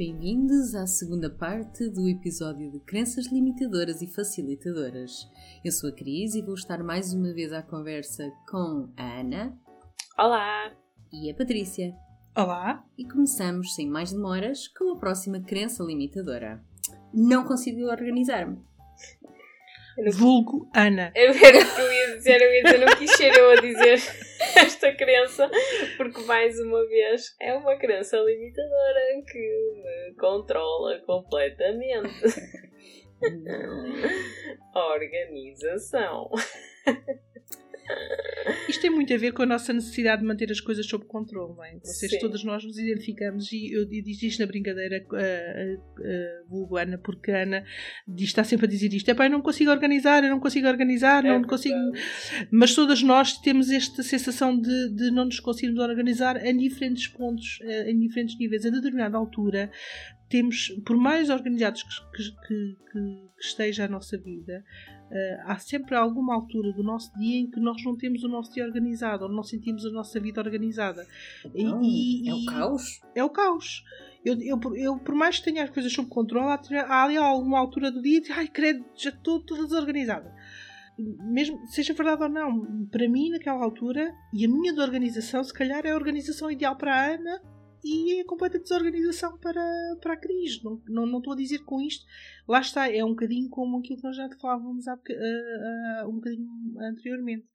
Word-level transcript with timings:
Bem-vindos 0.00 0.74
à 0.74 0.86
segunda 0.86 1.28
parte 1.28 1.86
do 1.90 2.08
episódio 2.08 2.72
de 2.72 2.80
Crenças 2.80 3.26
Limitadoras 3.26 4.00
e 4.00 4.06
Facilitadoras. 4.06 5.28
Eu 5.62 5.70
sou 5.70 5.90
a 5.90 5.92
Cris 5.92 6.34
e 6.34 6.40
vou 6.40 6.54
estar 6.54 6.82
mais 6.82 7.12
uma 7.12 7.34
vez 7.34 7.52
à 7.52 7.62
conversa 7.62 8.32
com 8.48 8.90
a 8.96 9.20
Ana. 9.20 9.54
Olá! 10.18 10.72
E 11.12 11.30
a 11.30 11.34
Patrícia. 11.34 11.92
Olá! 12.34 12.82
E 12.96 13.06
começamos, 13.06 13.74
sem 13.74 13.90
mais 13.90 14.10
demoras, 14.10 14.68
com 14.68 14.90
a 14.94 14.98
próxima 14.98 15.38
crença 15.38 15.84
limitadora. 15.84 16.64
Não 17.12 17.44
consigo 17.44 17.82
organizar-me. 17.82 18.56
Vulgo 20.14 20.70
Ana. 20.74 21.12
Eu 21.14 21.30
era 21.34 21.58
o 21.58 21.74
que 21.74 21.80
eu 21.82 21.92
ia 21.92 22.16
dizer, 22.16 22.40
eu 22.40 22.54
ia 22.54 22.62
dizer, 22.62 22.86
não 22.86 22.96
quis 22.96 23.10
ser 23.10 23.36
eu 23.36 23.50
a 23.50 23.56
dizer 23.56 24.00
esta 24.56 24.94
crença, 24.94 25.50
porque 25.96 26.20
mais 26.22 26.58
uma 26.58 26.86
vez 26.86 27.34
é 27.40 27.54
uma 27.54 27.76
crença 27.76 28.16
limitadora 28.16 29.00
que 29.26 29.38
me 29.38 30.14
controla 30.18 30.98
completamente. 31.00 32.24
Não. 33.20 33.84
Organização. 34.92 36.30
Isto 38.68 38.82
tem 38.82 38.90
muito 38.90 39.12
a 39.12 39.16
ver 39.16 39.32
com 39.32 39.42
a 39.42 39.46
nossa 39.46 39.72
necessidade 39.72 40.22
de 40.22 40.26
manter 40.26 40.50
as 40.50 40.60
coisas 40.60 40.86
sob 40.86 41.04
controle, 41.06 41.54
não 41.54 41.64
é? 41.64 41.78
Vocês, 41.84 42.10
Sim. 42.12 42.18
todas 42.20 42.42
nós 42.44 42.64
nos 42.64 42.78
identificamos 42.78 43.50
e 43.52 43.72
eu 43.72 43.84
disse 43.84 44.26
isto 44.28 44.40
na 44.40 44.46
brincadeira 44.46 45.04
a, 45.12 45.16
a, 45.16 45.20
a 45.22 46.48
vulgo 46.48 46.76
Ana, 46.76 46.96
porque 46.98 47.30
a 47.32 47.42
Ana 47.42 47.64
diz, 48.06 48.28
está 48.28 48.42
sempre 48.44 48.66
a 48.66 48.68
dizer 48.68 48.92
isto: 48.94 49.10
é 49.10 49.14
pá, 49.14 49.26
eu 49.26 49.30
não 49.30 49.42
consigo 49.42 49.70
organizar, 49.70 50.22
eu 50.24 50.30
não 50.30 50.40
consigo 50.40 50.66
organizar, 50.68 51.22
não 51.22 51.34
É 51.34 51.44
consigo. 51.44 51.74
verdade. 51.74 52.48
Mas 52.50 52.74
todas 52.74 53.02
nós 53.02 53.36
temos 53.38 53.70
esta 53.70 54.02
sensação 54.02 54.58
de, 54.58 54.94
de 54.94 55.10
não 55.10 55.24
nos 55.26 55.40
conseguirmos 55.40 55.80
organizar 55.82 56.44
em 56.44 56.56
diferentes 56.56 57.06
pontos, 57.08 57.58
eh, 57.62 57.90
em 57.90 57.98
diferentes 57.98 58.38
níveis. 58.38 58.64
A 58.64 58.70
determinada 58.70 59.16
altura, 59.18 59.70
temos, 60.28 60.68
por 60.86 60.96
mais 60.96 61.28
organizados 61.28 61.82
que, 61.82 61.90
que, 62.16 62.30
que- 62.46 62.76
que 62.92 63.46
esteja 63.46 63.84
a 63.84 63.88
nossa 63.88 64.18
vida, 64.18 64.62
eh, 65.10 65.40
há 65.44 65.58
sempre 65.58 65.94
alguma 65.96 66.34
altura 66.34 66.72
do 66.72 66.82
nosso 66.82 67.12
dia 67.18 67.38
em 67.40 67.50
que 67.50 67.58
nós 67.60 67.82
não 67.84 67.96
temos 67.96 68.22
o 68.24 68.28
nosso 68.28 68.52
dia 68.52 68.64
organizado, 68.64 69.24
ou 69.24 69.30
não 69.30 69.42
sentimos 69.42 69.84
a 69.84 69.90
nossa 69.90 70.18
vida 70.20 70.40
organizada. 70.40 71.06
E- 71.54 71.64
Não, 71.64 71.80
e- 71.82 72.28
é 72.28 72.34
o 72.34 72.44
caos? 72.46 73.00
é 73.14 73.24
o 73.24 73.30
caos. 73.30 73.84
Eu, 74.24 74.38
eu, 74.40 74.60
eu, 74.76 74.98
por 74.98 75.14
mais 75.14 75.38
que 75.38 75.44
tenha 75.44 75.64
as 75.64 75.70
coisas 75.70 75.92
sob 75.92 76.08
controle, 76.08 76.46
há, 76.46 76.60
há 76.86 77.04
ali 77.04 77.16
alguma 77.16 77.58
altura 77.58 77.90
do 77.90 78.02
dia 78.02 78.20
de 78.20 78.30
ai, 78.32 78.46
credo, 78.48 78.84
já 78.94 79.10
estou 79.10 79.40
toda 79.40 79.64
desorganizada. 79.64 80.34
Mesmo 80.98 81.66
seja 81.68 81.94
verdade 81.94 82.22
ou 82.24 82.28
não, 82.28 82.86
para 82.90 83.08
mim, 83.08 83.30
naquela 83.30 83.64
altura, 83.64 84.14
e 84.34 84.44
a 84.44 84.48
minha 84.48 84.72
de 84.74 84.80
organização, 84.80 85.42
se 85.42 85.54
calhar 85.54 85.86
é 85.86 85.92
a 85.92 85.94
organização 85.96 86.50
ideal 86.50 86.76
para 86.76 86.94
a 86.94 87.14
Ana 87.14 87.40
e 87.84 88.18
é 88.18 88.20
a 88.22 88.26
completa 88.26 88.58
desorganização 88.58 89.38
para, 89.38 89.62
para 90.00 90.14
a 90.14 90.16
Cris. 90.16 90.62
Não, 90.62 90.80
não, 90.88 91.06
não 91.06 91.18
estou 91.18 91.32
a 91.32 91.36
dizer 91.36 91.60
com 91.60 91.80
isto. 91.80 92.04
Lá 92.48 92.60
está, 92.60 92.90
é 92.90 93.04
um 93.04 93.10
bocadinho 93.10 93.48
como 93.48 93.78
aquilo 93.78 93.98
que 93.98 94.04
nós 94.04 94.16
já 94.16 94.28
falávamos 94.40 94.86
há, 94.86 94.94
ah, 94.94 94.98
ah, 96.02 96.08
um 96.08 96.14
bocadinho 96.14 96.48
anteriormente. 96.80 97.46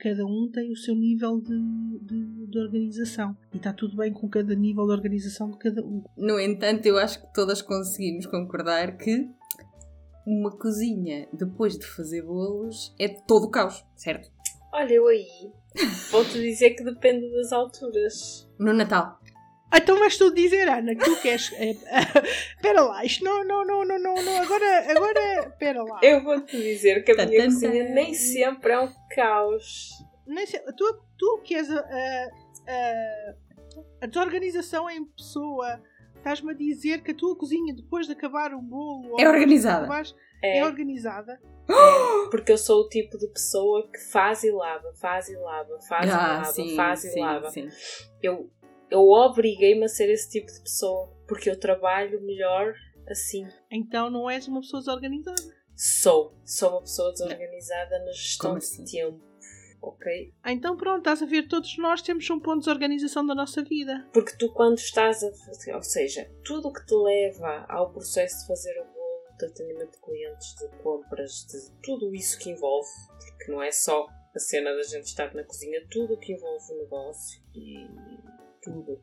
Cada 0.00 0.26
um 0.26 0.50
tem 0.52 0.72
o 0.72 0.76
seu 0.76 0.94
nível 0.94 1.40
de, 1.40 1.56
de, 2.02 2.46
de 2.48 2.58
organização 2.58 3.36
e 3.54 3.58
está 3.58 3.72
tudo 3.72 3.96
bem 3.96 4.12
com 4.12 4.28
cada 4.28 4.52
nível 4.52 4.84
de 4.86 4.92
organização 4.92 5.52
de 5.52 5.58
cada 5.58 5.84
um. 5.84 6.02
No 6.16 6.40
entanto, 6.40 6.84
eu 6.86 6.98
acho 6.98 7.20
que 7.20 7.32
todas 7.32 7.62
conseguimos 7.62 8.26
concordar 8.26 8.96
que 8.96 9.28
uma 10.26 10.50
cozinha, 10.50 11.28
depois 11.32 11.78
de 11.78 11.86
fazer 11.86 12.22
bolos, 12.22 12.94
é 12.98 13.08
todo 13.08 13.44
o 13.44 13.50
caos, 13.50 13.84
certo? 13.94 14.28
Olha, 14.72 14.92
eu 14.92 15.06
aí 15.06 15.26
vou-te 16.10 16.34
dizer 16.34 16.70
que 16.70 16.84
depende 16.84 17.30
das 17.32 17.52
alturas. 17.52 18.48
No 18.58 18.72
Natal. 18.72 19.17
Então 19.74 19.98
vais 19.98 20.16
tu 20.16 20.32
dizer, 20.32 20.66
Ana, 20.68 20.94
que 20.94 21.04
tu 21.04 21.20
queres. 21.20 21.52
eh, 21.54 21.76
Espera 22.56 22.80
lá, 22.82 23.04
isto 23.04 23.22
não, 23.24 23.44
não, 23.44 23.64
não, 23.66 23.84
não, 23.84 23.98
não, 23.98 24.14
não, 24.22 24.42
agora, 24.42 24.90
agora, 24.90 25.46
espera 25.48 25.82
lá. 25.82 26.00
Eu 26.02 26.22
vou-te 26.24 26.56
dizer 26.56 27.04
que 27.04 27.12
a 27.12 27.26
minha 27.26 27.44
cozinha 27.44 27.84
nem 27.94 28.14
sempre 28.14 28.72
é 28.72 28.80
um 28.80 28.90
caos. 29.14 29.90
Nem 30.26 30.46
sei, 30.46 30.60
tu, 30.76 31.00
tu 31.18 31.42
que 31.44 31.54
és 31.54 31.70
a, 31.70 31.80
a, 31.80 32.28
a, 32.66 33.34
a 34.02 34.06
desorganização 34.06 34.88
em 34.88 35.04
pessoa, 35.04 35.80
estás-me 36.16 36.52
a 36.52 36.54
dizer 36.54 37.02
que 37.02 37.10
a 37.10 37.14
tua 37.14 37.36
cozinha, 37.36 37.74
depois 37.74 38.06
de 38.06 38.12
acabar 38.12 38.52
o 38.54 38.60
bolo, 38.62 39.12
ou 39.12 39.20
É 39.20 39.28
organizada. 39.28 39.80
acabares, 39.84 40.14
É, 40.42 40.58
é 40.60 40.64
organizada. 40.64 41.38
porque 42.30 42.52
eu 42.52 42.58
sou 42.58 42.82
o 42.84 42.88
tipo 42.88 43.18
de 43.18 43.28
pessoa 43.28 43.86
que 43.90 43.98
faz 44.10 44.42
e 44.44 44.50
lava, 44.50 44.92
faz 45.00 45.28
e 45.28 45.36
lava, 45.36 45.78
faz 45.88 46.08
e 46.08 46.12
Ah, 46.12 46.16
lava, 46.38 46.44
sim, 46.46 46.74
faz 46.76 47.04
e 47.04 47.10
sim, 47.10 47.20
lava. 47.20 47.50
sim. 47.50 47.68
eu, 48.22 48.50
eu 48.90 49.00
obriguei-me 49.08 49.84
a 49.84 49.88
ser 49.88 50.10
esse 50.10 50.30
tipo 50.30 50.46
de 50.52 50.60
pessoa 50.60 51.12
porque 51.26 51.50
eu 51.50 51.58
trabalho 51.58 52.20
melhor 52.22 52.74
assim. 53.08 53.46
Então 53.70 54.10
não 54.10 54.28
és 54.30 54.46
uma 54.48 54.60
pessoa 54.60 54.80
desorganizada. 54.80 55.42
Sou. 55.76 56.34
Sou 56.44 56.70
uma 56.70 56.80
pessoa 56.80 57.12
desorganizada 57.12 57.98
na 58.00 58.12
gestão 58.12 58.50
Como 58.50 58.60
de 58.60 58.66
assim? 58.66 58.84
tempo. 58.84 59.28
Ok? 59.80 60.34
Ah, 60.42 60.52
Então 60.52 60.76
pronto, 60.76 60.98
estás 60.98 61.22
a 61.22 61.26
ver, 61.26 61.46
todos 61.46 61.78
nós 61.78 62.02
temos 62.02 62.28
um 62.30 62.40
ponto 62.40 62.54
de 62.58 62.64
desorganização 62.64 63.24
da 63.24 63.34
nossa 63.34 63.62
vida. 63.62 64.08
Porque 64.12 64.36
tu, 64.36 64.52
quando 64.52 64.76
estás 64.78 65.22
a 65.22 65.32
fazer, 65.32 65.74
ou 65.74 65.82
seja, 65.82 66.28
tudo 66.44 66.68
o 66.68 66.72
que 66.72 66.84
te 66.84 66.94
leva 66.96 67.64
ao 67.68 67.92
processo 67.92 68.40
de 68.40 68.46
fazer 68.48 68.72
o 68.80 68.84
bolo, 68.86 69.36
de 69.38 69.46
atendimento 69.46 69.92
de 69.92 70.00
clientes, 70.00 70.54
de 70.56 70.82
compras, 70.82 71.46
de 71.48 71.70
tudo 71.80 72.12
isso 72.12 72.38
que 72.40 72.50
envolve, 72.50 72.88
porque 73.36 73.52
não 73.52 73.62
é 73.62 73.70
só 73.70 74.08
a 74.34 74.38
cena 74.40 74.74
da 74.74 74.82
gente 74.82 75.04
estar 75.06 75.32
na 75.32 75.44
cozinha, 75.44 75.80
tudo 75.88 76.14
o 76.14 76.18
que 76.18 76.32
envolve 76.32 76.72
o 76.72 76.78
negócio 76.78 77.40
e 77.54 77.86
tudo 78.62 79.00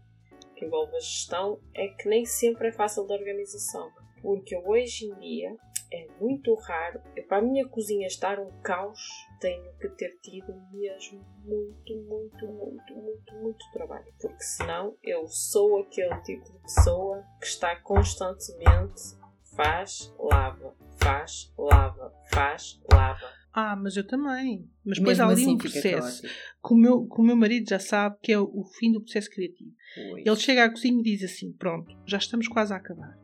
que 0.55 0.65
envolve 0.65 0.95
a 0.95 0.99
gestão 0.99 1.59
é 1.73 1.87
que 1.89 2.07
nem 2.07 2.25
sempre 2.25 2.69
é 2.69 2.71
fácil 2.71 3.05
de 3.05 3.13
organização. 3.13 3.91
Porque 4.21 4.55
hoje 4.57 5.05
em 5.05 5.19
dia 5.19 5.55
é 5.91 6.07
muito 6.19 6.53
raro, 6.55 6.99
para 7.27 7.37
a 7.37 7.41
minha 7.41 7.67
cozinha 7.67 8.07
estar 8.07 8.39
um 8.39 8.49
caos, 8.61 8.99
tenho 9.39 9.71
que 9.77 9.87
ter 9.89 10.17
tido 10.21 10.53
mesmo 10.71 11.23
muito, 11.43 11.95
muito, 11.95 12.47
muito, 12.47 12.95
muito, 12.95 13.35
muito 13.35 13.71
trabalho. 13.71 14.11
Porque 14.19 14.43
senão 14.43 14.97
eu 15.03 15.27
sou 15.27 15.79
aquele 15.79 16.15
tipo 16.21 16.43
de 16.51 16.59
pessoa 16.59 17.23
que 17.39 17.47
está 17.47 17.75
constantemente 17.81 19.15
faz, 19.55 20.13
lava, 20.19 20.75
faz, 21.01 21.53
lava, 21.57 22.13
faz, 22.31 22.81
lava. 22.91 23.44
Ah, 23.57 23.73
mas 23.73 23.95
eu 23.95 24.05
também. 24.05 24.69
Mas 24.85 24.97
depois 24.97 25.17
há 25.17 25.25
ali 25.25 25.41
assim 25.41 25.53
um 25.53 25.57
processo 25.57 26.23
que 26.23 26.73
o, 26.73 26.75
meu, 26.75 27.07
que 27.07 27.21
o 27.21 27.23
meu 27.23 27.37
marido 27.37 27.69
já 27.69 27.79
sabe 27.79 28.17
que 28.21 28.33
é 28.33 28.37
o, 28.37 28.43
o 28.43 28.65
fim 28.65 28.91
do 28.91 28.99
processo 28.99 29.29
criativo. 29.29 29.71
Pois. 29.95 30.25
Ele 30.25 30.35
chega 30.35 30.65
à 30.65 30.69
cozinha 30.69 30.99
e 30.99 31.03
diz 31.03 31.23
assim: 31.23 31.53
Pronto, 31.53 31.95
já 32.05 32.17
estamos 32.17 32.49
quase 32.49 32.73
a 32.73 32.75
acabar. 32.75 33.17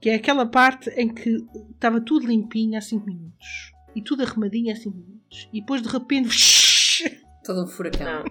que 0.00 0.08
é 0.08 0.14
aquela 0.14 0.46
parte 0.46 0.88
em 0.90 1.12
que 1.12 1.36
estava 1.74 2.00
tudo 2.00 2.28
limpinho 2.28 2.78
há 2.78 2.80
5 2.80 3.04
minutos 3.04 3.72
e 3.96 4.00
tudo 4.00 4.22
arrumadinho 4.22 4.72
há 4.72 4.76
5 4.76 4.96
minutos. 4.96 5.48
E 5.52 5.60
depois 5.60 5.82
de 5.82 5.88
repente. 5.88 6.30
Todo 7.42 7.64
um 7.64 7.66
furacão. 7.66 8.22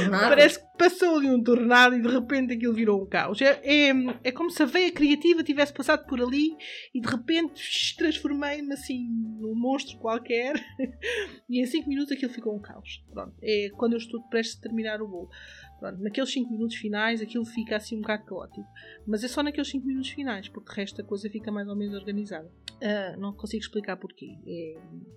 Tornado. 0.00 0.28
Parece 0.28 0.60
que 0.60 0.66
passou 0.76 1.16
ali 1.16 1.30
um 1.30 1.42
tornado 1.42 1.96
e 1.96 2.02
de 2.02 2.08
repente 2.08 2.52
aquilo 2.52 2.74
virou 2.74 3.02
um 3.02 3.06
caos. 3.06 3.40
É, 3.40 3.60
é, 3.64 3.90
é 4.24 4.32
como 4.32 4.50
se 4.50 4.62
a 4.62 4.66
veia 4.66 4.92
criativa 4.92 5.42
tivesse 5.42 5.72
passado 5.72 6.06
por 6.06 6.20
ali 6.20 6.56
e 6.94 7.00
de 7.00 7.08
repente 7.08 7.62
transformei-me 7.96 8.72
assim 8.74 9.08
num 9.40 9.54
monstro 9.54 9.98
qualquer 9.98 10.54
e 11.48 11.62
em 11.62 11.66
5 11.66 11.88
minutos 11.88 12.12
aquilo 12.12 12.32
ficou 12.32 12.54
um 12.54 12.60
caos. 12.60 13.02
Pronto. 13.10 13.34
É 13.42 13.70
quando 13.76 13.94
eu 13.94 13.98
estou 13.98 14.22
prestes 14.28 14.58
a 14.58 14.62
terminar 14.62 15.00
o 15.00 15.08
bolo. 15.08 15.30
Pronto, 15.78 16.02
naqueles 16.02 16.32
5 16.32 16.50
minutos 16.50 16.76
finais 16.76 17.20
aquilo 17.20 17.44
fica 17.44 17.76
assim 17.76 17.96
um 17.96 18.00
bocado 18.00 18.24
caótico. 18.24 18.66
Mas 19.06 19.24
é 19.24 19.28
só 19.28 19.42
naqueles 19.42 19.70
5 19.70 19.86
minutos 19.86 20.10
finais, 20.10 20.48
porque 20.48 20.70
de 20.70 20.76
resto 20.80 21.00
a 21.00 21.04
coisa 21.04 21.28
fica 21.30 21.50
mais 21.50 21.68
ou 21.68 21.76
menos 21.76 21.94
organizada. 21.94 22.50
Ah, 22.82 23.16
não 23.18 23.32
consigo 23.32 23.62
explicar 23.62 23.96
porquê. 23.96 24.36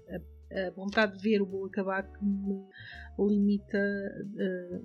É 0.07 0.38
a 0.51 0.71
vontade 0.71 1.17
de 1.17 1.23
ver 1.23 1.41
o 1.41 1.45
bolo 1.45 1.67
acabar 1.67 2.03
que 2.03 2.23
me 2.23 2.65
limita 3.19 3.77
ah, 3.77 4.81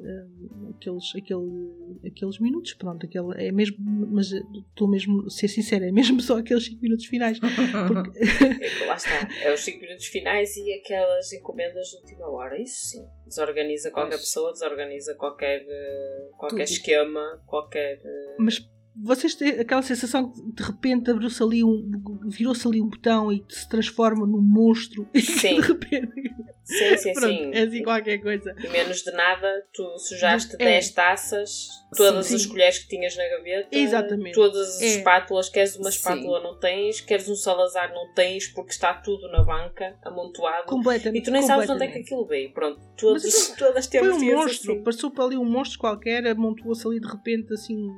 ah, 0.00 0.70
aqueles, 0.76 1.12
aquele, 1.16 2.06
aqueles 2.06 2.38
minutos. 2.38 2.74
Pronto, 2.74 3.04
aquele, 3.04 3.48
é 3.48 3.50
mesmo, 3.50 3.76
mas 3.80 4.30
estou 4.30 4.88
mesmo 4.88 5.26
a 5.26 5.30
ser 5.30 5.48
sincera, 5.48 5.88
é 5.88 5.92
mesmo 5.92 6.20
só 6.20 6.38
aqueles 6.38 6.64
5 6.66 6.80
minutos 6.80 7.06
finais. 7.06 7.38
Porque, 7.40 8.18
É 8.82 8.86
lá 8.86 8.94
está. 8.94 9.28
É 9.42 9.52
os 9.52 9.60
5 9.60 9.80
minutos 9.80 10.06
finais 10.06 10.56
e 10.56 10.72
aquelas 10.74 11.32
encomendas 11.32 11.88
de 11.88 11.96
última 11.96 12.28
hora. 12.30 12.60
Isso 12.60 12.90
sim. 12.90 13.06
Desorganiza 13.26 13.90
qualquer 13.90 14.16
Pois. 14.16 14.22
pessoa, 14.22 14.52
desorganiza 14.52 15.14
qualquer, 15.16 15.64
eh, 15.68 16.28
qualquer 16.38 16.64
Tudo. 16.64 16.72
esquema, 16.72 17.42
qualquer. 17.46 18.00
mas 18.38 18.58
vocês 19.02 19.34
têm 19.34 19.50
aquela 19.60 19.82
sensação 19.82 20.30
que 20.32 20.40
de 20.52 20.62
repente 20.62 21.10
abriu-se 21.10 21.42
ali 21.42 21.62
um. 21.64 21.90
virou-se 22.26 22.66
ali 22.66 22.80
um 22.80 22.88
botão 22.88 23.32
e 23.32 23.44
se 23.48 23.68
transforma 23.68 24.26
num 24.26 24.40
monstro 24.40 25.08
Sim. 25.14 25.60
de 25.60 25.66
repente. 25.68 26.34
Sim, 26.64 26.96
sim, 26.98 27.12
Pronto, 27.18 27.28
sim. 27.28 27.50
é 27.54 27.62
assim 27.62 27.82
qualquer 27.82 28.18
coisa. 28.18 28.54
E 28.62 28.68
menos 28.68 29.02
de 29.02 29.10
nada, 29.12 29.48
tu 29.72 29.98
sujaste 29.98 30.54
É. 30.58 30.64
10 30.64 30.90
taças 30.90 31.68
todas 31.96 32.26
Sim, 32.26 32.34
as 32.36 32.42
sim. 32.42 32.48
colheres 32.48 32.78
que 32.78 32.88
tinhas 32.88 33.16
na 33.16 33.28
gaveta, 33.28 33.68
Exatamente. 33.76 34.34
todas 34.34 34.76
as 34.76 34.82
É. 34.82 34.86
espátulas, 34.98 35.48
queres 35.48 35.76
uma 35.76 35.90
Sim. 35.90 35.96
espátula 35.96 36.40
não 36.40 36.58
tens, 36.58 37.00
queres 37.00 37.28
um 37.28 37.34
salazar 37.34 37.92
não 37.94 38.12
tens, 38.14 38.48
porque 38.48 38.70
está 38.72 38.94
tudo 38.94 39.28
na 39.30 39.42
banca, 39.42 39.96
amontoado. 40.02 40.66
Completamente. 40.66 41.22
E 41.22 41.24
tu 41.24 41.30
nem 41.30 41.42
sabes 41.42 41.66
de 41.66 41.72
onde 41.72 41.84
é 41.84 41.88
que 41.88 41.98
aquilo 42.00 42.26
veio. 42.26 42.52
Pronto, 42.52 42.80
todas, 42.98 43.22
Mas 43.24 43.56
todas 43.56 43.86
Foi 43.86 44.10
um 44.10 44.34
monstro, 44.36 44.72
assim. 44.74 44.82
passou 44.82 45.10
para 45.10 45.24
ali 45.24 45.36
um 45.36 45.44
monstro 45.44 45.78
qualquer, 45.78 46.26
amontoou-se 46.26 46.86
ali 46.86 47.00
de 47.00 47.06
repente 47.08 47.52
assim. 47.52 47.88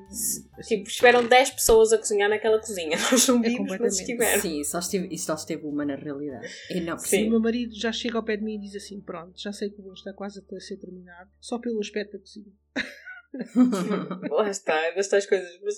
assim 0.58 0.76
Tipo, 0.76 0.88
estiveram 0.88 1.26
10 1.26 1.50
pessoas 1.50 1.92
a 1.92 1.98
cozinhar 1.98 2.28
naquela 2.28 2.58
cozinha. 2.58 2.96
Nós 3.10 3.26
não 3.28 3.40
vimos, 3.40 3.58
mas 3.58 3.78
completamente. 3.78 4.00
estiveram. 4.00 4.40
Sim, 4.40 4.64
só 4.64 4.78
esteve, 4.78 5.14
isso 5.14 5.26
só 5.26 5.34
esteve 5.34 5.66
uma 5.66 5.84
na 5.84 5.96
realidade. 5.96 6.48
E 6.70 6.80
não, 6.80 6.98
Sim. 6.98 7.26
O 7.26 7.30
meu 7.30 7.40
marido 7.40 7.74
já 7.74 7.90
chega 7.92 8.16
ao 8.18 8.22
pé 8.22 8.36
de 8.36 8.44
mim 8.44 8.54
e 8.54 8.60
diz 8.60 8.76
assim: 8.76 9.00
Pronto, 9.00 9.32
já 9.40 9.52
sei 9.52 9.70
que 9.70 9.80
o 9.80 9.82
bolo 9.82 9.94
está 9.94 10.12
quase 10.12 10.40
a 10.40 10.60
ser 10.60 10.76
terminado, 10.76 11.30
só 11.40 11.58
pelo 11.58 11.80
aspecto 11.80 12.12
da 12.12 12.18
cozinha. 12.18 12.52
Lá 14.30 14.50
está, 14.50 14.90
destas 14.90 15.26
coisas. 15.26 15.60
Mas 15.62 15.76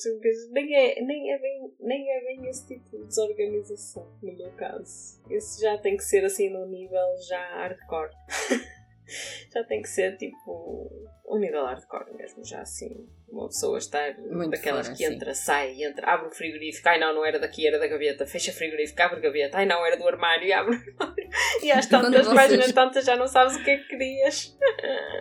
nem 0.51 0.75
é, 0.75 1.03
nem, 1.03 1.33
é 1.33 1.39
bem, 1.39 1.73
nem 1.81 2.11
é 2.11 2.25
bem 2.25 2.49
esse 2.49 2.67
tipo 2.67 2.99
de 2.99 3.07
desorganização, 3.07 4.09
no 4.23 4.37
meu 4.37 4.51
caso. 4.53 5.21
Esse 5.31 5.61
já 5.63 5.77
tem 5.79 5.97
que 5.97 6.05
ser 6.05 6.25
assim 6.25 6.51
no 6.51 6.67
nível 6.67 7.05
já 7.29 7.41
hardcore. 7.57 8.11
já 9.53 9.65
tem 9.65 9.83
que 9.83 9.89
ser 9.89 10.17
tipo 10.17 10.91
um 11.27 11.39
nível 11.39 11.65
hardcore 11.65 12.15
mesmo, 12.17 12.45
já 12.45 12.61
assim. 12.63 13.07
Uma 13.29 13.47
pessoa 13.49 13.79
estar 13.79 14.15
Muito 14.19 14.51
daquelas 14.51 14.87
fora, 14.89 14.99
que 14.99 15.05
entra, 15.05 15.35
sai, 15.35 15.83
entra, 15.83 16.07
abre 16.07 16.29
o 16.29 16.31
frigorífico, 16.31 16.87
ai 16.87 16.99
não, 17.01 17.15
não 17.15 17.25
era 17.25 17.39
daqui, 17.39 17.67
era 17.67 17.79
da 17.79 17.87
gaveta, 17.87 18.27
fecha 18.27 18.51
o 18.51 18.55
frigorífico, 18.55 19.01
abre 19.01 19.17
a 19.17 19.21
gaveta, 19.21 19.57
ai 19.57 19.65
não, 19.65 19.85
era 19.87 19.97
do 19.97 20.07
armário, 20.07 20.47
e 20.47 20.53
abre 20.53 20.77
o 20.77 20.79
armário. 21.03 21.23
E 21.63 21.71
às 21.71 21.87
tantas 21.87 22.27
vocês- 22.27 22.35
páginas 22.35 22.73
tantas 22.73 23.05
já 23.07 23.17
não 23.17 23.27
sabes 23.27 23.57
o 23.57 23.65
que 23.65 23.71
é 23.71 23.79
que 23.79 23.89
querias. 23.89 24.55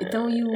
Então, 0.01 0.29
e 0.29 0.43
o, 0.43 0.49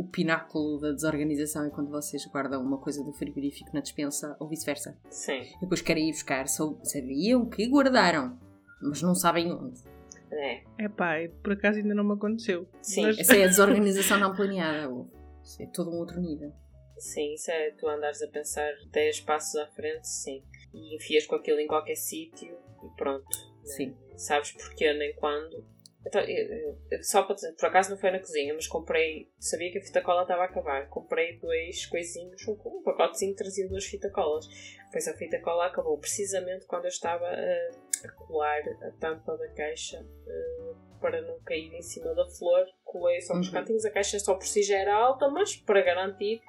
o, 0.00 0.04
pináculo 0.08 0.78
da 0.80 0.92
desorganização 0.92 1.64
é 1.64 1.70
quando 1.70 1.90
vocês 1.90 2.24
guardam 2.26 2.62
uma 2.62 2.78
coisa 2.78 3.02
do 3.04 3.12
frigorífico 3.12 3.70
na 3.74 3.80
despensa 3.80 4.36
ou 4.40 4.48
vice-versa? 4.48 4.96
Sim, 5.10 5.42
E 5.42 5.60
depois 5.60 5.80
querem 5.80 6.08
ir 6.08 6.12
buscar, 6.12 6.48
só 6.48 6.74
sabiam 6.82 7.46
que 7.48 7.66
guardaram, 7.68 8.38
mas 8.82 9.02
não 9.02 9.14
sabem 9.14 9.52
onde. 9.52 9.80
é. 10.32 10.62
É 10.78 10.88
pá, 10.88 11.14
por 11.42 11.52
acaso 11.52 11.78
ainda 11.78 11.94
não 11.94 12.04
me 12.04 12.14
aconteceu. 12.14 12.66
Sim. 12.82 13.02
Mas- 13.02 13.18
Essa 13.18 13.36
é 13.36 13.44
a 13.44 13.48
desorganização 13.48 14.18
não 14.18 14.34
planeada. 14.34 14.88
ou- 14.88 15.10
Isso 15.42 15.62
é 15.62 15.66
todo 15.66 15.90
um 15.90 15.98
outro 15.98 16.20
nível. 16.20 16.52
Sim, 16.98 17.32
isso 17.34 17.50
é 17.50 17.70
tu 17.72 17.88
andares 17.88 18.20
a 18.22 18.28
pensar 18.28 18.70
10 18.92 19.20
passos 19.20 19.56
à 19.56 19.66
frente, 19.68 20.06
sim. 20.06 20.42
E 20.74 20.94
enfias 20.96 21.26
com 21.26 21.34
aquilo 21.34 21.58
em 21.58 21.66
qualquer 21.66 21.96
sítio 21.96 22.54
e 22.84 22.96
pronto. 22.96 23.26
Sim. 23.64 23.94
Sabes 24.16 24.52
porquê 24.52 24.92
nem 24.92 25.14
quando. 25.14 25.64
Então, 26.06 26.22
eu- 26.22 26.78
eu- 26.90 27.02
só 27.04 27.22
para 27.24 27.34
dizer, 27.34 27.52
por 27.56 27.66
acaso 27.66 27.90
não 27.90 27.98
foi 27.98 28.10
na 28.10 28.18
cozinha, 28.18 28.54
mas 28.54 28.66
comprei, 28.66 29.30
sabia 29.38 29.70
que 29.70 29.78
a 29.78 29.82
fita 29.82 30.00
cola 30.00 30.22
estava 30.22 30.42
a 30.42 30.46
acabar. 30.46 30.88
Comprei 30.88 31.38
dois 31.38 31.84
coisinhos, 31.86 32.46
um, 32.48 32.52
um 32.52 32.82
pacotezinho 32.82 33.34
trazia 33.36 33.68
duas 33.68 33.84
fita 33.84 34.08
colas. 34.10 34.46
Pois 34.90 35.06
a 35.06 35.12
fita 35.14 35.38
cola 35.40 35.66
acabou 35.66 35.98
precisamente 35.98 36.64
quando 36.66 36.84
eu 36.86 36.88
estava 36.88 37.26
a, 37.26 37.70
a 38.08 38.12
colar 38.12 38.62
a 38.82 38.90
tampa 38.98 39.36
da 39.36 39.48
caixa 39.48 40.04
eh, 40.26 40.72
para 41.00 41.20
não 41.20 41.38
cair 41.40 41.72
em 41.74 41.82
cima 41.82 42.14
da 42.14 42.26
flor. 42.30 42.66
Colei 42.82 43.20
só 43.20 43.34
Uhum. 43.34 43.50
cantinhos, 43.52 43.84
a 43.84 43.90
caixa 43.90 44.18
só 44.18 44.34
por 44.34 44.46
si 44.46 44.62
já 44.62 44.78
era 44.78 44.94
alta, 44.94 45.28
mas 45.28 45.54
para 45.56 45.82
garantir 45.82 46.40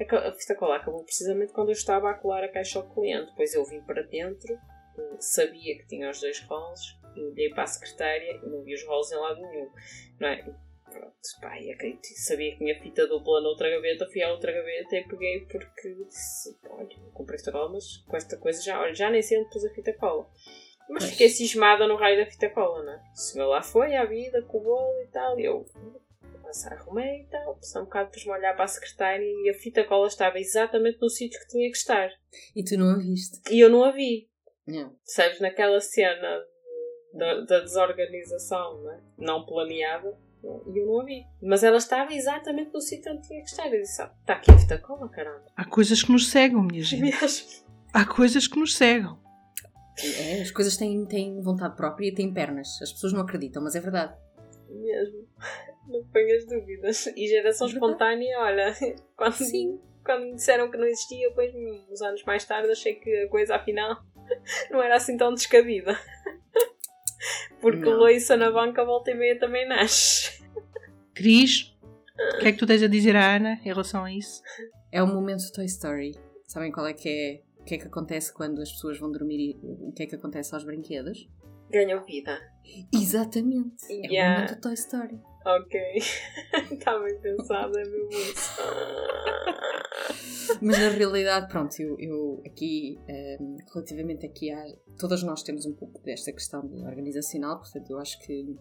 a 0.00 0.04
ca- 0.04 0.28
a 0.28 0.32
fita 0.32 0.54
cola 0.54 0.76
acabou 0.76 1.02
precisamente 1.04 1.52
quando 1.52 1.68
eu 1.70 1.72
estava 1.74 2.08
a 2.08 2.14
colar 2.14 2.44
a 2.44 2.48
caixa 2.52 2.78
ao 2.78 2.88
cliente. 2.88 3.30
Depois 3.30 3.52
eu 3.52 3.64
vim 3.64 3.82
para 3.82 4.02
dentro, 4.04 4.54
eh, 4.54 5.16
sabia 5.18 5.76
que 5.76 5.86
tinha 5.88 6.08
os 6.08 6.20
dois 6.20 6.38
rolos, 6.46 6.80
e 7.16 7.24
olhei 7.24 7.50
para 7.50 7.64
a 7.64 7.66
secretária 7.66 8.40
e 8.42 8.48
não 8.48 8.62
vi 8.62 8.74
os 8.74 8.84
rolos 8.84 9.10
em 9.12 9.16
lado 9.16 9.40
nenhum. 9.40 9.70
Não 10.20 10.28
é? 10.28 10.44
Pronto, 10.84 11.16
pá, 11.40 11.58
e 11.58 11.70
acredito, 11.70 12.06
sabia 12.16 12.52
que 12.52 12.58
tinha 12.58 12.78
fita 12.78 13.06
dupla 13.06 13.40
na 13.40 13.48
outra 13.48 13.70
gaveta, 13.70 14.06
fui 14.10 14.22
à 14.22 14.30
outra 14.30 14.52
gaveta 14.52 14.96
e 14.96 15.08
peguei 15.08 15.46
porque 15.46 15.94
disse: 15.94 16.58
Olha, 16.68 16.88
comprei 17.14 17.38
fita 17.38 17.50
cola, 17.50 17.72
mas 17.72 17.96
com 17.98 18.16
esta 18.16 18.36
coisa 18.36 18.62
já, 18.62 18.78
olha, 18.78 18.94
já 18.94 19.10
nem 19.10 19.22
sei 19.22 19.38
onde 19.38 19.50
pus 19.50 19.64
a 19.64 19.70
fita 19.70 19.92
cola. 19.94 20.28
Mas 20.90 21.04
fiquei 21.04 21.30
cismada 21.30 21.86
no 21.86 21.96
raio 21.96 22.22
da 22.22 22.30
fita 22.30 22.50
cola, 22.50 22.82
não 22.82 22.92
é? 22.92 23.02
O 23.14 23.16
senhor 23.16 23.46
lá 23.46 23.62
foi 23.62 23.94
à 23.96 24.04
vida 24.04 24.42
com 24.42 24.58
o 24.58 24.62
bolo 24.62 25.02
e 25.02 25.06
tal, 25.06 25.38
e 25.38 25.44
eu 25.44 25.64
passar, 26.42 26.74
arrumei 26.74 27.22
e 27.22 27.26
tal, 27.28 27.54
passei 27.54 27.80
um 27.80 27.84
bocado 27.84 28.10
depois 28.10 28.26
me 28.26 28.32
olhar 28.32 28.54
para 28.54 28.64
a 28.64 28.68
secretária 28.68 29.24
e 29.24 29.48
a 29.48 29.54
fita 29.54 29.84
cola 29.84 30.06
estava 30.06 30.38
exatamente 30.38 31.00
no 31.00 31.08
sítio 31.08 31.40
que 31.40 31.48
tinha 31.48 31.70
que 31.70 31.76
estar. 31.76 32.10
E 32.54 32.62
tu 32.62 32.76
não 32.76 32.90
a 32.90 32.98
viste? 32.98 33.40
E 33.50 33.60
eu 33.60 33.70
não 33.70 33.82
a 33.82 33.90
vi. 33.90 34.28
Não. 34.66 34.94
Sabes, 35.02 35.40
naquela 35.40 35.80
cena 35.80 36.44
da, 37.12 37.40
da 37.40 37.60
desorganização, 37.60 38.82
não, 38.82 38.90
é? 38.90 39.00
não 39.18 39.46
planeada, 39.46 40.16
e 40.66 40.78
eu 40.78 40.86
não 40.86 41.00
a 41.00 41.04
vi. 41.04 41.24
Mas 41.40 41.62
ela 41.62 41.76
estava 41.76 42.12
exatamente 42.12 42.72
no 42.72 42.80
sítio 42.80 43.12
onde 43.12 43.26
tinha 43.26 43.40
que 43.40 43.48
estar. 43.48 43.66
Eu 43.66 43.80
disse: 43.80 44.02
ah, 44.02 44.12
está 44.20 44.34
aqui 44.34 44.50
a 44.50 44.58
fita 44.58 44.78
cola, 44.78 45.08
caramba. 45.08 45.44
Há 45.56 45.64
coisas 45.64 46.02
que 46.02 46.10
nos 46.10 46.28
cegam, 46.28 46.62
minha 46.62 46.82
gente. 46.82 47.02
Mesmo. 47.02 47.64
Há 47.92 48.04
coisas 48.04 48.46
que 48.46 48.58
nos 48.58 48.76
cegam. 48.76 49.20
É, 50.02 50.40
as 50.40 50.50
coisas 50.50 50.76
têm, 50.76 51.04
têm 51.06 51.40
vontade 51.40 51.76
própria 51.76 52.08
e 52.08 52.14
têm 52.14 52.32
pernas. 52.32 52.80
As 52.82 52.92
pessoas 52.92 53.12
não 53.12 53.20
acreditam, 53.20 53.62
mas 53.62 53.74
é 53.74 53.80
verdade. 53.80 54.16
Mesmo. 54.68 55.28
Não 55.88 56.04
ponhas 56.04 56.46
dúvidas. 56.46 57.08
E 57.08 57.26
geração 57.26 57.66
É 57.66 57.70
espontânea, 57.70 58.38
olha, 58.38 58.72
quando, 59.16 59.34
Sim. 59.34 59.80
quando 60.04 60.26
me 60.26 60.34
disseram 60.36 60.70
que 60.70 60.76
não 60.76 60.86
existia, 60.86 61.28
depois, 61.28 61.52
uns 61.90 62.00
anos 62.00 62.22
mais 62.22 62.44
tarde, 62.44 62.70
achei 62.70 62.94
que 62.94 63.24
a 63.24 63.28
coisa 63.28 63.56
afinal 63.56 64.00
não 64.70 64.80
era 64.80 64.94
assim 64.94 65.16
tão 65.16 65.34
descabida. 65.34 65.98
Porque 67.60 67.78
Não. 67.84 67.96
loiça 67.98 68.36
na 68.36 68.50
banca 68.50 68.84
volta 68.84 69.10
e 69.10 69.14
meia 69.14 69.38
também 69.38 69.66
nasce. 69.68 70.42
Cris, 71.14 71.74
o 72.36 72.38
que 72.40 72.48
é 72.48 72.52
que 72.52 72.58
tu 72.58 72.66
tens 72.66 72.82
a 72.82 72.86
dizer 72.88 73.14
à 73.16 73.36
Ana 73.36 73.54
em 73.62 73.68
relação 73.68 74.04
a 74.04 74.12
isso? 74.12 74.42
É 74.90 75.02
o 75.02 75.06
momento 75.06 75.50
Toy 75.52 75.64
Story. 75.66 76.12
Sabem 76.46 76.70
qual 76.72 76.86
é 76.86 76.92
que 76.92 77.08
é? 77.08 77.42
O 77.60 77.64
que 77.64 77.74
é 77.76 77.78
que 77.78 77.86
acontece 77.86 78.32
quando 78.34 78.60
as 78.60 78.72
pessoas 78.72 78.98
vão 78.98 79.10
dormir 79.10 79.38
e 79.38 79.56
o 79.62 79.92
que 79.92 80.02
é 80.02 80.06
que 80.06 80.16
acontece 80.16 80.52
aos 80.54 80.64
brinquedos? 80.64 81.28
Ganham 81.70 82.04
vida. 82.04 82.38
Exatamente. 82.92 83.84
É 83.88 83.94
o 84.08 84.12
Yeah. 84.12 84.40
momento 84.42 84.60
Toy 84.60 84.74
Story. 84.74 85.20
Ok. 85.44 85.80
Está 86.70 86.98
bem 87.02 87.18
pensado, 87.20 87.78
é 87.78 87.84
mesmo 87.84 88.08
isso. 88.10 88.60
Mas 90.60 90.78
na 90.78 90.88
realidade, 90.90 91.48
pronto, 91.48 91.80
eu, 91.80 91.96
eu 91.98 92.42
aqui, 92.46 93.00
ehm, 93.08 93.56
relativamente 93.72 94.26
aqui 94.26 94.50
a. 94.50 94.64
Todas 94.98 95.22
nós 95.22 95.42
temos 95.42 95.66
um 95.66 95.74
pouco 95.74 96.00
desta 96.02 96.32
questão 96.32 96.60
organizacional, 96.84 97.58
portanto, 97.58 97.90
eu 97.90 97.98
acho 97.98 98.18
que 98.20 98.56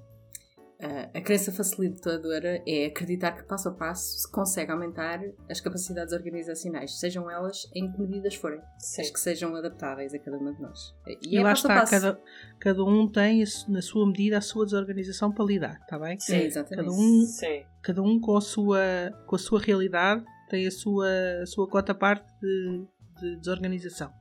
ah, 0.82 1.10
a 1.14 1.22
crença 1.22 1.52
facilitadora 1.52 2.62
é 2.68 2.86
acreditar 2.86 3.32
que 3.34 3.44
passo 3.44 3.70
a 3.70 3.72
passo 3.72 4.20
se 4.20 4.32
consegue 4.32 4.72
aumentar 4.72 5.20
as 5.50 5.60
capacidades 5.62 6.14
organizacionais, 6.14 7.00
sejam 7.00 7.30
elas 7.30 7.70
em 7.76 7.92
que 7.92 8.00
medidas 8.00 8.36
forem, 8.36 8.60
Sim. 8.80 9.02
as 9.02 9.10
que 9.12 9.20
sejam 9.20 9.56
adaptáveis 9.56 10.14
a 10.14 10.20
cada 10.20 10.38
uma 10.38 10.54
de 10.54 10.62
nós. 10.62 10.94
E 11.08 11.36
E 11.36 11.38
é 11.38 11.44
lá 11.44 11.50
passo 11.52 11.68
a 11.68 11.72
está, 11.72 11.80
passo. 11.82 11.92
cada, 11.92 12.22
cada 12.60 12.84
um 12.84 13.08
tem 13.08 13.44
na 13.70 13.82
sua 13.82 14.06
medida 14.08 14.38
a 14.38 14.42
sua 14.42 14.66
desorganização 14.66 15.32
para 15.32 15.46
lidar, 15.46 15.80
está 15.82 15.98
bem? 16.00 16.20
Sim, 16.20 16.36
É, 16.36 16.44
exatamente. 16.46 16.86
Cada 16.88 16.92
um, 16.98 17.26
Sim. 17.26 17.64
cada 17.82 18.02
um 18.02 18.20
com, 18.20 18.36
a 18.38 18.42
sua, 18.42 18.80
com 19.28 19.36
a 19.36 19.40
sua 19.40 19.60
realidade 19.60 20.24
tem 20.50 20.68
a 20.68 20.72
sua, 20.72 21.08
a 21.42 21.46
sua 21.46 21.68
cota 21.70 21.94
parte 21.96 22.26
de, 22.42 22.86
de 23.22 23.36
desorganização. 23.38 24.12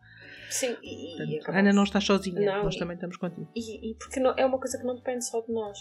Sim, 0.50 0.76
e, 0.82 1.14
e 1.14 1.16
Portanto, 1.16 1.42
acabou. 1.42 1.60
Ana 1.60 1.72
não 1.72 1.84
está 1.84 2.00
sozinha, 2.00 2.40
Não, 2.40 2.64
nós 2.64 2.74
e- 2.74 2.78
também 2.80 2.94
estamos 2.96 3.16
contigo. 3.16 3.48
E, 3.54 3.90
e 3.92 3.94
porque 3.94 4.18
não- 4.18 4.34
é 4.36 4.44
uma 4.44 4.58
coisa 4.58 4.78
que 4.78 4.84
não 4.84 4.96
depende 4.96 5.24
só 5.24 5.40
de 5.40 5.52
nós. 5.52 5.78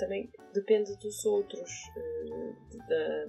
Eh, 0.00 0.04
Também 0.04 0.30
depende 0.54 0.96
dos 0.98 1.24
outros. 1.26 1.70
eh, 1.96 2.78
Da, 2.88 3.24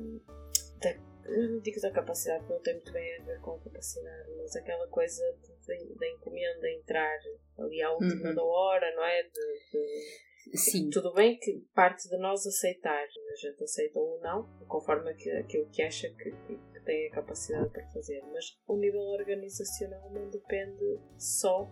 da, 0.81 1.11
não 1.29 1.59
digo 1.59 1.79
da 1.81 1.91
capacidade, 1.91 2.49
não 2.49 2.59
tem 2.61 2.73
muito 2.75 2.91
bem 2.91 3.15
a 3.17 3.23
ver 3.23 3.39
com 3.41 3.51
a 3.51 3.59
capacidade, 3.59 4.29
mas 4.37 4.55
aquela 4.55 4.87
coisa 4.87 5.23
da 5.99 6.07
encomenda 6.09 6.69
entrar 6.71 7.17
ali 7.59 7.81
à 7.81 7.91
última 7.93 8.29
Uhum. 8.29 8.35
da 8.35 8.43
hora, 8.43 8.95
não 8.95 9.03
é? 9.03 9.23
De, 9.23 9.29
de- 9.29 10.57
Sim, 10.57 10.89
Tudo 10.89 11.13
bem 11.13 11.37
que 11.37 11.59
parte 11.75 12.09
de 12.09 12.17
nós 12.17 12.45
aceitar, 12.47 13.03
a 13.05 13.35
gente 13.35 13.63
aceita 13.63 13.99
ou 13.99 14.19
não, 14.21 14.49
conforme 14.67 15.11
aqui- 15.11 15.29
aquilo 15.29 15.69
que 15.69 15.83
acha 15.83 16.09
que, 16.09 16.31
que- 16.31 16.57
que 16.73 16.79
tem 16.83 17.07
a 17.07 17.11
capacidade 17.11 17.69
para 17.71 17.87
fazer, 17.89 18.21
mas 18.33 18.57
o 18.67 18.75
nível 18.75 19.01
organizacional 19.01 20.09
não 20.11 20.27
depende 20.31 20.99
só 21.19 21.69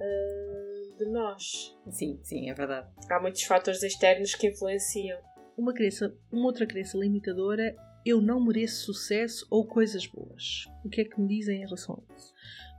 ah, 0.00 0.98
de 0.98 1.06
nós. 1.10 1.76
sim, 1.90 2.18
sim, 2.22 2.50
é 2.50 2.54
verdade. 2.54 2.88
Há 3.10 3.20
muitos 3.20 3.42
fatores 3.42 3.82
externos 3.82 4.34
que 4.34 4.48
influenciam. 4.48 5.18
Uma, 5.56 5.72
crença, 5.72 6.14
uma 6.30 6.46
outra 6.46 6.66
crença 6.66 6.98
limitadora 6.98 7.74
eu 8.06 8.22
não 8.22 8.40
mereço 8.40 8.84
sucesso 8.84 9.44
ou 9.50 9.66
coisas 9.66 10.06
boas. 10.06 10.66
O 10.84 10.88
que 10.88 11.00
é 11.00 11.04
que 11.04 11.20
me 11.20 11.26
dizem 11.26 11.56
em 11.56 11.64
relação 11.64 11.96
a 12.08 12.14
isso? 12.14 12.32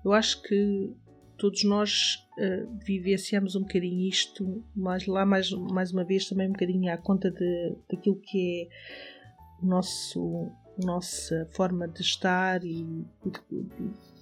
Eu 0.05 0.13
acho 0.13 0.41
que 0.41 0.95
todos 1.37 1.65
nós 1.65 2.25
uh, 2.39 2.77
vivenciamos 2.85 3.53
um 3.53 3.61
bocadinho 3.61 4.07
isto, 4.07 4.63
mas 4.73 5.05
lá 5.05 5.25
mais, 5.25 5.51
mais 5.51 5.91
uma 5.91 6.05
vez 6.05 6.29
também 6.29 6.47
um 6.47 6.53
bocadinho 6.53 6.91
à 6.91 6.97
conta 6.97 7.29
de, 7.29 7.75
daquilo 7.91 8.15
que 8.21 8.63
é 8.63 9.61
o 9.61 9.67
nosso, 9.67 10.49
a 10.81 10.85
nossa 10.85 11.45
forma 11.51 11.89
de 11.89 12.01
estar 12.01 12.63
e, 12.63 13.05
e 13.51 13.61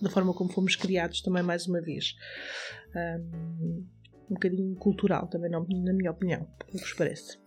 da 0.02 0.10
forma 0.10 0.34
como 0.34 0.52
fomos 0.52 0.76
criados 0.76 1.22
também 1.22 1.44
mais 1.44 1.68
uma 1.68 1.82
vez. 1.82 2.16
Um, 2.96 3.86
um 4.30 4.34
bocadinho 4.34 4.76
cultural 4.76 5.28
também, 5.28 5.52
não, 5.52 5.66
na 5.70 5.94
minha 5.94 6.12
opinião. 6.12 6.48
O 6.64 6.66
que 6.66 6.78
vos 6.78 6.94
parece? 6.94 7.38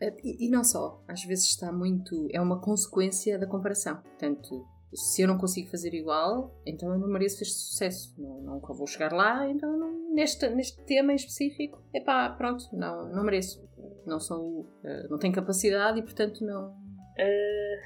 E, 0.00 0.46
e 0.46 0.50
não 0.50 0.64
só, 0.64 1.02
às 1.06 1.24
vezes 1.24 1.46
está 1.46 1.72
muito. 1.72 2.28
É 2.32 2.40
uma 2.40 2.60
consequência 2.60 3.38
da 3.38 3.46
comparação. 3.46 3.96
Portanto, 4.02 4.66
se 4.94 5.22
eu 5.22 5.28
não 5.28 5.38
consigo 5.38 5.70
fazer 5.70 5.94
igual, 5.94 6.54
então 6.66 6.92
eu 6.92 6.98
não 6.98 7.08
mereço 7.08 7.42
este 7.42 7.54
sucesso. 7.54 8.14
Não, 8.18 8.40
nunca 8.54 8.72
vou 8.72 8.86
chegar 8.86 9.12
lá, 9.12 9.48
então 9.48 9.76
não, 9.76 10.14
neste, 10.14 10.48
neste 10.50 10.82
tema 10.84 11.12
em 11.12 11.16
específico, 11.16 11.82
é 11.94 12.00
pá, 12.00 12.30
pronto, 12.30 12.64
não, 12.72 13.08
não 13.10 13.24
mereço. 13.24 13.62
Não 14.06 14.20
sou. 14.20 14.60
Uh, 14.84 15.08
não 15.10 15.18
tenho 15.18 15.32
capacidade 15.32 15.98
e 15.98 16.02
portanto 16.02 16.44
não. 16.44 16.70
Uh... 16.70 17.80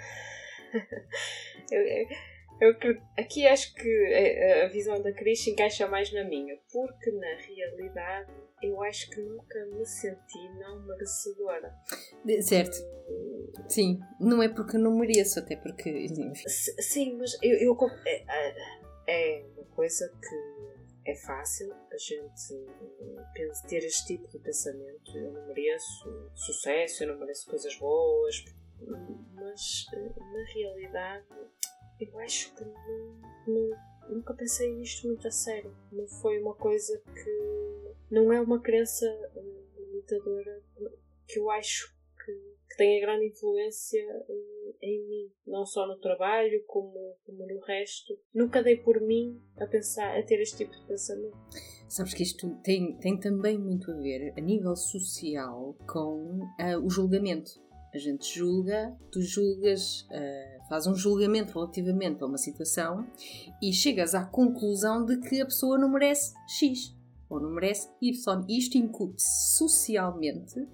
eu, 1.72 2.06
eu, 2.60 2.74
aqui 3.16 3.46
acho 3.46 3.74
que 3.74 4.64
a 4.64 4.68
visão 4.68 5.00
da 5.02 5.12
Cris 5.12 5.46
encaixa 5.46 5.86
mais 5.86 6.12
na 6.12 6.24
minha, 6.24 6.58
porque 6.72 7.10
na 7.12 7.36
realidade 7.36 8.32
eu 8.62 8.82
acho 8.82 9.08
que 9.10 9.20
nunca 9.20 9.64
me 9.66 9.86
senti 9.86 10.48
não 10.58 10.84
merecedora. 10.86 11.72
Certo. 12.42 12.76
Sim, 13.68 14.00
não 14.20 14.42
é 14.42 14.48
porque 14.48 14.76
não 14.76 14.96
mereço, 14.96 15.38
até 15.38 15.56
porque. 15.56 15.88
Enfim. 15.90 16.48
Sim, 16.48 17.16
mas 17.16 17.38
eu, 17.42 17.58
eu 17.58 17.76
é, 18.04 18.24
é, 19.06 19.38
é 19.38 19.46
uma 19.56 19.64
coisa 19.66 20.08
que 20.08 21.10
é 21.10 21.14
fácil 21.14 21.72
a 21.72 21.96
gente 21.96 23.66
ter 23.68 23.84
este 23.84 24.06
tipo 24.06 24.28
de 24.28 24.38
pensamento. 24.40 25.16
Eu 25.16 25.32
não 25.32 25.46
mereço 25.46 26.30
sucesso, 26.34 27.04
eu 27.04 27.08
não 27.08 27.18
mereço 27.20 27.48
coisas 27.48 27.74
boas, 27.76 28.44
mas 29.34 29.86
na 29.92 30.44
realidade 30.52 31.26
eu 32.00 32.18
acho 32.20 32.54
que 32.54 32.64
não, 32.64 32.74
não, 33.46 33.70
nunca 34.08 34.34
pensei 34.34 34.74
nisto 34.74 35.06
muito 35.06 35.26
a 35.26 35.30
sério. 35.30 35.74
Não 35.92 36.06
foi 36.06 36.40
uma 36.40 36.54
coisa 36.54 37.00
que 37.14 37.94
não 38.10 38.32
é 38.32 38.40
uma 38.40 38.60
crença 38.60 39.06
eh, 39.06 39.42
limitadora 39.78 40.62
que 41.26 41.38
eu 41.38 41.50
acho 41.50 41.94
que, 42.24 42.32
que 42.70 42.76
tenha 42.76 43.00
grande 43.00 43.26
influência 43.26 44.02
uh, 44.28 44.74
em 44.80 45.06
mim, 45.06 45.32
não 45.46 45.66
só 45.66 45.86
no 45.86 45.98
trabalho 45.98 46.64
como, 46.66 47.16
como 47.24 47.46
no 47.46 47.58
resto. 47.60 48.18
Nunca 48.32 48.62
dei 48.62 48.76
por 48.76 49.00
mim 49.00 49.40
a 49.58 49.66
pensar, 49.66 50.18
a 50.18 50.22
ter 50.22 50.40
este 50.40 50.58
tipo 50.58 50.72
de 50.72 50.86
pensamento. 50.86 51.36
Sabes 51.88 52.14
que 52.14 52.22
isto 52.22 52.54
tem, 52.62 52.96
tem 52.98 53.18
também 53.18 53.58
muito 53.58 53.90
a 53.90 53.96
ver, 53.96 54.32
a 54.36 54.40
nível 54.40 54.74
social, 54.76 55.76
com 55.86 56.42
uh, 56.60 56.84
o 56.84 56.88
julgamento. 56.88 57.50
A 57.92 57.98
gente 57.98 58.38
julga, 58.38 58.94
tu 59.10 59.22
julgas, 59.22 60.02
uh, 60.10 60.68
faz 60.68 60.86
um 60.86 60.94
julgamento 60.94 61.54
relativamente 61.54 62.22
a 62.22 62.26
uma 62.26 62.36
situação 62.36 63.06
e 63.62 63.72
chegas 63.72 64.14
à 64.14 64.24
conclusão 64.24 65.04
de 65.04 65.18
que 65.20 65.40
a 65.40 65.46
pessoa 65.46 65.78
não 65.78 65.88
merece 65.88 66.34
X 66.46 66.94
ou 67.28 67.40
não 67.40 67.50
merece 67.50 67.88
Y. 68.00 68.44
Isto 68.48 68.76
incute-se 68.76 69.56
socialmente 69.56 70.66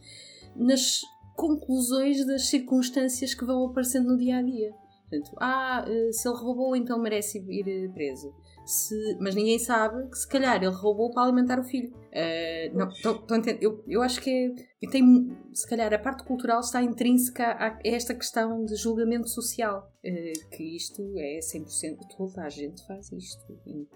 nas 0.56 1.00
conclusões 1.36 2.24
das 2.26 2.46
circunstâncias 2.46 3.34
que 3.34 3.44
vão 3.44 3.64
aparecendo 3.66 4.10
no 4.10 4.18
dia 4.18 4.38
a 4.38 4.42
dia. 4.42 4.72
Portanto, 5.08 5.36
ah, 5.40 5.84
eh, 5.86 6.12
se 6.12 6.28
ele 6.28 6.36
roubou, 6.36 6.74
então 6.74 6.98
merece 6.98 7.38
ir 7.38 7.68
eh, 7.68 7.88
preso. 7.88 8.34
Se, 8.64 9.16
mas 9.20 9.34
ninguém 9.34 9.58
sabe 9.58 10.08
que 10.08 10.18
se 10.18 10.26
calhar 10.26 10.56
ele 10.56 10.74
roubou 10.74 11.10
para 11.10 11.24
alimentar 11.24 11.60
o 11.60 11.64
filho. 11.64 11.90
Uh, 11.90 12.76
não, 12.76 12.88
tô, 13.02 13.14
tô 13.18 13.34
eu, 13.60 13.84
eu 13.86 14.00
acho 14.00 14.20
que 14.20 14.54
é, 14.82 14.86
tem, 14.88 15.36
se 15.52 15.68
calhar 15.68 15.92
a 15.92 15.98
parte 15.98 16.24
cultural 16.24 16.60
está 16.60 16.82
intrínseca 16.82 17.44
a 17.58 17.78
esta 17.84 18.14
questão 18.14 18.64
de 18.64 18.74
julgamento 18.76 19.28
social. 19.28 19.92
Uh, 20.04 20.48
que 20.50 20.76
isto 20.76 21.02
é 21.18 21.40
100%. 21.40 21.98
Toda 22.16 22.42
a 22.42 22.48
gente 22.48 22.86
faz 22.86 23.12
isto. 23.12 23.44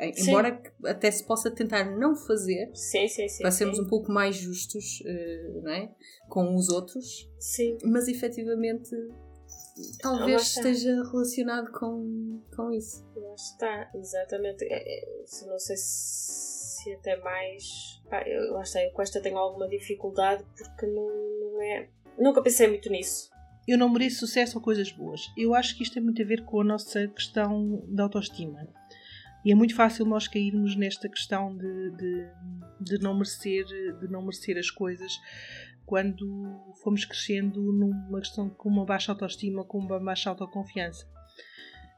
Embora 0.01 0.61
até 0.85 1.11
se 1.11 1.25
possa 1.25 1.51
tentar 1.51 1.85
não 1.97 2.15
fazer, 2.15 2.71
sim, 2.75 3.09
sim, 3.09 3.29
sim, 3.29 3.43
para 3.43 3.51
sermos 3.51 3.79
um 3.79 3.87
pouco 3.87 4.13
mais 4.13 4.37
justos 4.37 5.01
uh, 5.01 5.63
não 5.63 5.73
é? 5.73 5.91
com 6.29 6.55
os 6.55 6.69
outros. 6.69 7.31
Sim. 7.39 7.79
Mas 7.85 8.09
efetivamente 8.09 8.91
talvez 10.01 10.43
esteja 10.43 11.03
relacionado 11.11 11.71
com, 11.73 12.43
com 12.55 12.73
isso. 12.73 13.05
Lá 13.15 13.35
está, 13.35 13.91
exatamente. 13.95 14.65
É, 14.65 15.01
é, 15.01 15.07
não 15.47 15.59
sei 15.59 15.77
se 15.77 16.93
até 16.95 17.17
mais. 17.17 18.03
Pá, 18.09 18.23
eu, 18.27 18.53
lá 18.53 18.63
está, 18.63 18.83
eu 18.83 18.91
com 18.93 19.03
esta 19.03 19.21
tenho 19.21 19.39
alguma 19.39 19.69
dificuldade 19.69 20.45
porque 20.57 20.87
não, 20.87 21.09
não 21.53 21.63
é. 21.63 21.89
Nunca 22.19 22.43
pensei 22.43 22.69
muito 22.69 22.91
nisso. 22.91 23.31
Eu 23.67 23.77
não 23.77 23.91
mereço 23.91 24.21
sucesso 24.21 24.57
ou 24.57 24.65
coisas 24.65 24.91
boas. 24.91 25.31
Eu 25.37 25.55
acho 25.55 25.77
que 25.77 25.83
isto 25.83 25.95
tem 25.95 26.03
muito 26.03 26.23
a 26.23 26.25
ver 26.25 26.45
com 26.45 26.61
a 26.61 26.65
nossa 26.65 27.07
questão 27.09 27.85
da 27.87 28.05
autoestima. 28.05 28.67
E 29.45 29.53
é 29.53 29.55
muito 29.55 29.75
fácil 29.75 30.05
nós 30.05 30.27
cairmos 30.27 30.77
nesta 30.77 31.09
questão 31.09 31.57
de, 31.57 31.91
de, 31.93 32.29
de, 32.81 32.99
não, 32.99 33.15
merecer, 33.15 33.65
de 33.65 34.09
não 34.09 34.23
merecer 34.23 34.59
as 34.59 34.71
coisas 34.71 35.21
quando 35.89 36.75
fomos 36.83 37.07
crescendo 37.07 37.73
numa 37.73 38.21
questão 38.21 38.51
com 38.51 38.69
uma 38.69 38.85
baixa 38.85 39.11
autoestima, 39.11 39.65
com 39.65 39.79
uma 39.79 39.99
baixa 39.99 40.29
autoconfiança. 40.29 41.07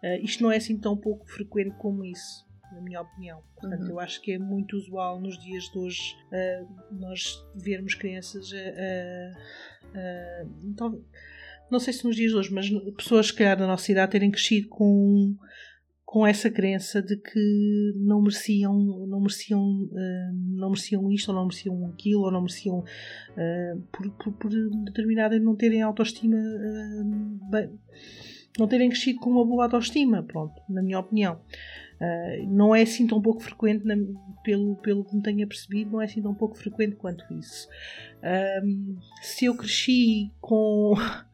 Uh, 0.00 0.24
isto 0.24 0.44
não 0.44 0.52
é 0.52 0.58
assim 0.58 0.78
tão 0.78 0.96
pouco 0.96 1.28
frequente 1.28 1.74
como 1.76 2.04
isso, 2.04 2.46
na 2.72 2.80
minha 2.80 3.00
opinião. 3.00 3.42
Portanto, 3.56 3.82
uhum. 3.82 3.90
eu 3.90 3.98
acho 3.98 4.22
que 4.22 4.30
é 4.30 4.38
muito 4.38 4.76
usual 4.76 5.20
nos 5.20 5.36
dias 5.40 5.64
de 5.64 5.76
hoje 5.76 6.14
uh, 6.26 6.94
nós 7.00 7.44
vermos 7.56 7.96
crianças. 7.96 8.52
Uh, 8.52 9.34
então, 10.62 11.04
não 11.68 11.80
sei 11.80 11.92
se 11.92 12.04
nos 12.04 12.14
dias 12.14 12.30
de 12.30 12.36
hoje, 12.36 12.54
mas 12.54 12.70
pessoas, 12.96 13.26
se 13.26 13.34
calhar, 13.34 13.56
da 13.56 13.66
nossa 13.66 13.90
idade 13.90 14.12
terem 14.12 14.30
crescido 14.30 14.68
com 14.68 15.36
com 16.10 16.26
essa 16.26 16.50
crença 16.50 17.00
de 17.00 17.16
que 17.16 17.92
não 17.94 18.20
mereciam, 18.20 18.74
não 19.06 19.20
mereciam, 19.20 19.62
uh, 19.62 20.56
não 20.56 20.70
mereciam 20.70 21.08
isto, 21.12 21.28
ou 21.28 21.36
não 21.36 21.44
mereciam 21.44 21.86
aquilo, 21.86 22.22
ou 22.22 22.32
não 22.32 22.40
mereciam 22.40 22.78
uh, 22.78 23.80
por, 23.92 24.10
por, 24.14 24.32
por 24.32 24.50
determinada 24.86 25.38
não 25.38 25.54
terem 25.54 25.82
autoestima, 25.82 26.36
uh, 26.36 27.48
bem, 27.48 27.70
não 28.58 28.66
terem 28.66 28.88
crescido 28.88 29.20
com 29.20 29.30
uma 29.30 29.44
boa 29.44 29.66
autoestima, 29.66 30.20
pronto, 30.24 30.60
na 30.68 30.82
minha 30.82 30.98
opinião. 30.98 31.40
não 32.48 32.74
é 32.74 32.82
assim 32.82 33.06
tão 33.06 33.22
pouco 33.22 33.40
frequente, 33.40 33.84
na, 33.86 33.94
pelo, 34.42 34.74
pelo 34.78 35.04
que 35.04 35.14
me 35.14 35.22
tenha 35.22 35.46
percebido, 35.46 35.92
não 35.92 36.02
é 36.02 36.06
assim 36.06 36.20
tão 36.20 36.34
pouco 36.34 36.58
frequente 36.58 36.96
quanto 36.96 37.24
isso. 37.38 37.68
se 39.22 39.44
eu 39.44 39.56
cresci 39.56 40.32
com 40.40 40.94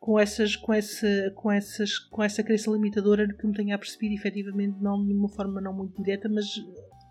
com, 0.00 0.18
essas, 0.18 0.56
com, 0.56 0.72
essa, 0.72 1.30
com, 1.36 1.52
essas, 1.52 1.98
com 1.98 2.22
essa 2.22 2.42
crença 2.42 2.70
limitadora 2.70 3.28
que 3.28 3.46
me 3.46 3.52
tenha 3.52 3.78
percebido 3.78 4.14
efetivamente, 4.14 4.78
não 4.80 5.06
de 5.06 5.12
uma 5.12 5.28
forma 5.28 5.60
não 5.60 5.74
muito 5.74 6.02
direta, 6.02 6.26
mas 6.28 6.46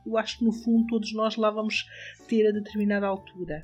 eu 0.05 0.17
acho 0.17 0.39
que 0.39 0.45
no 0.45 0.51
fundo 0.51 0.87
todos 0.87 1.13
nós 1.13 1.37
lá 1.37 1.51
vamos 1.51 1.85
ter 2.27 2.47
a 2.47 2.51
determinada 2.51 3.05
altura. 3.05 3.63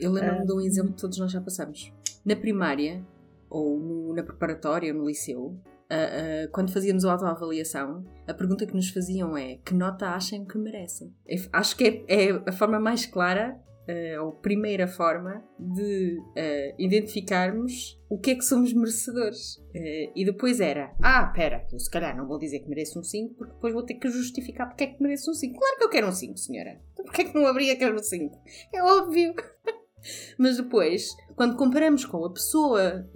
Eu 0.00 0.10
lembro-me 0.10 0.44
de 0.44 0.52
um 0.52 0.60
exemplo 0.60 0.92
que 0.92 1.00
todos 1.00 1.16
nós 1.18 1.30
já 1.30 1.40
passamos. 1.40 1.92
Na 2.24 2.34
primária, 2.34 3.06
ou 3.48 3.78
no, 3.78 4.14
na 4.14 4.24
preparatória, 4.24 4.92
no 4.92 5.06
liceu, 5.06 5.40
uh, 5.40 5.54
uh, 5.54 6.50
quando 6.50 6.72
fazíamos 6.72 7.04
a 7.04 7.12
autoavaliação, 7.12 8.04
a 8.26 8.34
pergunta 8.34 8.66
que 8.66 8.74
nos 8.74 8.90
faziam 8.90 9.36
é 9.38 9.58
que 9.64 9.72
nota 9.72 10.08
acham 10.08 10.44
que 10.44 10.58
merecem? 10.58 11.14
Acho 11.52 11.76
que 11.76 12.04
é, 12.08 12.30
é 12.30 12.42
a 12.46 12.52
forma 12.52 12.80
mais 12.80 13.06
clara 13.06 13.58
uh, 13.88 14.24
ou 14.24 14.32
primeira 14.32 14.86
forma 14.86 15.42
de 15.58 16.18
uh, 16.18 16.74
identificarmos 16.78 18.00
o 18.08 18.18
que 18.18 18.32
é 18.32 18.34
que 18.34 18.44
somos 18.44 18.72
merecedores. 18.72 19.56
Uh, 19.74 20.12
e 20.14 20.24
depois 20.24 20.60
era, 20.60 20.94
ah, 21.02 21.26
pera, 21.34 21.66
eu 21.72 21.78
se 21.78 21.90
calhar 21.90 22.16
não 22.16 22.26
vou 22.26 22.38
dizer 22.38 22.60
que 22.60 22.68
mereço 22.68 22.98
um 22.98 23.02
5, 23.02 23.34
porque 23.34 23.54
depois 23.54 23.72
vou 23.72 23.84
ter 23.84 23.94
que 23.94 24.08
justificar 24.08 24.68
porque 24.68 24.84
é 24.84 24.86
que 24.88 25.02
mereço 25.02 25.30
um 25.30 25.34
5. 25.34 25.58
Claro 25.58 25.78
que 25.78 25.84
eu 25.84 25.90
quero 25.90 26.08
um 26.08 26.12
5, 26.12 26.36
senhora. 26.38 26.80
Então 26.92 27.04
porquê 27.04 27.22
é 27.22 27.24
que 27.26 27.34
não 27.34 27.46
abria 27.46 27.76
quero 27.76 27.94
um 27.94 28.02
5? 28.02 28.42
É 28.74 28.82
óbvio. 28.82 29.34
Mas 30.38 30.56
depois, 30.56 31.16
quando 31.34 31.56
comparamos 31.56 32.04
com 32.04 32.24
a 32.24 32.32
pessoa 32.32 33.10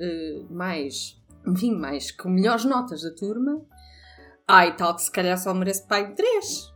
mais, 0.50 1.23
enfim, 1.47 1.73
mais 1.73 2.11
com 2.11 2.29
melhores 2.29 2.65
notas 2.65 3.03
da 3.03 3.15
turma, 3.15 3.65
ai, 4.49 4.75
tal 4.75 4.97
que 4.97 5.03
se 5.03 5.12
calhar 5.12 5.39
só 5.39 5.55
merece 5.55 5.87
pai 5.87 6.09
de 6.09 6.17
3 6.17 6.70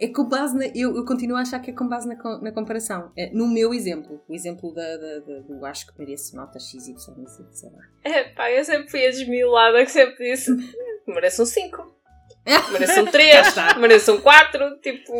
é 0.00 0.08
com 0.08 0.28
base 0.28 0.56
na. 0.56 0.66
Eu, 0.74 0.96
eu, 0.96 1.04
continuo 1.04 1.36
a 1.36 1.40
achar 1.40 1.60
que 1.60 1.70
é 1.70 1.74
com 1.74 1.88
base 1.88 2.08
na, 2.08 2.16
na 2.40 2.52
comparação. 2.52 3.12
É, 3.16 3.30
no 3.32 3.46
meu 3.46 3.72
exemplo, 3.72 4.22
o 4.28 4.34
exemplo 4.34 4.72
da, 4.74 4.96
da, 4.96 5.18
da, 5.20 5.38
do 5.40 5.64
acho 5.64 5.86
que 5.86 5.98
mereço 5.98 6.36
nota 6.36 6.58
XY, 6.58 6.94
sei 6.98 7.70
lá. 7.70 7.82
É 8.04 8.24
pá, 8.24 8.50
eu 8.50 8.64
sempre 8.64 8.90
fui 8.90 9.06
a 9.06 9.10
desmiolada 9.10 9.84
que 9.84 9.90
sempre 9.90 10.30
disse: 10.30 10.50
mereço 11.06 11.42
um 11.42 11.46
5. 11.46 12.01
Mereço 12.44 13.00
um 13.00 13.06
3, 13.06 13.54
mereço 13.78 14.12
um 14.14 14.20
4, 14.20 14.80
tipo. 14.80 15.12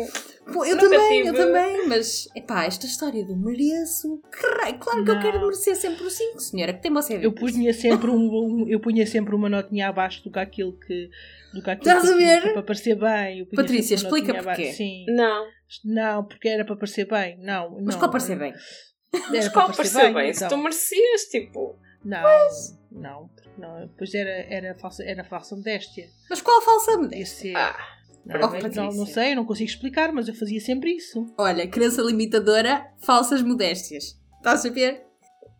Pô, 0.51 0.65
eu 0.65 0.77
também, 0.77 1.23
tive... 1.23 1.29
eu 1.29 1.33
também, 1.33 1.87
mas 1.87 2.27
epá, 2.35 2.65
esta 2.65 2.85
história 2.85 3.23
do 3.23 3.35
mereço, 3.35 4.21
claro 4.29 5.03
que 5.03 5.09
não. 5.09 5.15
eu 5.15 5.21
quero 5.21 5.41
merecer 5.41 5.75
sempre 5.75 6.03
o 6.03 6.09
5, 6.09 6.39
senhora, 6.41 6.73
que 6.73 6.81
tem 6.81 6.91
você 6.91 7.17
Eu 7.21 7.31
punha 7.31 7.73
sempre 7.73 8.09
um, 8.11 8.17
um, 8.27 8.65
eu 8.67 8.79
punha 8.79 9.07
sempre 9.07 9.33
uma 9.33 9.47
notinha 9.47 9.87
abaixo 9.87 10.21
do 10.23 10.31
que 10.31 10.39
aquilo 10.39 10.77
que 10.77 11.09
do 11.53 11.61
que 11.61 11.69
aquilo 11.69 11.95
Estás 11.95 12.11
a 12.11 12.17
ver? 12.17 12.53
para 12.53 12.63
parecer 12.63 12.95
bem. 12.95 13.45
Patrícia, 13.55 13.95
explica 13.95 14.33
porquê. 14.43 14.73
Sim. 14.73 15.05
Não. 15.07 15.45
Não, 15.85 16.25
porque 16.25 16.49
era 16.49 16.65
para 16.65 16.75
parecer 16.75 17.07
bem. 17.07 17.37
Não, 17.39 17.71
não. 17.71 17.85
Mas 17.85 17.95
qual 17.95 18.11
parecer 18.11 18.37
bem? 18.37 18.53
Mas 19.29 19.47
qual 19.47 19.71
parecer 19.71 20.03
bem? 20.03 20.13
bem? 20.13 20.31
Então. 20.31 20.49
Se 20.49 20.55
tu 20.55 20.57
merecias, 20.57 21.21
tipo. 21.31 21.79
Não, 22.03 22.21
mas... 22.21 22.77
não, 22.91 23.29
não. 23.57 23.89
Pois 23.97 24.13
era, 24.13 24.29
era, 24.53 24.75
falsa, 24.75 25.03
era 25.03 25.23
falsa 25.23 25.55
modéstia. 25.55 26.07
Mas 26.29 26.41
qual 26.41 26.61
falsa 26.61 26.97
modéstia? 26.97 27.57
Ah. 27.57 27.77
Não, 28.25 28.35
oh, 28.39 28.67
não, 28.73 28.91
não, 28.93 29.05
sei, 29.05 29.35
não 29.35 29.43
consigo 29.45 29.69
explicar, 29.69 30.13
mas 30.13 30.29
eu 30.29 30.33
fazia 30.33 30.59
sempre 30.61 30.91
isso. 30.95 31.25
Olha, 31.37 31.67
crença 31.67 32.01
limitadora, 32.01 32.87
falsas 33.05 33.41
modéstias. 33.41 34.17
Estás 34.37 34.65
a 34.65 34.69
ver? 34.69 35.03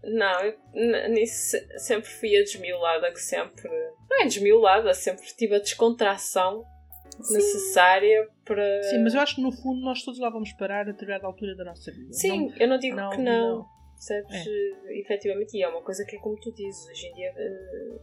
Não, 0.01 0.39
eu, 0.41 1.09
nisso 1.09 1.51
se- 1.51 1.79
sempre 1.79 2.09
fui 2.09 2.37
a 2.37 2.41
desmiolada 2.41 3.11
que 3.11 3.19
sempre. 3.19 3.69
Não 4.09 4.21
é 4.21 4.25
desmiolada, 4.25 4.93
sempre 4.93 5.25
tive 5.37 5.55
a 5.55 5.59
descontração 5.59 6.63
necessária 7.31 8.27
para. 8.45 8.83
Sim, 8.83 8.99
mas 9.03 9.13
eu 9.13 9.21
acho 9.21 9.35
que 9.35 9.41
no 9.41 9.51
fundo 9.51 9.81
nós 9.81 10.01
todos 10.03 10.19
lá 10.19 10.29
vamos 10.29 10.51
parar 10.53 10.81
a 10.81 10.91
determinada 10.91 11.25
altura 11.27 11.55
da 11.55 11.65
nossa 11.65 11.91
vida. 11.91 12.13
Sim, 12.13 12.47
Não- 12.49 12.55
eu 12.57 12.67
não 12.67 12.77
digo 12.79 12.95
não, 12.95 13.09
que 13.09 13.17
não. 13.17 13.57
não. 13.57 13.65
Percebes? 14.07 14.47
Eh, 14.47 14.99
Efetivamente, 14.99 15.57
e 15.57 15.63
é 15.63 15.67
uma 15.67 15.81
coisa 15.81 16.05
que 16.05 16.15
é 16.15 16.19
como 16.19 16.39
tu 16.39 16.51
dizes, 16.51 16.87
hoje 16.89 17.07
em 17.07 17.13
dia 17.13 17.33
eh, 17.35 17.97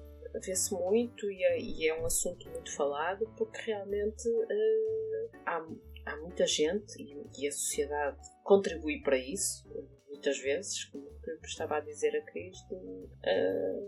vê-se 0.45 0.73
muito 0.75 1.31
e 1.31 1.43
é, 1.45 1.59
e 1.61 1.89
é 1.89 2.01
um 2.01 2.05
assunto 2.07 2.49
muito 2.51 2.75
falado 2.75 3.27
porque 3.37 3.61
realmente 3.63 4.29
eh, 4.29 5.29
há, 5.47 5.67
há 6.07 6.17
muita 6.19 6.47
gente 6.47 7.01
e, 7.01 7.17
e 7.39 7.49
a 7.49 7.53
sociedade 7.53 8.19
contribui 8.45 9.01
para 9.03 9.17
isso, 9.19 9.69
muitas 10.09 10.39
vezes, 10.41 10.85
como 10.87 11.07
eu 11.27 11.39
estava 11.45 11.77
a 11.77 11.81
dizer 11.81 12.17
a 12.17 12.23
Cristo, 12.23 13.09
eh, 13.25 13.81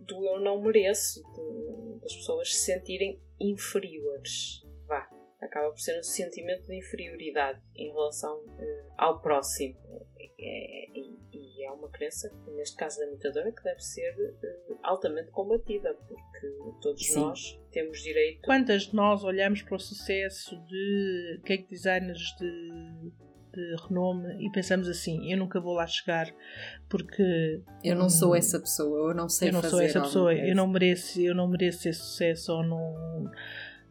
do 0.00 0.24
eu 0.26 0.40
não 0.40 0.60
mereço, 0.62 1.22
de- 1.34 2.00
das 2.00 2.14
pessoas 2.14 2.54
se 2.54 2.64
sentirem 2.64 3.20
inferiores. 3.40 4.64
Vá. 4.86 5.08
Acaba 5.40 5.70
por 5.70 5.78
ser 5.78 5.98
um 5.98 6.02
sentimento 6.02 6.66
de 6.66 6.76
inferioridade 6.76 7.60
em 7.76 7.92
relação 7.92 8.42
eh, 8.58 8.84
ao 8.96 9.20
próximo. 9.20 9.76
É, 10.40 10.88
e, 10.94 11.18
e 11.58 11.64
é 11.64 11.70
uma 11.72 11.88
crença, 11.88 12.32
neste 12.54 12.76
caso 12.76 12.98
da 12.98 13.06
imitadora, 13.06 13.50
que 13.50 13.62
deve 13.64 13.80
ser 13.80 14.14
eh, 14.42 14.74
altamente 14.82 15.30
combatida, 15.30 15.92
porque 16.06 16.46
todos 16.80 17.04
Sim. 17.04 17.20
nós 17.20 17.60
temos 17.72 18.00
direito. 18.00 18.42
Quantas 18.42 18.82
de 18.84 18.94
nós 18.94 19.24
olhamos 19.24 19.62
para 19.62 19.74
o 19.76 19.78
sucesso 19.80 20.56
de 20.66 21.40
cake 21.44 21.68
designers 21.68 22.20
de, 22.38 23.10
de 23.54 23.76
renome 23.88 24.46
e 24.46 24.50
pensamos 24.52 24.88
assim: 24.88 25.32
eu 25.32 25.36
nunca 25.38 25.60
vou 25.60 25.74
lá 25.74 25.86
chegar 25.86 26.32
porque 26.88 27.60
Eu 27.82 27.96
não 27.96 28.08
sou 28.08 28.32
Hum. 28.32 28.36
essa 28.36 28.60
pessoa, 28.60 29.10
eu 29.10 29.14
não 29.16 29.28
sei 29.28 29.48
eu 29.48 29.52
não 29.54 29.60
fazer 29.62 29.70
sou 29.70 29.80
essa 29.80 30.00
pessoa, 30.00 30.34
eu 30.34 30.54
não 30.54 30.68
mereço, 30.68 31.20
eu 31.20 31.34
não 31.34 31.48
mereço 31.48 31.88
esse 31.88 32.00
sucesso 32.00 32.52
ou 32.52 32.62
não 32.62 33.30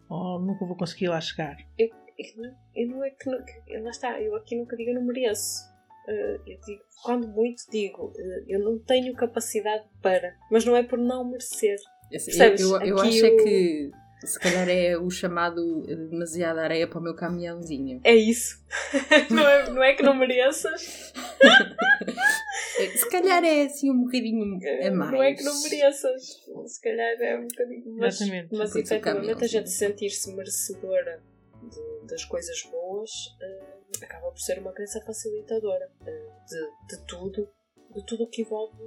ou 0.10 0.40
nunca 0.40 0.66
vou 0.66 0.78
conseguir 0.78 1.10
lá 1.10 1.20
chegar. 1.20 1.58
Eu, 1.78 1.88
eu 2.18 2.42
não- 2.42 2.56
eu 2.76 2.88
não 2.88 3.04
é 3.04 3.10
que. 3.10 3.30
não- 3.30 3.44
que- 3.44 3.78
lá 3.80 3.90
está, 3.90 4.22
eu 4.22 4.36
aqui 4.36 4.56
nunca 4.56 4.76
digo 4.78 4.92
eu 4.92 4.96
não 4.96 5.04
mereço. 5.06 5.76
Eh, 6.08 6.40
eu 6.48 6.58
digo, 6.66 6.82
quando 7.04 7.28
muito 7.28 7.64
digo, 7.70 8.14
eh, 8.18 8.44
eu 8.48 8.60
não 8.60 8.80
tenho 8.80 9.14
capacidade 9.16 9.84
para, 10.02 10.36
mas 10.52 10.64
não 10.66 10.76
é 10.76 10.84
por 10.84 10.98
não 10.98 11.24
merecer. 11.30 11.78
Percebes? 12.10 12.62
Eu, 12.62 12.70
eu 12.82 12.98
Aqui 13.00 13.08
acho 13.18 13.26
é 13.26 13.30
o- 13.30 13.44
que 13.44 13.92
se 14.26 14.40
calhar 14.40 14.68
é 14.70 14.98
o 14.98 15.10
chamado 15.10 15.84
eh, 15.88 15.96
demasiada 15.96 16.62
areia 16.62 16.88
para 16.88 17.00
o 17.00 17.04
meu 17.04 17.14
caminhãozinho. 17.16 18.00
É 18.04 18.16
isso. 18.16 18.64
não, 19.30 19.48
é, 19.48 19.70
não 19.70 19.84
é 19.84 19.94
que 19.94 20.04
não 20.04 20.14
mereças, 20.16 21.14
Se 22.96 23.10
calhar 23.10 23.44
é 23.44 23.64
assim 23.64 23.90
um 23.92 24.04
bocadinho 24.04 24.44
a 24.44 24.92
mais. 24.92 25.12
não 25.12 25.24
é 25.24 25.34
que 25.34 25.44
não 25.44 25.62
mereças. 25.64 26.24
Se 26.68 26.82
calhar 26.82 27.22
é 27.22 27.38
um 27.38 27.48
bocadinho. 27.48 27.84
Mas, 27.98 28.22
Exatamente. 28.22 28.56
mas 28.56 28.76
efetivamente 28.76 29.44
a 29.44 29.48
gente 29.48 29.70
sentir-se 29.70 30.32
merecedora 30.36 31.22
de- 31.64 32.08
das 32.08 32.24
coisas 32.26 32.62
boas 32.72 33.10
eh, 33.42 33.77
acaba 34.02 34.30
por 34.30 34.40
ser 34.40 34.60
uma 34.60 34.74
crença 34.74 35.02
facilitadora 35.06 35.92
eh, 36.06 36.30
de, 36.48 36.98
de 36.98 37.06
tudo, 37.06 37.50
de 37.94 38.06
tudo 38.06 38.24
o 38.26 38.30
que 38.30 38.42
envolve 38.42 38.78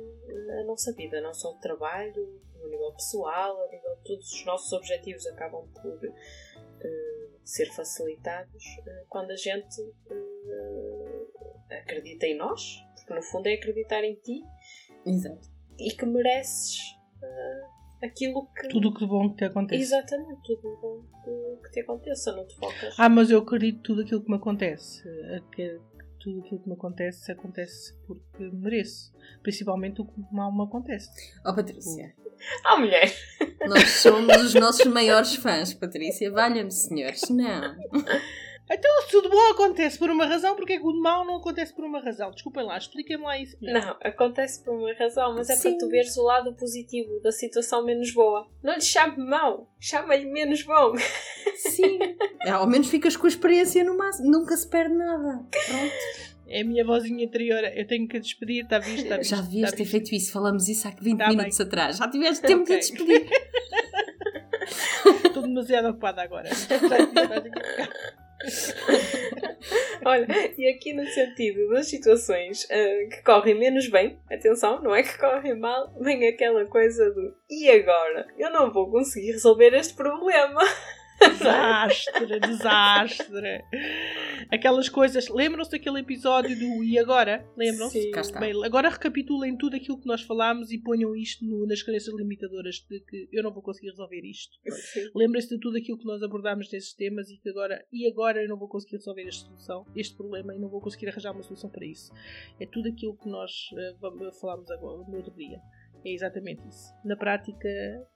a 0.61 0.65
nossa 0.65 0.93
vida, 0.93 1.21
não 1.21 1.35
só 1.35 1.53
o 1.53 1.59
trabalho, 1.59 2.41
no 2.61 2.69
nível 2.69 2.93
pessoal, 2.93 3.63
a 3.63 3.67
nível 3.69 3.97
de 3.97 4.05
todos 4.05 4.33
os 4.33 4.45
nossos 4.45 4.73
objetivos 4.73 5.27
acabam 5.27 5.67
por 5.73 5.99
eh, 6.05 7.29
ser 7.45 7.67
facilitados 7.73 8.65
eh, 8.87 9.05
quando 9.09 9.31
a 9.31 9.37
gente 9.37 9.81
eh, 11.71 11.79
acredita 11.79 12.27
em 12.27 12.37
nós, 12.37 12.85
porque 12.95 13.15
no 13.15 13.23
fundo 13.23 13.49
é 13.49 13.55
acreditar 13.55 14.05
em 14.05 14.15
ti 14.17 14.45
Exato. 15.07 15.49
e 15.79 15.91
que 15.91 16.07
mereces 16.07 16.79
aquilo 18.03 18.49
que. 18.55 18.69
Tudo 18.69 18.89
o 18.89 18.95
que 18.95 19.01
de 19.01 19.07
bom 19.07 19.31
que 19.31 19.37
te 19.37 19.45
acontece. 19.45 19.83
Exatamente, 19.83 20.41
tudo 20.45 20.79
bom 20.81 21.03
que, 21.25 21.63
que 21.65 21.71
te 21.73 21.81
aconteça, 21.81 22.33
não 22.33 22.47
te 22.47 22.57
focas. 22.57 22.95
Ah, 22.99 23.09
mas 23.09 23.31
eu 23.31 23.39
acredito 23.41 23.83
tudo 23.83 24.03
aquilo 24.03 24.23
que 24.23 24.31
me 24.31 24.37
acontece. 24.37 25.03
Que 25.55 25.79
Tudo 26.21 26.41
aquilo 26.41 26.61
que 26.61 26.69
me 26.69 26.75
acontece 26.75 27.33
acontece 27.33 27.95
porque 28.07 28.45
mereço. 28.53 29.13
Principalmente 29.43 30.01
o 30.03 30.05
que 30.07 30.21
mal 30.33 30.55
me 30.55 30.65
acontece. 30.65 31.09
Oh, 31.47 31.55
Patrícia, 31.55 32.15
Ah, 32.65 32.77
mulher! 32.79 33.11
nós 33.69 33.89
somos 33.89 34.37
os 34.43 34.55
nossos 34.55 34.87
maiores 34.87 35.35
fãs, 35.37 35.73
Patrícia. 35.75 36.31
Valha-me, 36.31 36.71
senhores. 36.71 37.23
Não. 37.31 37.75
Então, 38.73 39.03
se 39.09 39.17
o 39.17 39.23
de 39.23 39.29
bom 39.29 39.51
acontece 39.51 39.99
por 39.99 40.09
uma 40.11 40.27
razão, 40.27 40.55
porque 40.55 40.75
é 40.75 40.79
que 40.79 40.87
o 40.87 40.93
de 40.93 41.01
mau 41.01 41.25
não 41.27 41.37
acontece 41.39 41.75
por 41.75 41.85
uma 41.85 42.01
razão? 42.01 42.31
Desculpem 42.31 42.65
lá, 42.65 42.79
expliquem-me 42.79 43.25
lá 43.25 43.37
isso. 43.37 43.57
melhor. 43.61 43.85
Não, 43.85 43.97
acontece 44.01 44.63
por 44.65 44.75
uma 44.75 44.93
razão, 44.95 45.35
mas 45.35 45.51
é 45.51 45.57
Sim. 45.57 45.71
para 45.71 45.79
tu 45.79 45.89
veres 45.89 46.17
o 46.17 46.23
lado 46.23 46.55
positivo 46.55 47.19
da 47.21 47.33
situação 47.33 47.85
menos 47.85 48.13
boa. 48.13 48.47
Não 48.63 48.75
lhe 48.75 48.81
chame 48.81 49.17
mau, 49.19 49.69
chama-lhe 49.81 50.27
menos 50.27 50.63
bom. 50.63 50.95
Sim. 51.57 51.99
Ao 52.49 52.67
menos 52.67 52.89
ficas 52.89 53.17
com 53.17 53.27
a 53.27 53.29
experiência 53.29 53.83
no 53.83 53.97
máximo. 53.99 54.31
Nunca 54.31 54.57
se 54.57 54.69
perde 54.69 54.95
nada. 54.95 55.45
Pronto. 55.51 56.31
É 56.47 56.63
a 56.63 56.65
minha 56.65 56.85
vozinha 56.85 57.25
interior. 57.25 57.63
Eu 57.75 57.87
tenho 57.87 58.07
que 58.09 58.17
a 58.17 58.21
despedir, 58.21 58.65
está 58.65 58.79
visto? 58.79 59.03
Está 59.05 59.17
visto 59.17 59.31
Já 59.31 59.41
devias 59.43 59.65
está 59.65 59.77
ter 59.77 59.83
visto. 59.83 59.91
feito 59.93 60.15
isso. 60.15 60.33
Falamos 60.33 60.69
isso 60.69 60.87
há 60.87 60.91
20 60.93 61.19
Tá 61.19 61.29
minutos 61.29 61.61
atrás. 61.61 61.97
Já 61.97 62.09
tiveste 62.09 62.43
tempo 62.47 62.65
de 62.65 62.73
Ok. 62.73 62.79
despedir. 62.79 63.29
Estou 65.27 65.43
demasiado 65.43 65.89
ocupada 65.89 66.23
agora. 66.23 66.49
Olha, 70.05 70.27
e 70.57 70.69
aqui 70.69 70.93
no 70.93 71.07
sentido 71.07 71.69
das 71.71 71.89
situações 71.89 72.67
ah, 72.71 73.09
que 73.11 73.23
correm 73.23 73.59
menos 73.59 73.89
bem, 73.89 74.19
atenção, 74.31 74.83
não 74.83 74.95
é 74.95 75.03
que 75.03 75.19
correm 75.19 75.59
mal, 75.59 75.93
vem 76.01 76.27
aquela 76.27 76.65
coisa 76.67 77.11
do 77.11 77.35
e 77.49 77.71
agora? 77.71 78.27
Eu 78.39 78.51
não 78.51 78.73
vou 78.73 78.91
conseguir 78.91 79.33
resolver 79.33 79.75
este 79.75 79.95
problema. 79.95 80.61
Desastre, 81.21 82.41
desastre. 82.41 83.65
Aquelas 84.51 84.89
coisas. 84.89 85.29
Lembram-se 85.29 85.71
daquele 85.71 86.01
episódio 86.01 86.59
do 86.59 86.83
E 86.83 86.99
agora? 86.99 87.47
Lembram-se? 87.57 88.03
Sim. 88.03 88.11
Bem, 88.41 88.65
agora 88.65 88.89
recapitulem 88.89 89.57
tudo 89.57 89.77
aquilo 89.77 90.01
que 90.01 90.07
nós 90.07 90.23
falámos 90.23 90.71
e 90.73 90.79
ponham 90.79 91.15
isto 91.15 91.45
no- 91.45 91.67
nas 91.67 91.83
crenças 91.83 92.15
limitadoras 92.15 92.77
de 92.89 93.01
que 93.01 93.29
eu 93.33 93.43
não 93.43 93.53
vou 93.53 93.63
conseguir 93.63 93.91
resolver 93.91 94.23
isto. 94.25 94.53
Lembrem-se 95.15 95.49
de 95.51 95.61
tudo 95.61 95.77
aquilo 95.77 95.99
que 95.99 96.07
nós 96.07 96.23
abordámos 96.23 96.71
nesses 96.73 96.93
temas 96.95 97.29
e 97.31 97.37
que 97.39 97.49
agora, 97.49 97.85
e 97.93 98.09
agora 98.09 98.43
eu 98.43 98.49
não 98.49 98.59
vou 98.59 98.69
conseguir 98.69 98.97
resolver 98.97 99.27
esta 99.29 99.45
solução, 99.47 99.87
este 99.95 100.17
problema 100.17 100.55
e 100.55 100.59
não 100.59 100.69
vou 100.69 100.81
conseguir 100.81 101.09
arranjar 101.09 101.33
uma 101.33 101.43
solução 101.43 101.71
para 101.71 101.85
isso. 101.87 102.13
É 102.59 102.67
tudo 102.67 102.89
aquilo 102.89 103.17
que 103.17 103.29
nós 103.29 103.51
vamos- 104.01 104.39
falámos 104.41 104.71
agora 104.71 104.99
no 105.07 105.17
outro 105.17 105.35
dia. 105.35 105.59
É 106.05 106.13
exatamente 106.13 106.67
isso. 106.69 106.93
Na 107.05 107.17
prática, 107.17 107.69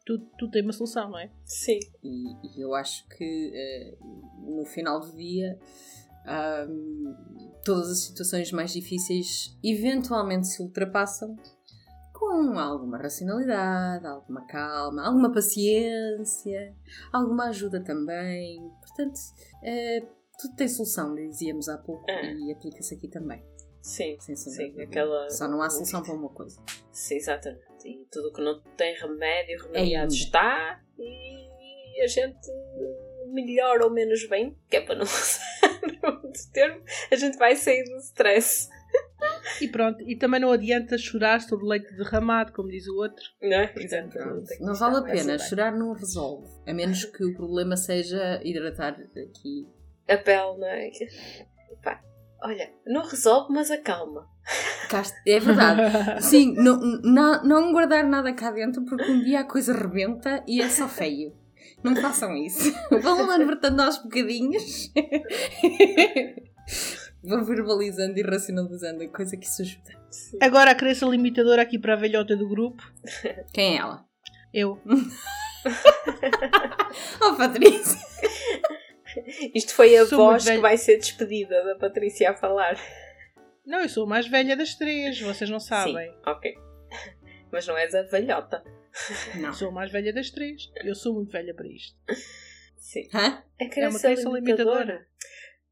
tudo, 0.07 0.25
tudo 0.39 0.51
tem 0.53 0.63
uma 0.63 0.73
solução, 0.73 1.11
não 1.11 1.19
é? 1.19 1.31
Sim. 1.45 1.79
E, 2.03 2.59
e 2.59 2.61
eu 2.63 2.75
acho 2.75 3.07
que 3.09 3.53
eh, 3.55 3.97
no 4.41 4.65
final 4.65 5.01
do 5.01 5.15
dia 5.17 5.59
todas 7.65 7.91
as 7.91 7.99
situações 8.05 8.51
mais 8.51 8.73
difíceis 8.73 9.57
eventualmente 9.63 10.47
se 10.49 10.63
ultrapassam 10.63 11.37
com 12.13 12.59
alguma 12.59 12.97
racionalidade, 12.97 14.07
alguma 14.07 14.47
calma, 14.47 15.07
alguma 15.07 15.31
paciência, 15.33 16.75
alguma 17.13 17.49
ajuda 17.49 17.83
também. 17.85 18.59
Portanto, 18.81 19.19
eh, 19.63 20.01
tudo 20.41 20.55
tem 20.57 20.67
solução, 20.69 21.15
dizíamos 21.15 21.69
há 21.69 21.77
pouco, 21.77 22.09
É. 22.11 22.33
e 22.35 22.53
aplica-se 22.53 22.95
aqui 22.95 23.09
também. 23.09 23.45
Sim, 23.83 24.17
Sem 24.19 24.35
sombra 24.35 24.51
de 24.53 24.57
sim, 24.57 24.71
dúvida. 24.71 24.83
aquela. 24.85 25.29
Só 25.31 25.47
não 25.47 25.61
há 25.61 25.69
solução 25.69 26.03
para 26.03 26.15
uma 26.15 26.31
coisa. 26.31 26.59
Sim, 26.91 27.17
exatamente. 27.17 27.63
E 27.85 28.07
tudo 28.11 28.33
que 28.33 28.41
não 28.41 28.61
tem 28.77 28.95
remédio, 28.95 29.63
remediado 29.65 30.13
Ainda. 30.13 30.15
está 30.15 30.81
e 30.99 32.01
a 32.03 32.07
gente 32.07 32.51
melhor 33.27 33.83
ou 33.83 33.91
menos 33.91 34.27
bem, 34.29 34.57
que 34.71 34.77
é 34.77 34.81
para 34.81 34.95
não 34.95 35.05
usar 35.05 35.43
outro 36.05 36.53
termo, 36.53 36.83
a 37.11 37.17
gente 37.17 37.37
vai 37.37 37.57
sair 37.57 37.85
do 37.85 37.97
stress. 37.99 38.69
E 39.61 39.69
pronto, 39.69 40.03
e 40.03 40.17
também 40.17 40.41
não 40.41 40.53
adianta 40.53 40.99
chorar 40.99 41.41
sobre 41.41 41.67
leite 41.67 41.93
derramado, 41.97 42.53
como 42.53 42.69
diz 42.69 42.87
o 42.87 42.97
outro. 42.97 43.25
Não 43.41 43.59
é? 43.59 43.67
Pronto. 43.69 43.85
Exatamente. 43.85 44.61
Não 44.61 44.75
vale 44.75 44.97
a 44.99 45.03
pena, 45.03 45.39
chorar 45.39 45.73
não 45.73 45.93
resolve. 45.93 46.49
A 46.67 46.73
menos 46.73 47.05
que 47.05 47.25
o 47.25 47.35
problema 47.35 47.77
seja 47.77 48.41
hidratar 48.45 48.93
aqui 48.93 49.67
A 50.09 50.17
pele, 50.17 50.59
não 50.59 50.67
é? 50.67 50.91
Pá, 51.83 52.03
olha, 52.43 52.73
não 52.87 53.03
resolve, 53.03 53.53
mas 53.53 53.71
acalma. 53.71 54.29
É 55.27 55.41
verdade. 55.41 55.81
Sim, 56.23 56.55
não, 56.55 56.79
não, 57.03 57.45
não 57.45 57.73
guardar 57.73 58.05
nada 58.05 58.33
cá 58.33 58.51
dentro 58.51 58.85
porque 58.85 59.11
um 59.11 59.23
dia 59.23 59.41
a 59.41 59.45
coisa 59.45 59.73
rebenta 59.73 60.43
e 60.47 60.61
é 60.61 60.69
só 60.69 60.89
feio. 60.89 61.33
Não 61.83 61.95
façam 61.97 62.37
isso. 62.37 62.73
Vão 63.03 63.27
lá 63.27 63.37
libertando 63.37 63.83
aos 63.83 63.99
bocadinhos. 63.99 64.93
Vão 67.23 67.45
verbalizando 67.45 68.19
e 68.19 68.23
racionalizando 68.23 69.03
a 69.03 69.09
coisa 69.09 69.37
que 69.37 69.47
isso 69.47 69.63
ajuda. 69.63 70.05
Sim. 70.11 70.39
Agora 70.41 70.71
a 70.71 70.75
crença 70.75 71.07
limitadora 71.07 71.63
aqui 71.63 71.79
para 71.79 71.95
a 71.95 71.97
velhota 71.97 72.37
do 72.37 72.49
grupo. 72.49 72.83
Quem 73.53 73.77
é 73.77 73.81
ela? 73.81 74.05
Eu. 74.53 74.81
Oh, 77.21 77.37
Patrícia! 77.37 77.99
Isto 79.55 79.75
foi 79.75 79.97
a 79.97 80.07
Sou 80.07 80.19
voz 80.19 80.45
que 80.45 80.59
vai 80.59 80.77
ser 80.77 80.99
despedida 80.99 81.65
da 81.65 81.77
Patrícia 81.77 82.31
a 82.31 82.35
falar. 82.35 82.77
Não, 83.67 83.81
eu 83.81 83.89
sou 83.89 84.05
a 84.05 84.07
mais 84.09 84.27
velha 84.29 84.57
das 84.57 84.75
três, 84.75 85.21
vocês 85.21 85.49
não 85.51 85.61
sabem. 85.61 86.11
Sim, 86.11 86.17
ok. 86.27 86.55
Mas 87.51 87.67
não 87.67 87.77
és 87.77 87.95
a 87.95 88.03
velhota. 88.03 88.63
Não. 89.37 89.53
Sou 89.53 89.69
a 89.69 89.73
mais 89.73 89.91
velha 89.91 90.13
das 90.13 90.31
três. 90.31 90.71
Eu 90.85 90.95
sou 90.95 91.15
muito 91.15 91.33
velha 91.33 91.55
para 91.55 91.67
isto. 91.67 91.97
Sim. 92.77 93.09
Hã? 93.15 93.43
A 93.61 93.69
crença, 93.69 93.81
É 93.81 93.89
uma 93.89 94.01
crença 94.01 94.29
limitadora. 94.29 94.81
limitadora. 94.85 95.07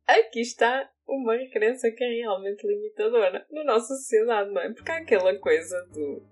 Aqui 0.07 0.41
está 0.41 0.91
uma 1.07 1.37
crença 1.53 1.91
que 1.91 2.03
é 2.03 2.09
realmente 2.09 2.67
limitadora 2.67 3.47
na 3.51 3.65
nossa 3.65 3.95
sociedade, 3.95 4.51
não 4.51 4.63
é? 4.63 4.73
Porque 4.73 4.91
há 4.91 4.97
aquela 4.99 5.37
coisa 5.39 5.77
do. 5.93 6.01
hum, 6.01 6.29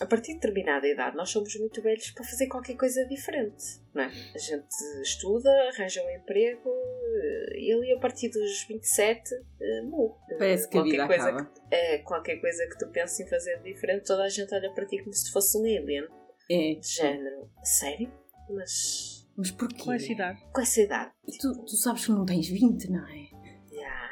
a 0.00 0.06
partir 0.06 0.28
de 0.34 0.40
determinada 0.40 0.86
idade, 0.88 1.16
nós 1.16 1.30
somos 1.30 1.54
muito 1.56 1.80
velhos 1.82 2.10
para 2.10 2.24
fazer 2.24 2.46
qualquer 2.48 2.76
coisa 2.76 3.04
diferente, 3.06 3.64
não 3.94 4.02
é? 4.02 4.06
A 4.06 4.38
gente 4.38 4.66
estuda, 5.02 5.50
arranja 5.74 6.02
um 6.02 6.10
emprego 6.10 6.68
eh, 6.70 7.58
e 7.58 7.72
ali 7.72 7.92
a 7.92 7.98
partir 8.00 8.28
dos 8.30 8.64
27 8.68 9.34
eh, 9.60 9.82
morre. 9.82 10.14
Parece 10.38 10.68
que 10.68 10.76
a 10.78 10.80
Qualquer 10.80 10.90
vida 10.92 11.06
coisa 11.06 11.28
acaba. 11.30 11.44
que- 11.46 11.74
é, 11.74 11.98
qualquer 11.98 12.36
coisa 12.40 12.66
que 12.68 12.78
tu 12.78 12.88
penses 12.90 13.20
em 13.20 13.28
fazer 13.28 13.60
diferente, 13.62 14.04
toda 14.06 14.24
a 14.24 14.28
gente 14.28 14.54
olha 14.54 14.72
para 14.72 14.86
ti 14.86 14.98
como 15.02 15.12
se 15.12 15.30
fosse 15.32 15.56
um 15.58 15.62
alien. 15.64 16.06
É. 16.50 16.74
De 16.74 16.88
género. 16.88 17.50
Sério? 17.62 18.12
Mas. 18.48 19.28
Mas 19.36 19.50
porquê? 19.52 19.84
Com 19.84 19.92
essa 19.92 20.12
idade. 20.12 20.40
Com 20.52 20.60
essa 20.60 20.80
idade? 20.80 21.12
Tu, 21.40 21.64
tu 21.64 21.76
sabes 21.76 22.04
que 22.06 22.10
não 22.12 22.26
tens 22.26 22.48
20, 22.48 22.90
não 22.90 23.06
é? 23.06 23.26
Já. 23.72 24.10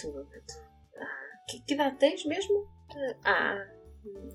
Tu, 0.00 0.10
tu, 0.12 0.58
ah, 0.98 1.44
que, 1.48 1.60
que 1.66 1.74
idade 1.74 1.98
tens 1.98 2.24
mesmo? 2.24 2.66
Ah. 3.24 3.72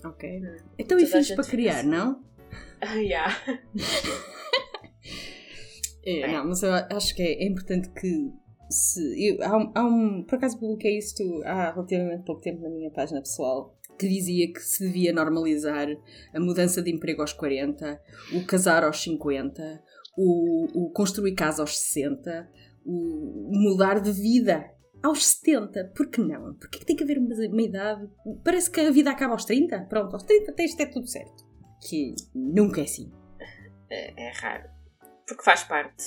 Ok. 0.06 0.42
Então 0.78 1.00
e 1.00 1.04
a 1.04 1.08
filhos 1.08 1.32
para 1.32 1.44
criar, 1.46 1.84
não? 1.84 2.24
Ah, 2.84 3.04
já. 3.04 3.28
É, 6.04 6.22
É. 6.22 6.32
Não, 6.32 6.48
mas 6.48 6.64
eu 6.64 6.74
acho 6.74 7.16
que 7.16 7.22
é, 7.22 7.44
é 7.44 7.48
importante 7.48 7.90
que 7.92 8.32
se. 8.70 9.00
Eu, 9.30 9.44
há, 9.44 9.58
um, 9.58 9.72
há 9.76 9.84
um- 9.86 10.24
Por 10.24 10.36
acaso 10.36 10.60
publiquei 10.60 10.98
isto 10.98 11.22
há 11.46 11.72
relativamente 11.72 12.24
pouco 12.26 12.42
tempo 12.42 12.62
na 12.62 12.70
minha 12.70 12.90
página 12.92 13.22
pessoal 13.22 13.78
que 14.00 14.08
dizia 14.08 14.52
que 14.52 14.60
se 14.62 14.84
devia 14.88 15.14
normalizar 15.14 15.88
a 16.34 16.40
mudança 16.40 16.82
de 16.82 16.90
emprego 16.92 17.22
aos 17.22 17.34
40, 17.34 18.02
o 18.34 18.44
casar 18.48 18.84
aos 18.84 19.00
50, 19.04 19.62
o, 20.18 20.86
o 20.88 20.90
construir 20.92 21.36
casa 21.36 21.62
aos 21.62 21.78
60, 21.78 22.50
o 22.84 23.52
mudar 23.54 24.00
de 24.02 24.12
vida 24.12 24.66
aos 25.04 25.26
70. 25.26 25.92
Por 25.96 26.08
que 26.10 26.22
não? 26.22 26.54
Por 26.56 26.70
que 26.70 26.86
tem 26.86 26.96
que 26.96 27.04
haver 27.04 27.18
uma, 27.18 27.34
uma 27.34 27.62
idade? 27.62 28.10
Parece 28.44 28.70
que 28.70 28.80
a 28.80 28.92
vida 28.92 29.12
acaba 29.12 29.34
aos 29.34 29.46
30. 29.46 29.86
Pronto, 29.86 30.14
aos 30.14 30.24
30 30.24 30.54
tens 30.54 30.72
de 30.72 30.78
ter 30.78 30.88
tudo 30.88 31.08
certo. 31.08 31.46
Que 31.88 32.16
nunca 32.34 32.82
é 32.82 32.84
assim. 32.84 33.12
É, 33.90 34.28
é 34.28 34.32
raro. 34.32 34.70
Porque 35.28 35.44
faz 35.44 35.64
parte. 35.64 36.04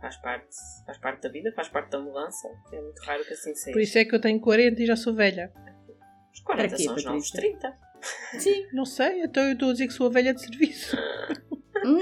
Faz 0.00 0.16
parte. 0.18 0.56
Faz 0.84 0.98
parte 0.98 1.22
da 1.22 1.28
vida, 1.28 1.52
faz 1.52 1.68
parte 1.68 1.90
da 1.90 2.00
mudança. 2.00 2.48
É 2.72 2.80
muito 2.80 3.00
raro 3.02 3.24
que 3.24 3.32
assim 3.32 3.54
seja. 3.54 3.72
Por 3.72 3.80
isso 3.80 3.98
é 3.98 4.04
que 4.04 4.14
eu 4.14 4.20
tenho 4.20 4.40
40 4.40 4.82
e 4.82 4.86
já 4.86 4.96
sou 4.96 5.14
velha. 5.14 5.52
Os 6.32 6.40
40 6.40 6.68
Para 6.68 6.76
quê, 6.76 6.82
são 6.82 6.94
os 6.94 7.04
novos 7.04 7.30
Patrícia? 7.30 7.60
30. 7.60 7.84
Sim. 8.38 8.66
Não 8.72 8.84
sei, 8.84 9.22
então 9.22 9.42
eu 9.44 9.52
estou 9.52 9.70
a 9.70 9.72
dizer 9.72 9.86
que 9.86 9.92
sou 9.92 10.08
a 10.08 10.10
velha 10.10 10.34
de 10.34 10.40
serviço. 10.42 10.96
Não. 11.84 11.98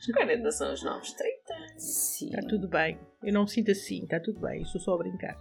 Os 0.00 0.06
40 0.12 0.50
são 0.50 0.72
os 0.72 0.82
novos 0.82 1.12
30. 1.12 1.78
Sim. 1.78 2.26
Está 2.26 2.42
tudo 2.48 2.68
bem. 2.68 2.98
Eu 3.22 3.32
não 3.32 3.42
me 3.42 3.48
sinto 3.50 3.70
assim, 3.70 4.02
está 4.04 4.18
tudo 4.20 4.40
bem. 4.40 4.62
Estou 4.62 4.80
só 4.80 4.94
a 4.94 4.98
brincar. 4.98 5.36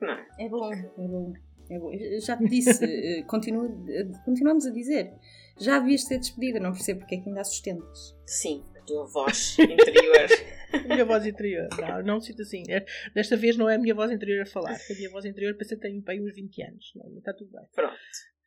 Não 0.00 0.10
é? 0.10 0.26
É 0.40 0.48
bom, 0.48 0.72
é 0.72 0.82
bom. 0.96 1.32
É 1.70 1.78
bom. 1.78 1.92
Eu 1.92 2.20
Já 2.20 2.36
te 2.36 2.44
disse, 2.46 2.84
eh, 2.84 3.22
continua, 3.22 3.66
eh, 3.88 4.06
continuamos 4.24 4.66
a 4.66 4.70
dizer. 4.70 5.12
Já 5.58 5.78
devias 5.78 6.04
ter 6.04 6.18
despedida, 6.18 6.58
não 6.60 6.72
percebo 6.72 7.00
porque 7.00 7.14
é 7.14 7.18
que 7.20 7.28
ainda 7.28 7.40
a 7.40 7.44
sustentas. 7.44 8.14
Sim, 8.26 8.62
a 8.76 8.80
tua 8.82 9.06
voz 9.06 9.56
interior. 9.58 10.26
A 10.74 10.88
minha 10.88 11.04
voz 11.04 11.24
interior. 11.24 11.68
Não, 11.80 12.02
não 12.02 12.14
me 12.16 12.22
sinto 12.24 12.42
assim. 12.42 12.64
É- 12.68 12.84
Desta 13.14 13.36
vez 13.36 13.56
não 13.56 13.70
é 13.70 13.76
a 13.76 13.78
minha 13.78 13.94
voz 13.94 14.10
interior 14.10 14.42
a 14.42 14.46
falar. 14.46 14.74
A 14.74 14.94
minha 14.94 15.08
voz 15.08 15.24
interior 15.24 15.54
pensa 15.56 15.76
que 15.76 15.82
tenho 15.82 16.02
bem 16.02 16.20
uns 16.20 16.34
20 16.34 16.62
anos. 16.64 16.92
Não, 16.96 17.16
está 17.16 17.32
tudo 17.32 17.52
bem. 17.52 17.62
Pronto. 17.72 17.94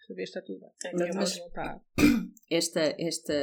Desta 0.08 0.14
vez 0.16 0.30
está 0.30 0.42
tudo 0.42 0.60
bem. 0.60 0.70
É 0.86 1.14
Mas- 1.14 1.38
não 1.40 1.48
está. 1.48 1.82
Esta, 2.50 2.80
esta, 2.98 3.34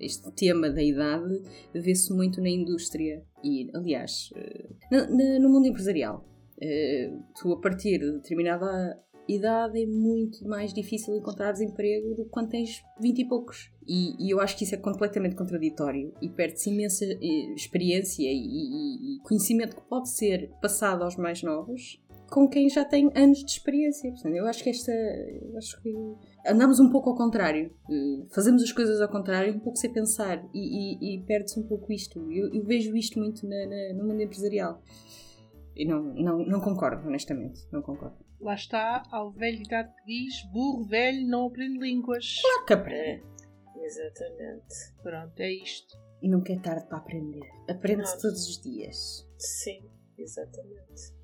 este 0.00 0.32
tema 0.34 0.68
da 0.68 0.82
idade 0.82 1.42
vê-se 1.72 2.12
muito 2.12 2.40
na 2.40 2.48
indústria 2.48 3.24
e, 3.44 3.70
aliás, 3.72 4.30
eh, 4.34 4.68
no, 4.90 5.16
no- 5.16 5.38
mundo 5.48 5.68
empresarial. 5.68 6.24
Eh, 6.60 7.08
Tu, 7.40 7.52
a 7.52 7.60
partir 7.60 8.00
de 8.00 8.12
determinada 8.14 9.00
idade, 9.28 9.80
é 9.80 9.86
muito 9.86 10.44
mais 10.48 10.74
difícil 10.74 11.14
encontrar 11.14 11.52
emprego 11.62 12.16
do 12.16 12.24
que 12.24 12.30
quando 12.30 12.48
tens 12.48 12.82
20 13.00 13.20
e 13.20 13.28
poucos. 13.28 13.70
E, 13.86 14.26
e 14.26 14.30
eu 14.32 14.40
acho 14.40 14.58
que 14.58 14.64
isso 14.64 14.74
é 14.74 14.78
completamente 14.78 15.36
contraditório 15.36 16.12
e 16.20 16.28
perde-se 16.28 16.68
imensa 16.70 17.04
eh, 17.04 17.52
experiência 17.54 18.26
e, 18.28 18.34
e- 18.34 19.18
e 19.18 19.22
conhecimento 19.22 19.76
que 19.76 19.88
pode 19.88 20.10
ser 20.10 20.50
passado 20.60 21.04
aos 21.04 21.14
mais 21.16 21.44
novos 21.44 22.02
com 22.30 22.48
quem 22.48 22.68
já 22.68 22.84
tem 22.84 23.10
anos 23.14 23.38
de 23.38 23.50
experiência. 23.50 24.10
Portanto, 24.12 24.34
eu 24.34 24.46
acho 24.46 24.62
que 24.62 24.70
esta. 24.70 24.92
Eu 24.92 25.56
acho 25.56 25.80
que 25.82 25.92
andamos 26.46 26.78
um 26.80 26.90
pouco 26.90 27.10
ao 27.10 27.16
contrário. 27.16 27.74
Eh, 27.90 28.26
Fazemos 28.34 28.62
as 28.62 28.72
coisas 28.72 29.00
ao 29.00 29.08
contrário, 29.08 29.54
um 29.54 29.60
pouco 29.60 29.78
sem 29.78 29.92
pensar. 29.92 30.44
E, 30.54 30.58
e- 31.14 31.16
e 31.16 31.24
perde-se 31.24 31.58
um 31.58 31.66
pouco 31.66 31.92
isto. 31.92 32.18
Eu, 32.32 32.52
eu 32.54 32.64
vejo 32.64 32.96
isto 32.96 33.18
muito 33.18 33.46
na- 33.48 33.66
na- 33.66 33.94
no 33.94 34.06
mundo 34.08 34.20
empresarial. 34.22 34.82
E 35.76 35.86
não, 35.86 36.02
não, 36.14 36.38
não 36.44 36.60
concordo, 36.60 37.06
honestamente. 37.06 37.60
Não 37.72 37.80
concordo. 37.82 38.16
Lá 38.40 38.54
está, 38.54 39.02
ao 39.10 39.30
velho 39.32 39.62
idade 39.62 39.92
que 39.94 40.04
diz: 40.06 40.42
burro 40.52 40.84
velho 40.84 41.26
não 41.26 41.46
aprende 41.46 41.78
línguas. 41.78 42.40
Claro 42.40 42.64
que 42.66 42.72
aprende. 42.72 43.22
É, 43.76 43.84
exatamente. 43.84 44.74
Pronto, 45.02 45.40
é 45.40 45.52
isto. 45.52 45.96
E 46.20 46.28
nunca 46.28 46.52
é 46.52 46.58
tarde 46.58 46.86
para 46.88 46.98
aprender. 46.98 47.40
Aprende-se 47.68 48.20
todos 48.20 48.48
os 48.48 48.60
dias. 48.60 49.26
Sim, 49.38 49.80
exatamente. 50.18 51.16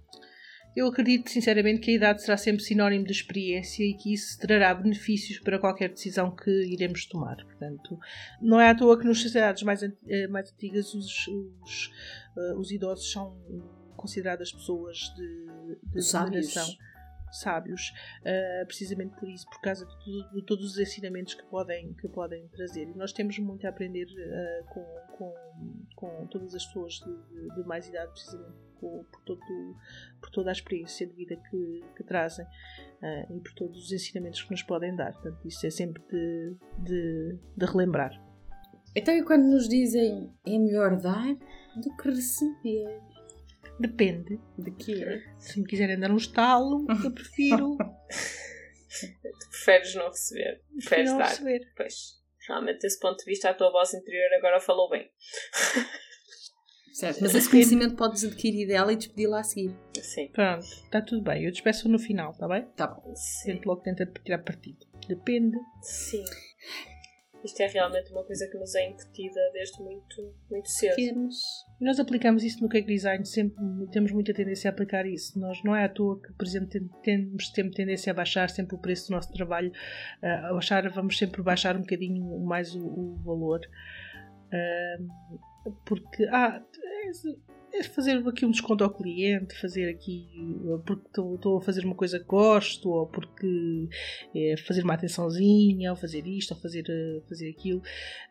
Eu 0.76 0.88
acredito 0.88 1.30
sinceramente 1.30 1.80
que 1.80 1.92
a 1.92 1.94
idade 1.94 2.22
será 2.22 2.36
sempre 2.36 2.62
sinónimo 2.62 3.04
de 3.04 3.12
experiência 3.12 3.84
e 3.84 3.94
que 3.94 4.12
isso 4.12 4.38
trará 4.40 4.74
benefícios 4.74 5.38
para 5.38 5.58
qualquer 5.58 5.90
decisão 5.90 6.34
que 6.34 6.50
iremos 6.50 7.06
tomar. 7.06 7.36
Portanto, 7.36 7.98
não 8.40 8.60
é 8.60 8.70
à 8.70 8.74
toa 8.74 8.98
que 8.98 9.06
nas 9.06 9.18
sociedades 9.18 9.62
mais, 9.62 9.82
eh, 9.82 10.26
mais 10.28 10.52
antigas 10.52 10.92
os, 10.94 11.28
os, 11.28 11.92
eh, 12.36 12.54
os 12.54 12.72
idosos 12.72 13.10
são 13.10 13.36
consideradas 13.96 14.52
pessoas 14.52 14.98
de, 15.16 15.78
de 15.92 16.02
Sábios. 16.02 16.52
geração 16.52 16.74
sábios, 17.34 17.92
eh, 18.24 18.64
precisamente 18.64 19.16
por 19.18 19.28
isso, 19.28 19.44
por 19.46 19.60
causa 19.60 19.84
de, 19.84 20.34
de 20.34 20.46
todos 20.46 20.70
os 20.70 20.78
ensinamentos 20.78 21.34
que 21.34 21.42
podem, 21.46 21.92
que 21.94 22.08
podem 22.08 22.46
trazer. 22.48 22.88
E 22.88 22.94
nós 22.96 23.12
temos 23.12 23.36
muito 23.40 23.66
a 23.66 23.70
aprender 23.70 24.06
com, 24.68 24.84
com, 25.16 25.32
com 25.96 26.26
todas 26.28 26.54
as 26.54 26.64
pessoas 26.66 26.94
de, 26.94 27.12
de- 27.28 27.54
de 27.54 27.62
mais 27.68 27.86
idade, 27.88 28.10
precisamente 28.12 28.52
com- 28.80 29.04
por, 29.04 29.20
todo, 29.24 29.40
por 30.20 30.30
toda 30.30 30.50
a 30.50 30.52
experiência 30.52 31.06
de 31.06 31.12
vida 31.14 31.36
que, 31.50 31.84
que 31.96 32.04
trazem 32.04 32.44
eh, 33.02 33.26
e 33.30 33.40
por 33.40 33.52
todos 33.54 33.84
os 33.84 33.92
ensinamentos 33.92 34.42
que 34.42 34.50
nos 34.50 34.62
podem 34.62 34.94
dar. 34.96 35.12
Portanto, 35.12 35.46
isso 35.46 35.66
é 35.66 35.70
sempre 35.70 36.02
de, 36.10 36.56
de, 36.78 37.38
de 37.56 37.66
relembrar. 37.66 38.12
Então, 38.96 39.14
e 39.16 39.24
quando 39.24 39.44
nos 39.44 39.68
dizem 39.68 40.32
é 40.46 40.58
melhor 40.58 40.96
dar 41.00 41.34
do 41.76 41.96
que 41.96 42.08
receber? 42.10 43.00
Depende. 43.80 44.38
De 44.58 44.70
quê? 44.70 45.22
Se 45.38 45.58
me 45.60 45.66
quiserem 45.66 45.98
dar 45.98 46.10
um 46.12 46.16
estalo, 46.16 46.86
eu 47.04 47.10
prefiro, 47.12 47.76
Tu 49.40 49.48
preferes 49.50 49.94
não 49.96 50.06
receber. 50.08 50.62
Preferes 50.76 51.10
não 51.10 51.18
dar. 51.18 51.28
receber. 51.28 51.60
Pois. 51.76 52.22
Realmente, 52.48 52.80
desse 52.80 52.98
ponto 52.98 53.18
de 53.18 53.24
vista, 53.24 53.50
a 53.50 53.54
tua 53.54 53.70
voz 53.70 53.94
interior 53.94 54.32
agora 54.38 54.60
falou 54.60 54.88
bem. 54.88 55.10
Certo, 56.94 57.22
mas 57.22 57.34
esse 57.34 57.50
conhecimento 57.50 57.96
podes 57.96 58.24
adquirir 58.24 58.68
dela 58.68 58.92
e 58.92 58.96
despedi-la 58.96 59.40
a 59.40 59.42
seguir. 59.42 59.76
Sim. 60.00 60.28
Pronto, 60.28 60.62
está 60.62 61.02
tudo 61.02 61.22
bem. 61.22 61.44
Eu 61.44 61.50
despeço 61.50 61.88
no 61.88 61.98
final, 61.98 62.30
está 62.30 62.46
bem? 62.46 62.64
Tá 62.76 62.86
bom. 62.86 63.12
Sim. 63.16 63.60
Logo 63.66 63.80
tentar 63.80 64.06
tirar 64.24 64.38
partido. 64.44 64.78
Depende. 65.08 65.56
Sim. 65.82 66.24
Isto 67.44 67.60
é 67.60 67.66
realmente 67.66 68.10
uma 68.10 68.24
coisa 68.24 68.48
que 68.48 68.56
nos 68.56 68.74
é 68.74 68.88
incutida 68.88 69.38
desde 69.52 69.80
muito, 69.82 70.34
muito 70.50 70.68
cedo. 70.68 70.94
E 71.78 71.84
Nós 71.84 72.00
aplicamos 72.00 72.42
isso 72.42 72.62
no 72.62 72.68
cake 72.68 72.86
design, 72.88 73.24
sempre 73.26 73.56
temos 73.92 74.10
muita 74.12 74.32
tendência 74.32 74.70
a 74.70 74.72
aplicar 74.72 75.04
isso. 75.06 75.38
Nós 75.38 75.62
não 75.62 75.76
é 75.76 75.84
à 75.84 75.88
toa 75.88 76.18
que, 76.20 76.32
por 76.32 76.46
exemplo, 76.46 76.68
tem- 76.70 76.88
temos 77.02 77.50
sempre 77.50 77.74
tendência 77.74 78.10
a 78.12 78.14
baixar 78.14 78.48
sempre 78.48 78.74
o 78.76 78.78
preço 78.78 79.08
do 79.08 79.14
nosso 79.16 79.30
trabalho, 79.32 79.70
ah, 80.22 80.48
a 80.48 80.52
baixar, 80.54 80.88
vamos 80.90 81.18
sempre 81.18 81.42
baixar 81.42 81.76
um 81.76 81.80
bocadinho 81.80 82.24
mais 82.40 82.74
o, 82.74 82.80
o 82.86 83.16
valor, 83.24 83.60
Ah, 84.52 84.96
porque 85.86 86.24
ah, 86.30 86.62
fazer 87.82 88.16
aqui 88.26 88.46
um 88.46 88.50
desconto 88.50 88.84
ao 88.84 88.90
cliente, 88.90 89.58
fazer 89.60 89.88
aqui 89.88 90.28
porque 90.86 91.20
estou 91.20 91.58
a 91.58 91.60
fazer 91.60 91.84
uma 91.84 91.94
coisa 91.94 92.18
que 92.18 92.24
gosto, 92.24 92.90
ou 92.90 93.06
porque 93.06 93.88
é 94.34 94.56
fazer 94.56 94.82
uma 94.82 94.94
atençãozinha, 94.94 95.90
ou 95.90 95.96
fazer 95.96 96.26
isto, 96.26 96.54
ou 96.54 96.60
fazer, 96.60 96.84
ah, 96.88 97.22
fazer 97.28 97.50
aquilo. 97.50 97.78
Uh, 97.78 97.82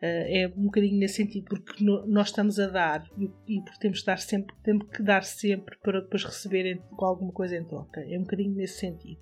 é 0.02 0.52
um 0.56 0.64
bocadinho 0.64 0.98
nesse 0.98 1.16
sentido, 1.16 1.44
porque 1.44 1.84
nós 1.84 2.28
estamos 2.28 2.58
a 2.58 2.68
dar 2.68 3.06
e, 3.46 3.60
porque 3.60 3.78
temos 3.80 4.00
que 4.00 4.06
dar 4.06 4.18
sempre, 4.18 4.54
temos 4.62 4.88
que 4.88 5.02
dar 5.02 5.24
sempre 5.24 5.76
para 5.82 6.00
depois 6.00 6.24
receber 6.24 6.66
em- 6.66 6.78
com 6.96 7.04
alguma 7.04 7.32
coisa 7.32 7.56
em 7.56 7.64
troca. 7.64 8.00
É 8.00 8.18
um 8.18 8.22
bocadinho 8.22 8.54
nesse 8.54 8.78
sentido. 8.78 9.20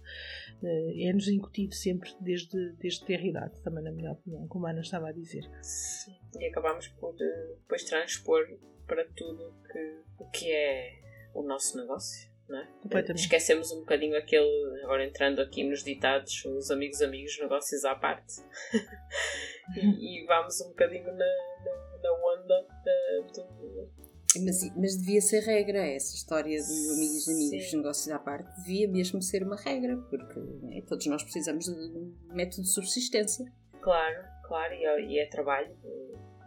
Uh, 0.63 1.09
é-nos 1.09 1.27
incutido 1.27 1.75
sempre 1.75 2.11
desde, 2.21 2.73
desde 2.75 3.05
ter 3.05 3.25
idade, 3.25 3.61
também 3.63 3.83
na 3.83 3.91
minha 3.91 4.13
opinião, 4.13 4.47
como 4.47 4.67
a 4.67 4.71
Ana 4.71 4.81
estava 4.81 5.09
a 5.09 5.13
dizer. 5.13 5.43
Sim. 5.61 6.15
E 6.39 6.47
acabamos 6.47 6.87
por 6.89 7.15
eh, 7.21 7.57
depois 7.63 7.83
transpor 7.85 8.47
para 8.87 9.05
tudo 9.17 9.55
que, 9.71 10.01
o 10.19 10.31
que 10.31 10.53
é 10.53 11.01
o 11.35 11.43
nosso 11.43 11.77
negócio. 11.77 12.31
não 12.49 12.59
é? 12.59 12.69
Esquecemos 13.15 13.73
um 13.73 13.81
bocadinho 13.81 14.17
aquele, 14.17 14.83
agora 14.85 15.05
entrando 15.05 15.41
aqui 15.41 15.65
nos 15.65 15.83
ditados, 15.83 16.45
os 16.45 16.71
amigos 16.71 17.03
amigos, 17.03 17.39
negócios 17.41 17.85
à 17.85 17.95
parte. 17.97 18.35
e, 19.77 20.23
e 20.23 20.27
vamos 20.27 20.61
um 20.61 20.69
bocadinho 20.69 21.07
na, 21.07 21.13
na, 21.17 21.99
na 22.03 22.13
onda 22.13 22.67
eh, 22.87 23.23
do, 23.35 24.02
Mas, 24.45 24.77
mas 24.77 24.97
devia 24.97 25.21
ser 25.21 25.41
regra, 25.41 25.79
essa 25.79 26.15
história 26.15 26.59
de 26.59 26.91
amigos 26.95 27.29
amigos, 27.29 27.71
Sim. 27.71 27.77
negócios 27.77 28.09
à 28.09 28.19
parte, 28.19 28.49
devia 28.63 28.89
mesmo 28.89 29.21
ser 29.21 29.43
uma 29.43 29.57
regra, 29.57 29.97
porque 30.09 30.41
né, 30.63 30.83
todos 30.87 31.07
nós 31.07 31.23
precisamos 31.23 31.67
de 31.67 31.73
um 31.73 32.15
método 32.33 32.63
de 32.63 32.69
subsistência. 32.69 33.45
Claro, 33.83 34.25
claro, 34.45 34.73
e 34.73 34.85
é, 34.85 35.01
e 35.07 35.19
é 35.19 35.27
trabalho. 35.27 35.71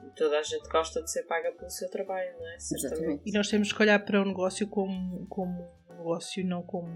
E 0.04 0.10
toda 0.16 0.40
a 0.40 0.44
gente 0.44 0.68
gosta 0.70 1.04
de 1.04 1.12
ser 1.12 1.24
paga 1.24 1.52
pelo 1.52 1.70
seu 1.70 1.90
trabalho, 1.90 2.32
não 2.40 2.48
é? 2.48 2.60
Certamente. 2.60 2.94
Exatamente. 2.94 3.30
E 3.30 3.32
nós 3.32 3.50
temos 3.50 3.72
que 3.72 3.82
olhar 3.82 4.04
para 4.04 4.22
o 4.22 4.26
negócio 4.26 4.68
como, 4.68 5.28
como 5.28 5.62
um 5.92 5.98
negócio, 5.98 6.46
não 6.46 6.64
como, 6.64 6.88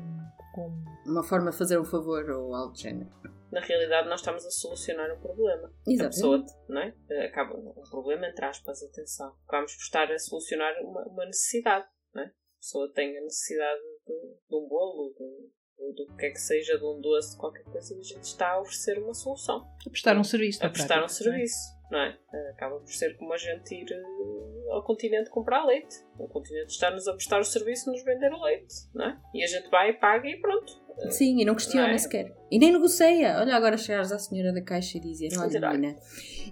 como. 0.53 0.83
Uma 1.05 1.23
forma 1.23 1.51
de 1.51 1.57
fazer 1.57 1.79
um 1.79 1.85
favor 1.85 2.27
ou 2.31 2.55
algo 2.55 2.73
do 2.73 2.79
género. 2.79 3.09
Na 3.51 3.61
realidade, 3.61 4.07
nós 4.07 4.19
estamos 4.19 4.45
a 4.45 4.51
solucionar 4.51 5.11
um 5.11 5.19
problema. 5.19 5.67
A 5.67 5.91
Exatamente. 5.91 6.15
pessoa, 6.15 6.45
não 6.67 6.81
é? 6.81 7.25
Acaba 7.25 7.55
um 7.55 7.89
problema, 7.89 8.27
entre 8.27 8.45
aspas, 8.45 8.83
atenção. 8.83 9.35
Vamos 9.49 9.73
estar 9.73 10.11
a 10.11 10.19
solucionar 10.19 10.73
uma, 10.83 11.03
uma 11.07 11.25
necessidade, 11.25 11.87
não 12.13 12.23
é? 12.23 12.27
A 12.27 12.59
pessoa 12.59 12.91
tem 12.93 13.17
a 13.17 13.21
necessidade 13.21 13.81
de, 14.05 14.13
de 14.49 14.55
um 14.55 14.67
bolo, 14.67 15.13
de, 15.17 15.93
do 15.93 16.15
que 16.15 16.25
é 16.25 16.29
que 16.29 16.39
seja, 16.39 16.77
de 16.77 16.85
um 16.85 16.99
doce, 16.99 17.31
de 17.31 17.37
qualquer 17.37 17.63
coisa, 17.63 17.95
e 17.95 17.99
a 17.99 18.03
gente 18.03 18.23
está 18.23 18.51
a 18.51 18.61
oferecer 18.61 18.99
uma 18.99 19.13
solução. 19.13 19.65
A 19.85 19.89
prestar 19.89 20.17
um 20.17 20.23
serviço. 20.23 20.63
a 20.63 20.69
prestar 20.69 20.97
um 20.97 21.05
prática, 21.05 21.23
não 21.23 21.33
é? 21.33 21.37
serviço, 21.37 21.79
não 21.89 21.99
é? 21.99 22.19
Acaba 22.51 22.79
por 22.79 22.91
ser 22.91 23.17
como 23.17 23.33
a 23.33 23.37
gente 23.37 23.73
ir 23.73 23.91
eh, 23.91 24.71
ao 24.71 24.83
continente 24.83 25.29
comprar 25.29 25.65
leite. 25.65 25.95
O 26.17 26.27
continente 26.27 26.71
está-nos 26.71 27.07
a 27.07 27.13
prestar 27.13 27.39
o 27.39 27.43
serviço 27.43 27.85
de 27.85 27.91
nos 27.91 28.03
vender 28.03 28.31
o 28.31 28.43
leite, 28.43 28.75
não 28.93 29.05
é? 29.05 29.21
E 29.33 29.43
a 29.43 29.47
gente 29.47 29.69
vai, 29.69 29.93
paga 29.93 30.27
e 30.27 30.39
pronto. 30.39 30.88
Sim, 31.11 31.39
e 31.41 31.45
não 31.45 31.55
questiona 31.55 31.87
Não 31.87 31.93
é? 31.95 31.97
sequer. 31.97 32.35
E 32.51 32.59
nem 32.59 32.71
negocia. 32.73 33.37
Olha, 33.39 33.55
agora 33.55 33.77
chegares 33.77 34.11
à 34.11 34.19
senhora 34.19 34.51
da 34.53 34.61
caixa 34.61 34.97
e 34.97 35.01
dizer: 35.01 35.29
Olha, 35.37 35.71
menina, 35.71 35.95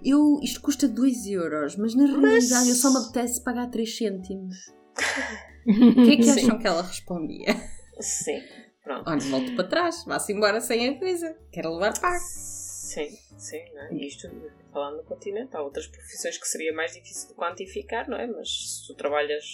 eu, 0.04 0.38
isto 0.42 0.60
custa 0.60 0.88
2 0.88 1.26
euros, 1.26 1.76
mas 1.76 1.94
na 1.94 2.06
Mas- 2.06 2.20
realidade 2.20 2.68
eu 2.70 2.74
só 2.74 2.90
me 2.90 2.98
apetece 3.04 3.42
pagar 3.44 3.68
3 3.70 3.96
cêntimos. 3.96 4.56
O 5.68 6.02
que 6.02 6.12
é 6.12 6.16
que 6.16 6.22
Sim. 6.22 6.30
acham 6.30 6.58
que 6.58 6.66
ela 6.66 6.80
respondia? 6.82 7.54
Sim, 8.00 8.40
pronto. 8.82 9.06
Olha, 9.06 9.20
volto 9.20 9.54
para 9.54 9.64
trás, 9.68 10.02
vá-se 10.06 10.32
embora 10.32 10.62
sem 10.62 10.88
a 10.88 10.98
coisa. 10.98 11.36
Quero 11.52 11.74
levar 11.74 11.92
pago. 12.00 12.16
Sim, 12.18 13.10
sim, 13.36 13.62
não 13.74 13.82
é? 13.82 13.92
E 13.92 14.06
isto, 14.08 14.28
falando 14.72 14.96
no 14.96 15.02
continente, 15.04 15.54
há 15.54 15.60
outras 15.62 15.86
profissões 15.86 16.38
que 16.38 16.48
seria 16.48 16.72
mais 16.72 16.92
difícil 16.94 17.28
de 17.28 17.34
quantificar, 17.34 18.08
não 18.08 18.16
é? 18.16 18.26
Mas 18.26 18.48
se 18.80 18.86
tu 18.86 18.94
trabalhas 18.94 19.44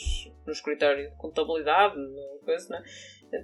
no 0.47 0.53
escritório 0.53 1.11
de 1.11 1.17
contabilidade, 1.17 1.97
no 1.97 2.39
coisa, 2.45 2.69
não 2.69 2.79
é? 2.79 2.83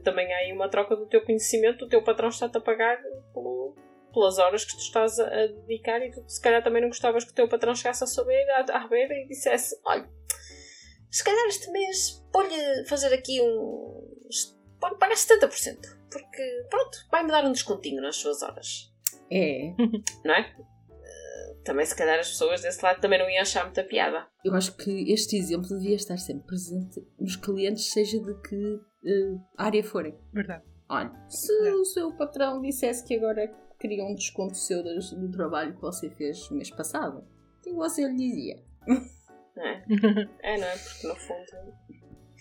Também 0.05 0.33
há 0.33 0.37
aí 0.38 0.53
uma 0.53 0.69
troca 0.71 0.95
do 0.97 1.07
teu 1.07 1.25
conhecimento, 1.25 1.85
o 1.85 1.88
teu 1.88 2.03
patrão 2.03 2.29
está-te 2.29 2.57
a 2.57 2.61
pagar 2.61 2.97
pelo- 3.35 3.75
pelas 4.12 4.38
horas 4.38 4.64
que 4.64 4.73
tu 4.73 4.79
estás 4.81 5.19
a, 5.19 5.25
a 5.27 5.47
dedicar 5.47 6.01
e 6.05 6.11
tu 6.11 6.23
se 6.29 6.40
calhar 6.40 6.62
também 6.62 6.81
não 6.83 6.88
gostavas 6.88 7.25
que 7.25 7.33
o 7.33 7.35
teu 7.35 7.49
patrão 7.49 7.75
chegasse 7.75 8.03
a 8.05 8.07
saber, 8.07 8.45
à, 8.51 8.64
à 8.85 8.88
beira 8.88 9.14
e 9.14 9.27
dissesse, 9.27 9.77
olha, 9.85 10.09
se 11.11 11.25
calhar 11.25 11.47
este 11.49 11.71
mês 11.71 12.25
pode 12.33 12.55
fazer 12.88 13.12
aqui 13.14 13.40
um... 13.40 14.27
pode 14.81 14.97
pagar 14.99 15.14
70%, 15.16 15.79
porque 16.11 16.66
pronto, 16.71 16.99
vai-me 17.11 17.31
dar 17.31 17.45
um 17.45 17.53
descontinho 17.53 18.01
nas 18.03 18.16
suas 18.16 18.43
horas 18.43 18.93
É, 19.31 19.73
não 20.25 20.35
é? 20.35 20.40
Eh, 20.40 21.55
Também, 21.64 21.85
se 21.87 21.97
calhar, 21.97 22.19
as 22.19 22.29
pessoas 22.29 22.62
desse 22.62 22.83
lado 22.85 23.01
também 23.01 23.19
não 23.19 23.29
iam 23.31 23.43
achar 23.43 23.64
muita 23.64 23.83
piada. 23.85 24.27
eu 24.45 24.55
acho 24.55 24.77
que 24.77 25.12
este 25.12 25.37
exemplo 25.37 25.69
devia 25.69 25.97
estar 25.97 26.16
sempre 26.16 26.47
presente 26.47 27.01
nos 27.19 27.37
clientes, 27.37 27.90
seja 27.93 28.19
de 28.21 28.35
que 28.43 28.81
eh, 29.05 29.37
área 29.57 29.83
forem. 29.85 30.15
Verdade. 30.33 30.65
Olha, 30.89 31.13
se 31.29 31.53
É. 31.69 31.73
o 31.73 31.85
seu 31.85 32.13
patrão 32.13 32.61
dissesse 32.61 33.05
que 33.05 33.15
agora 33.17 33.49
queria 33.79 34.05
um 34.05 34.15
desconto 34.15 34.57
seu 34.57 34.83
do, 34.83 34.99
do 34.99 35.31
trabalho 35.31 35.75
que 35.75 35.81
você 35.81 36.11
fez 36.11 36.51
mês 36.51 36.71
passado, 36.71 37.19
o 37.59 37.63
que 37.63 37.73
você 37.73 38.07
lhe 38.07 38.17
dizia? 38.17 38.57
É? 39.57 39.83
É, 40.43 40.57
não 40.59 40.67
é? 40.67 40.77
Porque, 40.79 41.07
no 41.07 41.17
fundo, 41.17 41.75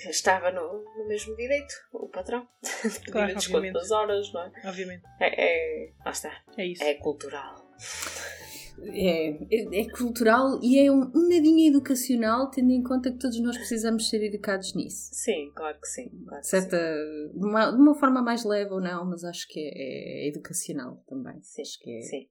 estava 0.09 0.51
no, 0.51 0.83
no 0.97 1.07
mesmo 1.07 1.35
direito, 1.35 1.73
o 1.91 2.07
patrão. 2.07 2.47
De 3.03 3.11
Claro, 3.11 3.35
desconto 3.35 3.73
das 3.73 3.91
horas, 3.91 4.31
não 4.31 4.41
é? 4.43 4.51
Obviamente. 4.65 5.03
É, 5.19 5.85
é. 5.87 5.93
Lá 6.05 6.11
está. 6.11 6.31
É 6.57 6.65
isso. 6.65 6.81
É 6.83 6.93
cultural. 6.95 7.55
É, 8.85 9.29
é, 9.51 9.81
é 9.81 9.89
cultural 9.89 10.59
e 10.61 10.79
é 10.79 10.91
um, 10.91 11.11
um 11.15 11.29
nadinho 11.29 11.69
educacional, 11.69 12.49
tendo 12.49 12.71
em 12.71 12.83
conta 12.83 13.11
que 13.11 13.17
todos 13.17 13.39
nós 13.41 13.57
precisamos 13.57 14.09
ser 14.09 14.23
educados 14.23 14.73
nisso. 14.75 15.09
Sim, 15.13 15.51
claro 15.55 15.77
que 15.79 15.87
sim. 15.87 16.09
Claro 16.25 16.41
que 16.41 16.47
Certa, 16.47 16.77
de, 16.77 17.45
uma, 17.45 17.71
de 17.71 17.77
uma 17.81 17.95
forma 17.95 18.21
mais 18.21 18.43
leve 18.43 18.71
ou 18.71 18.81
não, 18.81 19.05
mas 19.05 19.23
acho 19.23 19.47
que 19.47 19.59
é, 19.59 20.25
é 20.25 20.27
educacional 20.29 21.03
também. 21.07 21.35
Sim, 21.41 21.61
Acho 21.61 21.79
que 21.79 21.97
é- 21.97 22.01
Sim. 22.01 22.27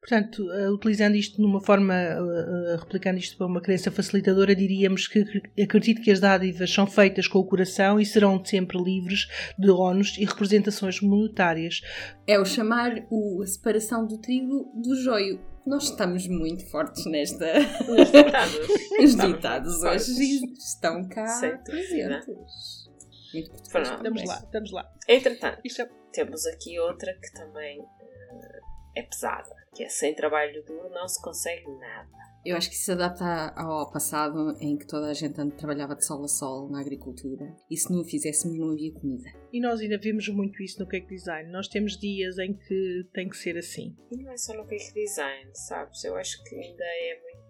Portanto, 0.00 0.48
eh, 0.52 0.70
utilizando 0.70 1.16
isto 1.16 1.40
numa 1.42 1.60
forma, 1.60 1.94
eh, 1.94 2.16
eh, 2.16 2.76
replicando 2.78 3.18
isto 3.18 3.36
para 3.36 3.46
uma 3.46 3.60
crença 3.60 3.90
facilitadora, 3.90 4.54
diríamos 4.54 5.08
que 5.08 5.24
acredito 5.60 6.00
que 6.00 6.10
as 6.12 6.20
dádivas 6.20 6.70
são 6.70 6.86
feitas 6.86 7.26
com 7.26 7.40
o 7.40 7.46
coração 7.46 7.98
e 7.98 8.06
serão 8.06 8.44
sempre 8.44 8.78
livres 8.80 9.26
de 9.58 9.70
ónus 9.70 10.16
e 10.18 10.24
representações 10.24 11.00
monetárias. 11.00 11.80
É 12.26 12.38
o 12.38 12.44
chamar 12.44 13.04
o, 13.10 13.42
a 13.42 13.46
separação 13.46 14.06
do 14.06 14.18
trigo 14.18 14.70
do 14.80 14.94
joio. 14.94 15.40
Nós 15.66 15.84
estamos 15.90 16.28
muito 16.28 16.64
fortes 16.70 17.04
nesta. 17.06 17.44
Nos 17.88 18.12
ditados. 18.12 18.68
Os 19.02 19.16
ditados 19.16 19.82
hoje 19.82 20.54
estão 20.56 21.08
cá 21.08 21.26
Sim, 21.26 21.56
presentes. 21.64 22.88
Muito 23.34 23.50
português 23.50 23.70
Pronto. 23.70 23.96
Estamos 23.96 24.24
lá, 24.24 24.36
estamos 24.36 24.70
lá. 24.70 24.92
Entretanto, 25.08 25.60
Isto 25.64 25.82
é 25.82 25.90
temos 26.12 26.46
aqui 26.46 26.78
outra 26.78 27.12
que 27.14 27.32
também 27.32 27.80
eh, 27.80 28.60
é 28.96 29.02
pesada, 29.02 29.54
que 29.74 29.82
é 29.82 29.88
sem 29.88 30.14
trabalho 30.14 30.64
duro 30.64 30.88
não 30.90 31.08
se 31.08 31.20
consegue 31.20 31.66
nada. 31.78 32.08
Eu 32.46 32.56
acho 32.56 32.68
que 32.68 32.76
isso 32.76 32.84
se 32.84 32.92
adapta 32.92 33.52
ao 33.56 33.90
passado 33.90 34.56
em 34.60 34.78
que 34.78 34.86
toda 34.86 35.08
a 35.08 35.12
gente 35.12 35.34
trabalhava 35.56 35.96
de 35.96 36.06
sol 36.06 36.22
a 36.24 36.28
sol 36.28 36.70
na 36.70 36.80
agricultura 36.80 37.44
e 37.68 37.76
se 37.76 37.90
não 37.90 38.02
o 38.02 38.04
fizéssemos 38.04 38.56
não 38.56 38.70
havia 38.70 38.92
comida. 38.92 39.28
E 39.52 39.60
nós 39.60 39.80
ainda 39.80 39.98
vimos 39.98 40.28
muito 40.28 40.62
isso 40.62 40.78
no 40.78 40.86
cake 40.86 41.08
design. 41.08 41.50
Nós 41.50 41.66
temos 41.66 41.98
dias 41.98 42.38
em 42.38 42.54
que 42.54 43.08
tem 43.12 43.28
que 43.28 43.36
ser 43.36 43.58
assim. 43.58 43.96
E 44.12 44.22
não 44.22 44.30
é 44.30 44.36
só 44.36 44.54
no 44.54 44.64
cake 44.64 44.94
design, 44.94 45.50
sabes? 45.54 46.04
Eu 46.04 46.14
acho 46.14 46.40
que 46.44 46.54
ainda 46.54 46.84
é 46.84 47.20
muito. 47.20 47.45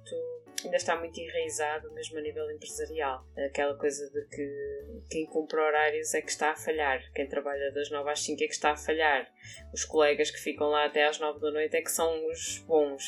Ainda 0.64 0.77
está 0.77 0.97
muito 0.97 1.19
enraizado, 1.21 1.92
mesmo 1.92 2.19
a 2.19 2.21
nível 2.23 2.51
empresarial. 2.51 3.25
Aquela 3.47 3.77
coisa 3.77 4.09
de 4.11 4.25
que 4.29 5.03
quem 5.11 5.27
cumpre 5.27 5.59
horários 5.61 6.12
é 6.14 6.23
que 6.23 6.31
está 6.31 6.51
a 6.51 6.57
falhar, 6.57 7.01
quem 7.14 7.29
trabalha 7.29 7.71
das 7.73 7.90
9 7.90 8.11
às 8.11 8.21
5 8.25 8.42
é 8.42 8.47
que 8.47 8.53
está 8.53 8.73
a 8.73 8.77
falhar, 8.77 9.29
os 9.73 9.85
colegas 9.85 10.31
que 10.31 10.38
ficam 10.38 10.69
lá 10.69 10.87
até 10.87 11.05
às 11.05 11.19
9 11.19 11.40
da 11.40 11.51
noite 11.51 11.77
é 11.77 11.83
que 11.83 11.90
são 11.90 12.27
os 12.31 12.59
bons. 12.66 13.03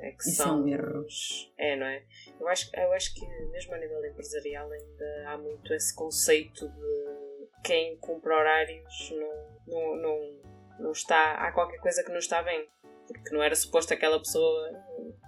É 0.00 0.12
que 0.12 0.22
são 0.24 0.62
um 0.64 0.68
erro. 0.68 1.04
os- 1.04 1.52
É, 1.58 1.76
não 1.76 1.86
é? 1.86 2.02
Eu 2.38 2.48
acho, 2.48 2.70
eu 2.74 2.92
acho 2.92 3.14
que 3.14 3.26
mesmo 3.50 3.74
a 3.74 3.78
nível 3.78 4.04
empresarial 4.06 4.70
ainda 4.70 5.24
há 5.28 5.36
muito 5.38 5.74
esse 5.74 5.94
conceito 5.94 6.68
de 6.68 7.48
quem 7.64 7.96
cumpre 7.98 8.32
horários 8.32 9.10
não, 9.10 9.60
não, 9.66 9.96
não, 9.96 10.40
não 10.80 10.92
está. 10.92 11.34
Há 11.34 11.52
qualquer 11.52 11.78
coisa 11.80 12.02
que 12.02 12.10
não 12.10 12.18
está 12.18 12.42
bem. 12.42 12.66
Porque 13.06 13.34
não 13.34 13.42
era 13.42 13.54
suposto 13.56 13.92
aquela 13.92 14.18
pessoa 14.20 14.70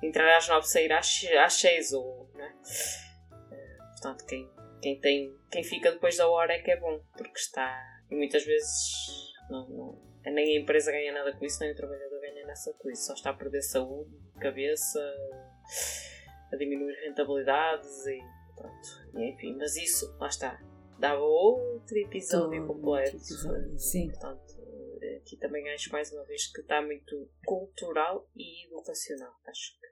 entrar 0.03 0.37
às 0.37 0.49
nove 0.49 0.67
sair 0.67 0.93
às, 0.93 1.07
se- 1.07 1.37
às 1.37 1.55
seis 1.55 1.93
ou. 1.93 2.29
Não 2.35 2.45
é? 2.45 2.53
Portanto, 3.93 4.25
quem, 4.27 4.51
quem, 4.81 5.01
tem, 5.01 5.37
quem 5.51 5.63
fica 5.63 5.93
depois 5.93 6.17
da 6.17 6.29
hora 6.29 6.53
é 6.55 6.59
que 6.61 6.71
é 6.71 6.77
bom. 6.81 7.01
Porque 7.17 7.39
está. 7.39 7.81
E 8.11 8.15
muitas 8.15 8.45
vezes 8.45 9.33
não, 9.49 9.69
não, 9.69 10.23
nem 10.33 10.57
a 10.57 10.61
empresa 10.61 10.91
ganha 10.93 11.13
nada 11.13 11.33
com 11.37 11.45
isso, 11.45 11.61
nem 11.61 11.73
o 11.73 11.77
trabalhador 11.77 12.21
ganha 12.21 12.47
nada 12.47 12.75
com 12.79 12.91
isso. 12.91 13.07
Só 13.07 13.15
está 13.15 13.31
a 13.31 13.35
perder 13.35 13.63
saúde, 13.63 14.11
cabeça, 14.41 15.01
a 16.53 16.57
diminuir 16.57 16.95
rentabilidades 17.07 18.07
e 18.07 18.19
pronto. 18.57 18.89
E, 19.17 19.31
enfim, 19.31 19.57
mas 19.57 19.77
isso, 19.77 20.15
lá 20.19 20.29
está. 20.29 20.61
Dava 20.99 21.21
outro 21.23 21.97
episódio 21.99 22.61
Todo 22.67 22.75
completo. 22.75 23.17
episódio, 23.17 23.79
sim. 23.79 24.09
Portanto, 24.11 24.55
aqui 25.21 25.37
também 25.39 25.69
acho 25.73 25.91
mais 25.91 26.13
uma 26.13 26.25
vez 26.25 26.53
que 26.53 26.61
está 26.61 26.81
muito 26.83 27.29
cultural 27.45 28.29
e 28.37 28.67
educacional. 28.67 29.33
Acho 29.47 29.73
que, 29.81 29.87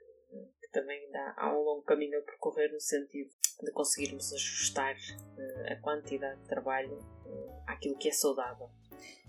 também 0.72 1.04
ainda 1.04 1.34
há 1.36 1.52
um 1.52 1.62
longo 1.62 1.82
caminho 1.82 2.18
a 2.18 2.22
percorrer 2.22 2.72
no 2.72 2.80
sentido 2.80 3.30
de 3.62 3.70
conseguirmos 3.72 4.32
ajustar 4.32 4.96
eh, 5.38 5.72
a 5.72 5.76
quantidade 5.80 6.40
de 6.40 6.48
trabalho 6.48 6.98
eh, 7.26 7.62
àquilo 7.66 7.96
que 7.96 8.08
é 8.08 8.12
saudável. 8.12 8.68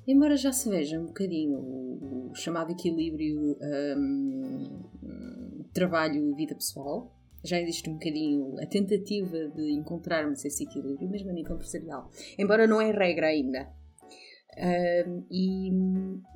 Embora 0.08 0.36
já 0.36 0.52
se 0.52 0.70
veja 0.70 1.00
um 1.00 1.06
bocadinho 1.06 1.60
o, 1.60 2.32
o 2.32 2.36
chamado 2.36 2.72
equilíbrio 2.72 3.58
hum, 3.98 4.90
trabalho-vida 5.74 6.56
pessoal, 6.56 7.16
já 7.44 7.60
existe 7.60 7.90
um 7.90 7.94
bocadinho 7.94 8.56
a 8.62 8.66
tentativa 8.66 9.48
de 9.50 9.72
encontrarmos 9.72 10.46
esse 10.46 10.64
equilíbrio, 10.64 11.10
mesmo 11.10 11.30
a 11.30 11.34
nível 11.34 11.56
empresarial. 11.56 12.10
Embora 12.38 12.68
não 12.68 12.82
é 12.82 12.92
regra 12.92 13.28
ainda. 13.28 13.70
Hum, 14.58 15.26
e, 15.32 15.70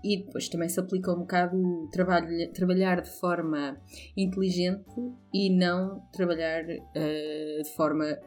e 0.04 0.23
depois 0.23 0.47
também 0.47 0.69
se 0.69 0.80
aplica 0.80 1.12
um 1.12 1.19
bocado 1.19 1.89
trabalho, 1.91 2.51
trabalhar 2.54 3.01
de 3.01 3.10
forma 3.10 3.78
inteligente 4.15 4.86
e 5.34 5.49
não 5.49 6.01
trabalhar 6.13 6.63
eh, 6.69 7.62
de 7.62 7.69
forma, 7.75 8.17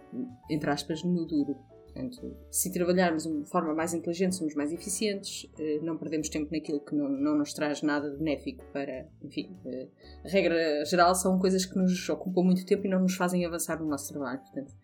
entre 0.51 0.71
aspas, 0.71 1.03
no 1.03 1.27
duro. 1.27 1.57
Portanto, 1.87 2.37
se 2.51 2.71
trabalharmos 2.71 3.25
de 3.25 3.51
forma 3.51 3.75
mais 3.75 3.95
inteligente, 3.95 4.37
somos 4.37 4.55
mais 4.55 4.73
eficientes, 4.73 5.51
eh, 5.59 5.81
não 5.83 5.97
perdemos 5.97 6.29
tempo 6.29 6.53
naquilo 6.53 6.81
que 6.81 6.95
não, 6.95 7.09
não 7.09 7.39
nos 7.39 7.55
traz 7.55 7.81
nada 7.81 8.11
de 8.11 8.19
benéfico 8.19 8.65
para. 8.73 9.09
Enfim, 9.23 9.57
a 10.23 10.29
regra 10.29 10.85
geral 10.85 11.15
são 11.15 11.39
coisas 11.39 11.65
que 11.65 11.77
nos 11.79 12.09
ocupam 12.11 12.43
muito 12.43 12.67
tempo 12.67 12.87
e 12.87 12.91
não 12.91 13.01
nos 13.01 13.17
fazem 13.17 13.45
avançar 13.47 13.81
no 13.81 13.89
nosso 13.89 14.13
trabalho. 14.13 14.41
Portanto, 14.41 14.75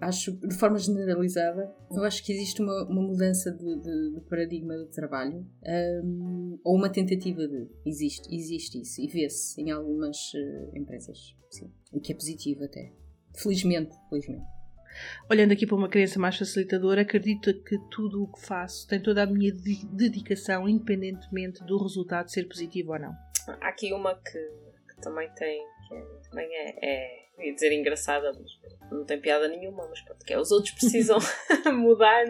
acho, 0.00 0.32
de 0.32 0.54
forma 0.54 0.78
generalizada, 0.78 1.72
eu 1.90 2.02
acho 2.04 2.24
que 2.24 2.32
existe 2.32 2.62
uma, 2.62 2.84
uma 2.84 3.02
mudança 3.02 3.50
de, 3.52 3.80
de, 3.80 4.14
de, 4.14 4.20
paradigma 4.28 4.76
de 4.76 4.90
trabalho 4.90 5.46
um, 6.04 6.58
ou 6.64 6.76
uma 6.76 6.90
tentativa 6.90 7.46
de. 7.46 7.68
Existe, 7.84 8.34
existe 8.34 8.80
isso 8.80 9.00
e 9.00 9.06
vê-se 9.06 9.60
em 9.60 9.70
algumas 9.70 10.16
uh, 10.34 10.76
empresas, 10.76 11.36
sim, 11.50 11.70
o 11.92 12.00
que 12.00 12.12
é 12.12 12.14
positivo 12.14 12.64
até. 12.64 12.92
Felizmente, 13.36 13.94
felizmente. 14.08 14.44
Olhando 15.30 15.52
aqui 15.52 15.66
para 15.66 15.76
uma 15.76 15.88
criança 15.88 16.18
mais 16.18 16.36
facilitadora, 16.36 17.02
acredito 17.02 17.54
que 17.62 17.78
tudo 17.90 18.24
o 18.24 18.32
que 18.32 18.40
faço 18.40 18.86
tem 18.88 19.00
toda 19.00 19.22
a 19.22 19.26
minha 19.26 19.52
dedicação, 19.92 20.68
independentemente 20.68 21.64
do 21.64 21.78
resultado 21.78 22.28
ser 22.28 22.48
positivo 22.48 22.92
ou 22.92 22.98
não. 22.98 23.12
Há 23.60 23.68
aqui 23.68 23.92
uma 23.92 24.14
que, 24.16 24.38
que 24.88 25.00
também 25.00 25.30
tem, 25.34 25.64
também 26.28 26.48
é, 26.52 26.74
é 26.82 27.20
ia 27.46 27.54
dizer 27.54 27.72
engraçada, 27.72 28.32
mas 28.32 28.90
não 28.90 29.04
tem 29.04 29.20
piada 29.20 29.48
nenhuma, 29.48 29.86
mas 29.88 30.00
pronto, 30.02 30.24
que 30.24 30.32
é 30.32 30.38
os 30.38 30.50
outros 30.50 30.74
precisam 30.74 31.18
mudar 31.72 32.24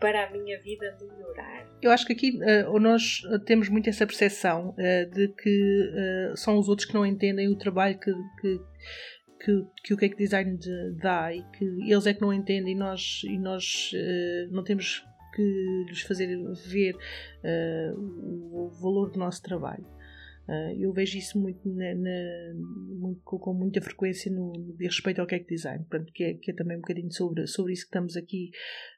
para 0.00 0.26
a 0.26 0.30
minha 0.30 0.60
vida 0.60 0.96
melhorar. 1.00 1.66
Eu 1.80 1.90
acho 1.90 2.06
que 2.06 2.12
aqui 2.12 2.38
uh, 2.38 2.78
nós 2.78 3.20
temos 3.46 3.68
muito 3.68 3.88
essa 3.88 4.06
percepção 4.06 4.70
uh, 4.70 5.10
de 5.10 5.28
que 5.28 6.32
uh, 6.32 6.36
são 6.36 6.58
os 6.58 6.68
outros 6.68 6.86
que 6.86 6.94
não 6.94 7.06
entendem 7.06 7.48
o 7.48 7.56
trabalho 7.56 7.98
que, 7.98 8.12
que 8.40 8.60
que, 9.40 9.64
que 9.84 9.94
o 9.94 10.16
design 10.16 10.58
dá 11.00 11.32
e 11.32 11.42
que 11.52 11.64
eles 11.64 12.06
é 12.06 12.12
que 12.12 12.20
não 12.20 12.32
entendem 12.32 12.74
e 12.74 12.76
nós, 12.76 13.22
e 13.24 13.38
nós 13.38 13.92
uh, 13.94 14.52
não 14.52 14.64
temos 14.64 15.04
que 15.34 15.84
lhes 15.88 16.02
fazer 16.02 16.36
ver 16.66 16.96
uh, 16.96 17.96
o 17.96 18.68
valor 18.82 19.10
do 19.10 19.18
nosso 19.18 19.42
trabalho. 19.42 19.86
Uh, 20.48 20.72
eu 20.80 20.90
vejo 20.94 21.18
isso 21.18 21.38
muito, 21.38 21.60
na, 21.68 21.94
na, 21.94 22.54
muito, 22.98 23.20
com 23.22 23.52
muita 23.52 23.82
frequência 23.82 24.32
no, 24.32 24.50
no 24.50 24.74
respeito 24.80 25.20
ao 25.20 25.26
cake 25.26 25.46
design, 25.46 25.84
portanto, 25.84 26.10
que, 26.14 26.24
é, 26.24 26.34
que 26.34 26.50
é 26.50 26.54
também 26.54 26.78
um 26.78 26.80
bocadinho 26.80 27.12
sobre, 27.12 27.46
sobre 27.46 27.74
isso 27.74 27.82
que 27.82 27.88
estamos 27.88 28.16
aqui 28.16 28.50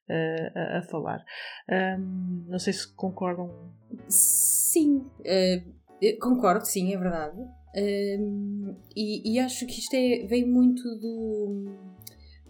uh, 0.09 0.59
a, 0.59 0.79
a, 0.79 0.83
falar. 0.83 1.25
Um, 1.99 2.45
não 2.49 2.59
sei 2.61 2.73
se 2.73 2.95
concordam. 2.95 3.51
Sim, 4.07 4.99
uh, 4.99 6.19
concordo, 6.21 6.65
sim, 6.65 6.95
é 6.95 6.97
verdade. 6.97 7.37
E, 8.95 9.35
e, 9.35 9.39
acho 9.41 9.67
que 9.67 9.81
isto 9.81 9.95
é, 9.95 10.27
vem 10.29 10.49
muito 10.49 10.83
do. 11.01 11.65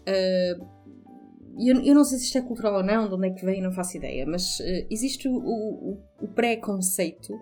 Uh, 0.01 0.81
eu, 1.59 1.83
eu, 1.83 1.95
não 1.95 2.03
sei 2.03 2.19
se 2.19 2.25
isto 2.25 2.37
é 2.37 2.41
cultural 2.41 2.75
ou 2.75 2.83
não, 2.83 3.07
de 3.07 3.15
onde 3.15 3.29
é 3.29 3.31
que 3.31 3.43
vem, 3.43 3.63
não 3.63 3.71
faço 3.71 3.97
ideia, 3.97 4.27
mas 4.27 4.59
existe 4.89 5.27
o, 5.27 5.33
o, 5.33 6.03
o 6.21 6.27
pré-conceito 6.27 7.33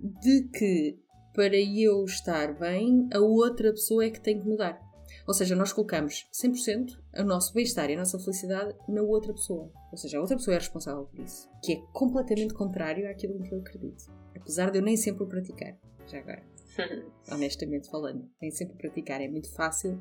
de 0.00 0.48
que 0.48 0.98
para 1.34 1.56
eu 1.56 2.04
estar 2.04 2.58
bem, 2.58 3.08
a 3.12 3.20
outra 3.20 3.70
pessoa 3.70 4.04
é 4.04 4.10
que 4.10 4.20
tem 4.20 4.40
que 4.40 4.46
mudar. 4.46 4.80
Ou 5.26 5.34
seja, 5.34 5.54
nós 5.54 5.72
colocamos 5.72 6.26
100% 6.32 6.98
o 7.18 7.24
nosso 7.24 7.52
bem-estar 7.54 7.88
e 7.90 7.94
a 7.94 7.98
nossa 7.98 8.18
felicidade 8.18 8.74
na 8.88 9.02
outra 9.02 9.32
pessoa. 9.32 9.70
Ou 9.90 9.96
seja, 9.96 10.18
a 10.18 10.20
outra 10.20 10.36
pessoa 10.36 10.54
é 10.54 10.58
responsável 10.58 11.04
por 11.04 11.20
isso. 11.20 11.48
Que 11.62 11.74
é 11.74 11.82
completamente 11.92 12.54
contrário 12.54 13.08
àquilo 13.08 13.36
em 13.36 13.42
que 13.42 13.54
eu 13.54 13.60
acredito. 13.60 14.04
Apesar 14.34 14.70
de 14.70 14.78
eu 14.78 14.82
nem 14.82 14.96
sempre 14.96 15.22
o 15.22 15.26
praticar. 15.26 15.76
Já 16.06 16.18
agora. 16.18 16.42
honestamente 17.30 17.90
falando. 17.90 18.28
Nem 18.40 18.50
sempre 18.50 18.76
praticar 18.76 19.20
é 19.20 19.28
muito 19.28 19.52
fácil. 19.54 20.00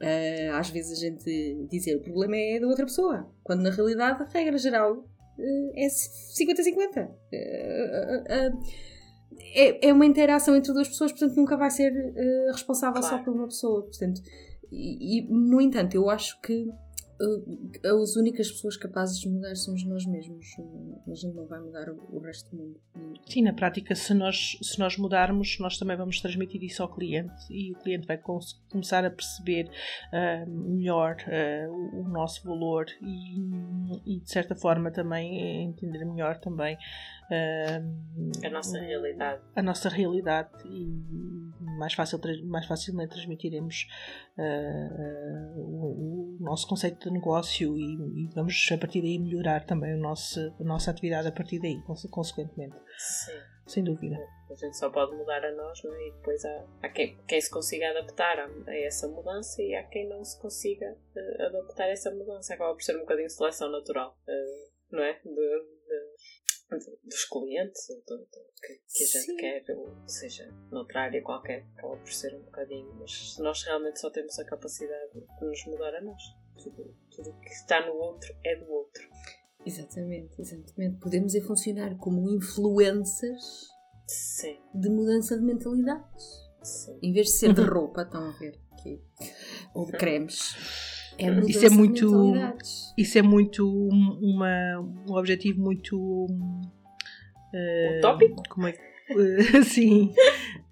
Uh, 0.00 0.54
às 0.54 0.70
vezes 0.70 0.98
a 0.98 1.00
gente 1.00 1.66
dizer 1.70 1.96
o 1.96 2.00
problema 2.00 2.36
é 2.36 2.58
da 2.58 2.66
outra 2.66 2.86
pessoa, 2.86 3.30
quando 3.44 3.60
na 3.60 3.70
realidade 3.70 4.22
a 4.22 4.26
regra 4.26 4.56
geral 4.56 4.94
uh, 4.96 5.72
é 5.76 5.86
50-50. 5.86 7.08
Uh, 7.08 8.89
é, 9.38 9.88
é 9.88 9.92
uma 9.92 10.06
interação 10.06 10.56
entre 10.56 10.72
duas 10.72 10.88
pessoas, 10.88 11.12
portanto 11.12 11.36
nunca 11.36 11.56
vai 11.56 11.70
ser 11.70 11.92
responsável 12.52 13.00
claro. 13.00 13.16
só 13.16 13.22
por 13.22 13.34
uma 13.34 13.46
pessoa. 13.46 13.82
Portanto, 13.82 14.20
e, 14.70 15.18
e, 15.18 15.28
no 15.28 15.60
entanto, 15.60 15.94
eu 15.94 16.08
acho 16.08 16.40
que 16.40 16.68
uh, 17.20 18.02
as 18.02 18.16
únicas 18.16 18.50
pessoas 18.50 18.76
capazes 18.76 19.18
de 19.18 19.28
mudar 19.28 19.54
somos 19.56 19.84
nós 19.84 20.06
mesmos. 20.06 20.46
A 21.06 21.14
gente 21.14 21.34
não 21.34 21.46
vai 21.46 21.60
mudar 21.60 21.88
o, 21.90 21.98
o 22.16 22.20
resto 22.20 22.50
do 22.50 22.62
mundo. 22.62 22.80
Sim, 23.28 23.42
na 23.42 23.52
prática, 23.52 23.94
se 23.94 24.14
nós, 24.14 24.58
se 24.62 24.78
nós 24.78 24.96
mudarmos, 24.96 25.58
nós 25.58 25.76
também 25.76 25.96
vamos 25.96 26.20
transmitir 26.20 26.62
isso 26.62 26.82
ao 26.82 26.88
cliente 26.88 27.34
e 27.50 27.72
o 27.72 27.78
cliente 27.78 28.06
vai 28.06 28.18
começar 28.70 29.04
a 29.04 29.10
perceber 29.10 29.68
uh, 29.68 30.50
melhor 30.50 31.16
uh, 31.26 31.72
o, 31.72 32.00
o, 32.02 32.08
nosso 32.08 32.44
valor 32.44 32.86
e, 33.02 33.40
e, 34.06 34.20
de 34.20 34.30
certa 34.30 34.54
forma, 34.54 34.90
também 34.90 35.64
entender 35.64 36.04
melhor 36.04 36.38
também 36.38 36.76
uh, 37.30 38.46
a 38.46 38.50
nossa 38.50 38.78
realidade. 38.78 39.42
A 39.54 39.62
nossa 39.62 39.88
realidade 39.88 40.50
e 40.66 40.86
mais, 41.78 41.94
fácil, 41.94 42.20
mais 42.44 42.66
facilmente 42.66 43.12
transmitiremos 43.12 43.86
o, 45.56 46.36
o 46.36 46.38
nosso 46.40 46.66
conceito 46.68 47.08
de 47.08 47.10
negócio 47.10 47.76
e, 47.78 47.94
e, 47.94 48.28
vamos 48.34 48.68
a 48.72 48.76
partir 48.76 49.00
daí 49.00 49.18
melhorar 49.18 49.64
também 49.64 49.94
o 49.94 49.98
nosso, 49.98 50.40
a 50.60 50.64
nossa 50.64 50.90
atividade 50.90 51.28
a 51.28 51.32
partir 51.32 51.58
daí, 51.58 51.80
consequentemente. 51.82 52.76
Sim. 52.98 53.32
Sem 53.70 53.84
dúvida. 53.84 54.16
A 54.50 54.54
gente 54.56 54.76
só 54.76 54.90
pode 54.90 55.14
mudar 55.14 55.44
a 55.44 55.52
nós, 55.52 55.80
não 55.84 55.94
é? 55.94 56.08
E 56.08 56.12
depois 56.12 56.44
há, 56.44 56.66
há 56.82 56.88
quem, 56.88 57.16
quem, 57.28 57.40
se 57.40 57.48
consiga 57.48 57.88
adaptar 57.90 58.36
a, 58.36 58.48
a, 58.66 58.76
essa 58.78 59.06
mudança 59.06 59.62
e 59.62 59.74
há 59.76 59.84
quem 59.84 60.08
não 60.08 60.24
se 60.24 60.40
consiga 60.40 60.92
uh, 60.92 61.42
adaptar 61.44 61.84
a 61.84 61.90
essa 61.90 62.10
mudança. 62.10 62.54
Acaba 62.54 62.74
por 62.74 62.82
ser 62.82 62.96
um 62.96 63.00
bocadinho 63.00 63.28
de 63.28 63.32
seleção 63.32 63.70
natural, 63.70 64.18
uh, 64.26 64.70
não 64.90 65.04
é? 65.04 65.20
De, 65.24 65.79
dos 66.78 67.24
clientes 67.24 67.86
que, 67.86 68.74
que, 68.74 69.04
a 69.04 69.06
gente 69.06 69.26
Sim. 69.26 69.36
quer, 69.36 69.64
ou 69.76 70.08
seja, 70.08 70.52
noutra 70.70 71.02
área 71.02 71.22
qualquer, 71.22 71.66
acaba 71.76 71.96
por 71.96 72.12
ser 72.12 72.34
um 72.34 72.42
bocadinho. 72.42 72.94
Mas 72.98 73.36
nós 73.38 73.62
realmente 73.64 74.00
só 74.00 74.10
temos 74.10 74.38
a 74.38 74.44
capacidade 74.44 75.12
de 75.12 75.44
nos 75.44 75.64
mudar 75.66 75.94
a 75.94 76.00
nós. 76.02 76.22
Tudo, 76.62 76.94
tudo 77.10 77.32
que 77.40 77.50
está 77.50 77.86
no 77.86 77.94
outro 77.94 78.34
é 78.44 78.56
do 78.56 78.70
outro. 78.70 79.08
Exatamente, 79.64 80.40
exatamente. 80.40 80.98
Podemos 81.00 81.34
é 81.34 81.40
funcionar 81.40 81.96
como 81.98 82.28
influências 82.30 83.68
Sim. 84.06 84.58
de 84.74 84.88
mudança 84.88 85.36
de 85.36 85.44
mentalidades. 85.44 86.50
Sim. 86.62 86.98
Em 87.02 87.12
vez 87.12 87.28
de 87.28 87.32
ser 87.32 87.54
de 87.54 87.62
roupa, 87.68 88.02
estão 88.02 88.28
a 88.28 88.32
ver 88.38 88.60
aqui, 88.72 89.02
ou 89.74 89.86
de 89.86 89.92
cremes. 89.92 90.54
É 91.20 91.40
isso 91.48 91.66
é 91.66 91.70
muito 91.70 92.34
isso 92.96 93.18
é 93.18 93.22
muito 93.22 93.68
uma, 93.68 94.80
um 95.08 95.14
objetivo 95.14 95.60
muito 95.60 95.96
uh, 95.96 97.98
utópico 97.98 98.42
como 98.48 98.68
é 98.68 98.72
uh, 98.72 99.62
sim 99.64 100.12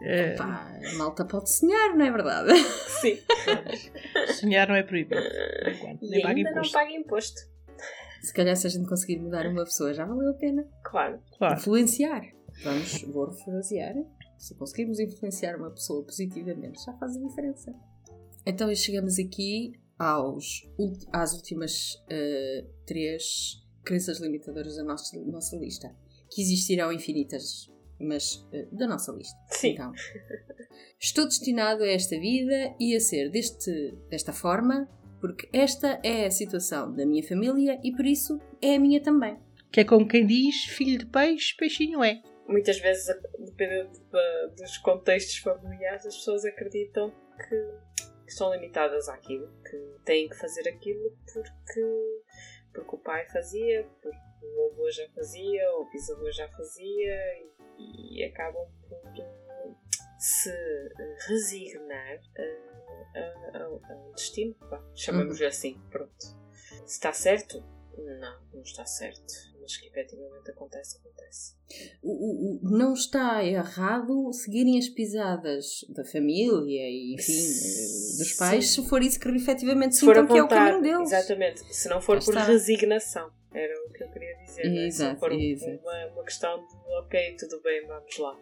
uh, 0.01 0.37
Pá, 0.37 0.79
a 0.85 0.99
malta 0.99 1.25
pode 1.25 1.51
sonhar 1.51 1.97
não 1.97 2.05
é 2.05 2.11
verdade 2.11 2.53
sim 3.01 3.19
sonhar 4.39 4.69
não 4.69 4.77
é 4.77 4.83
proibido 4.83 5.21
nem 6.03 6.23
paga 6.23 6.41
imposto. 6.41 6.55
não 6.55 6.71
paga 6.71 6.93
imposto 6.93 7.59
se 8.23 8.33
calhar 8.33 8.57
se 8.57 8.67
a 8.67 8.71
gente 8.71 8.89
conseguir 8.89 9.19
mudar 9.19 9.47
uma 9.47 9.65
pessoa 9.65 9.95
já 9.95 10.05
valeu 10.05 10.31
a 10.31 10.35
pena. 10.35 10.67
Claro. 10.83 11.21
claro. 11.37 11.55
Influenciar. 11.55 12.23
Vamos, 12.65 13.03
vou 13.03 13.27
refrasear. 13.27 13.95
Se 14.37 14.55
conseguirmos 14.55 15.01
influenciar 15.01 15.57
uma 15.57 15.71
pessoa 15.71 16.05
positivamente, 16.05 16.85
já 16.85 16.93
faz 16.95 17.17
a 17.17 17.21
diferença. 17.21 17.75
Então 18.45 18.75
chegamos 18.75 19.19
aqui 19.19 19.73
aos, 19.99 20.69
às 21.13 21.35
últimas 21.35 21.95
uh, 21.95 22.69
três 22.87 23.63
crenças 23.85 24.21
limitadoras 24.21 24.77
da 24.77 24.85
nossa, 24.85 25.19
nossa 25.25 25.57
lista. 25.57 25.95
Que 26.31 26.43
existirão 26.43 26.93
infinitas, 26.93 27.71
mas 27.99 28.35
uh, 28.53 28.77
da 28.77 28.87
nossa 28.87 29.13
lista. 29.13 29.37
Sim. 29.51 29.71
Então, 29.71 29.93
estou 31.01 31.25
destinado 31.25 31.83
a 31.83 31.89
esta 31.89 32.19
vida 32.19 32.75
e 32.79 32.95
a 32.95 33.01
ser 33.01 33.31
deste, 33.31 33.97
desta 34.11 34.33
forma 34.33 34.89
porque 35.21 35.49
esta 35.53 36.01
é 36.05 36.27
a 36.27 36.31
situação 36.31 36.95
da 36.95 37.05
minha 37.05 37.23
família 37.27 37.81
e 37.83 37.93
por 37.93 38.07
isso 38.07 38.41
é 38.63 38.77
a 38.77 38.81
minha 38.81 39.01
também. 39.01 39.37
Que 39.73 39.81
é 39.81 39.85
como 39.85 40.07
quem 40.07 40.27
diz: 40.27 40.65
filho 40.65 40.99
de 40.99 41.07
peixe, 41.07 41.57
peixinho 41.57 42.03
é. 42.03 42.23
Muitas 42.47 42.79
vezes, 42.79 43.07
dependendo 43.39 43.91
de, 43.93 44.63
dos 44.63 44.79
contextos 44.79 45.37
familiares, 45.39 46.07
as 46.07 46.17
pessoas 46.17 46.45
acreditam 46.45 47.13
que, 47.37 47.57
que 48.29 48.35
são 48.35 48.53
limitadas 48.53 49.09
àquilo, 49.09 49.51
que 49.65 50.05
têm 50.05 50.29
que 50.29 50.37
fazer 50.37 50.69
aquilo 50.69 51.17
porque, 51.33 52.23
porque 52.75 52.95
o 52.95 52.99
pai 52.99 53.27
fazia, 53.31 53.89
porque 54.03 54.19
o 54.43 54.71
avô 54.71 54.91
já 54.91 55.09
fazia, 55.15 55.73
ou 55.73 55.87
o 55.87 55.91
bisavô 55.91 56.31
já 56.31 56.47
fazia, 56.51 57.17
e, 57.79 58.19
e 58.19 58.25
acabam 58.25 58.69
por 58.87 58.99
uh, 58.99 59.77
se 60.19 60.53
resignar. 61.27 62.21
Ao 63.55 64.13
destino, 64.13 64.55
chamamos-lhe 64.95 65.45
uhum. 65.45 65.49
assim, 65.49 65.81
pronto. 65.91 66.21
Se 66.21 66.85
está 66.87 67.13
certo, 67.13 67.65
Não, 67.97 68.41
não 68.53 68.63
está 68.63 68.85
certo. 68.85 69.33
Mas 69.69 69.77
que 69.77 69.87
efetivamente 69.87 70.51
acontece, 70.51 70.97
acontece. 70.97 71.55
O, 72.03 72.11
o, 72.11 72.57
o- 72.57 72.71
não 72.79 72.95
está 72.95 73.45
errado 73.45 74.33
seguirem 74.33 74.79
as 74.79 74.89
pisadas 74.89 75.85
da 75.91 76.05
família 76.07 76.89
e, 76.89 77.15
enfim, 77.15 78.17
dos 78.19 78.33
pais, 78.39 78.67
Sim. 78.71 78.83
se 78.83 78.89
for 78.89 79.03
isso 79.03 79.21
que 79.21 79.29
efetivamente 79.29 79.95
Se 79.97 80.05
for 80.07 80.15
sintam 80.15 80.27
que 80.27 80.33
é 80.39 80.43
o 80.43 80.47
apontar, 80.47 80.73
caminho 80.73 80.83
deles. 80.83 81.13
exatamente. 81.13 81.75
Se 81.75 81.89
não 81.89 82.01
for 82.01 82.17
Lá 82.17 82.25
por 82.25 82.31
está. 82.35 82.45
resignação, 82.45 83.31
era 83.53 83.75
o 83.87 83.93
que 83.93 84.05
eu 84.05 84.09
queria 84.11 84.35
dizer. 84.45 84.65
não 84.65 84.71
é? 84.71 84.75
Se 84.75 84.79
não 84.81 84.87
Exato, 84.87 85.21
for 85.21 85.33
exato. 85.33 85.81
uma, 85.83 86.07
uma 86.15 86.25
questão 86.25 86.59
de 86.67 86.75
ok, 87.05 87.37
tudo 87.39 87.61
bem, 87.63 87.87
vamos 87.87 88.19
lá. 88.19 88.39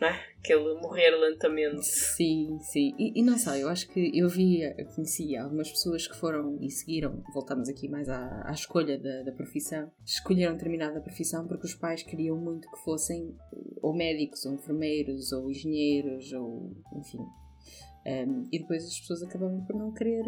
Não 0.00 0.08
é? 0.08 0.26
Aquele 0.38 0.74
morrer 0.80 1.10
lentamente. 1.10 1.84
Sim, 1.84 2.58
sim. 2.60 2.94
E, 2.98 3.18
e 3.18 3.22
não 3.22 3.36
sei, 3.38 3.62
eu 3.62 3.68
acho 3.68 3.88
que 3.88 4.10
eu 4.16 4.28
vi, 4.28 4.62
eu 4.62 4.86
conheci 4.94 5.36
algumas 5.36 5.70
pessoas 5.70 6.06
que 6.06 6.16
foram 6.16 6.58
e 6.60 6.70
seguiram, 6.70 7.22
voltamos 7.32 7.68
aqui 7.68 7.88
mais 7.88 8.08
à, 8.08 8.48
à 8.48 8.52
escolha 8.52 8.98
da, 8.98 9.22
da 9.22 9.32
profissão, 9.32 9.90
escolheram 10.04 10.54
determinada 10.54 11.00
profissão 11.00 11.46
porque 11.46 11.66
os 11.66 11.74
pais 11.74 12.02
queriam 12.02 12.36
muito 12.36 12.70
que 12.70 12.78
fossem 12.84 13.34
ou 13.82 13.94
médicos, 13.94 14.44
ou 14.44 14.54
enfermeiros, 14.54 15.32
ou 15.32 15.50
engenheiros, 15.50 16.32
ou 16.32 16.72
enfim. 16.94 17.24
Um, 18.06 18.44
e 18.52 18.60
depois 18.60 18.84
as 18.84 19.00
pessoas 19.00 19.22
acabavam 19.24 19.64
por 19.64 19.74
não 19.74 19.92
querer, 19.92 20.22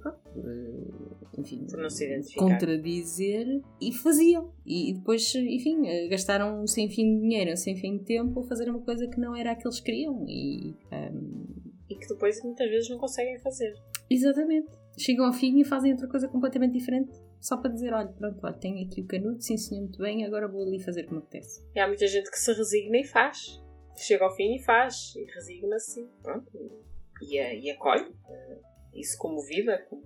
pronto, 0.00 0.18
eh, 0.36 1.40
enfim, 1.40 1.66
Por 1.66 1.78
não 1.78 1.88
contradizer 2.36 3.62
e 3.80 3.90
faziam. 3.90 4.52
E, 4.66 4.90
e 4.90 4.94
depois, 4.94 5.34
enfim, 5.34 5.86
eh, 5.86 6.08
gastaram 6.08 6.66
sem 6.66 6.90
fim 6.90 7.14
de 7.14 7.20
dinheiro, 7.22 7.56
sem 7.56 7.74
fim 7.74 7.96
de 7.96 8.04
tempo 8.04 8.40
a 8.40 8.46
fazer 8.46 8.68
uma 8.68 8.80
coisa 8.80 9.08
que 9.08 9.18
não 9.18 9.34
era 9.34 9.52
a 9.52 9.54
que 9.56 9.66
eles 9.66 9.80
queriam. 9.80 10.26
E, 10.28 10.76
um, 10.92 11.46
E 11.88 11.96
que 11.96 12.06
depois 12.06 12.42
muitas 12.44 12.68
vezes 12.68 12.90
não 12.90 12.98
conseguem 12.98 13.38
fazer. 13.38 13.72
exatamente. 14.10 14.68
Chegam 14.98 15.24
ao 15.24 15.32
fim 15.32 15.58
e 15.58 15.64
fazem 15.64 15.90
outra 15.90 16.06
coisa 16.06 16.28
completamente 16.28 16.74
diferente. 16.74 17.10
Só 17.40 17.56
para 17.56 17.70
dizer, 17.72 17.92
olha, 17.92 18.08
pronto, 18.08 18.38
olha, 18.42 18.54
tenho 18.54 18.86
aqui 18.86 19.00
o 19.00 19.06
canudo, 19.06 19.40
sim 19.42 19.56
senhor, 19.56 19.82
muito 19.82 19.98
bem, 19.98 20.24
agora 20.24 20.46
vou 20.46 20.62
ali 20.62 20.78
fazer 20.78 21.04
como 21.04 21.18
apetece. 21.20 21.62
E 21.74 21.80
há 21.80 21.86
muita 21.88 22.06
gente 22.06 22.30
que 22.30 22.38
se 22.38 22.52
resigna 22.52 22.98
e 22.98 23.04
faz. 23.04 23.60
Chega 23.96 24.24
ao 24.24 24.34
fim 24.34 24.56
e 24.56 24.62
faz. 24.62 25.14
E 25.16 25.24
resigna-se. 25.24 26.08
E, 27.22 27.36
e, 27.38 27.60
e 27.66 27.70
acolhe. 27.70 28.12
eh, 28.28 28.58
Isso 28.94 29.16
como 29.18 29.40
vida, 29.42 29.78
como 29.88 30.02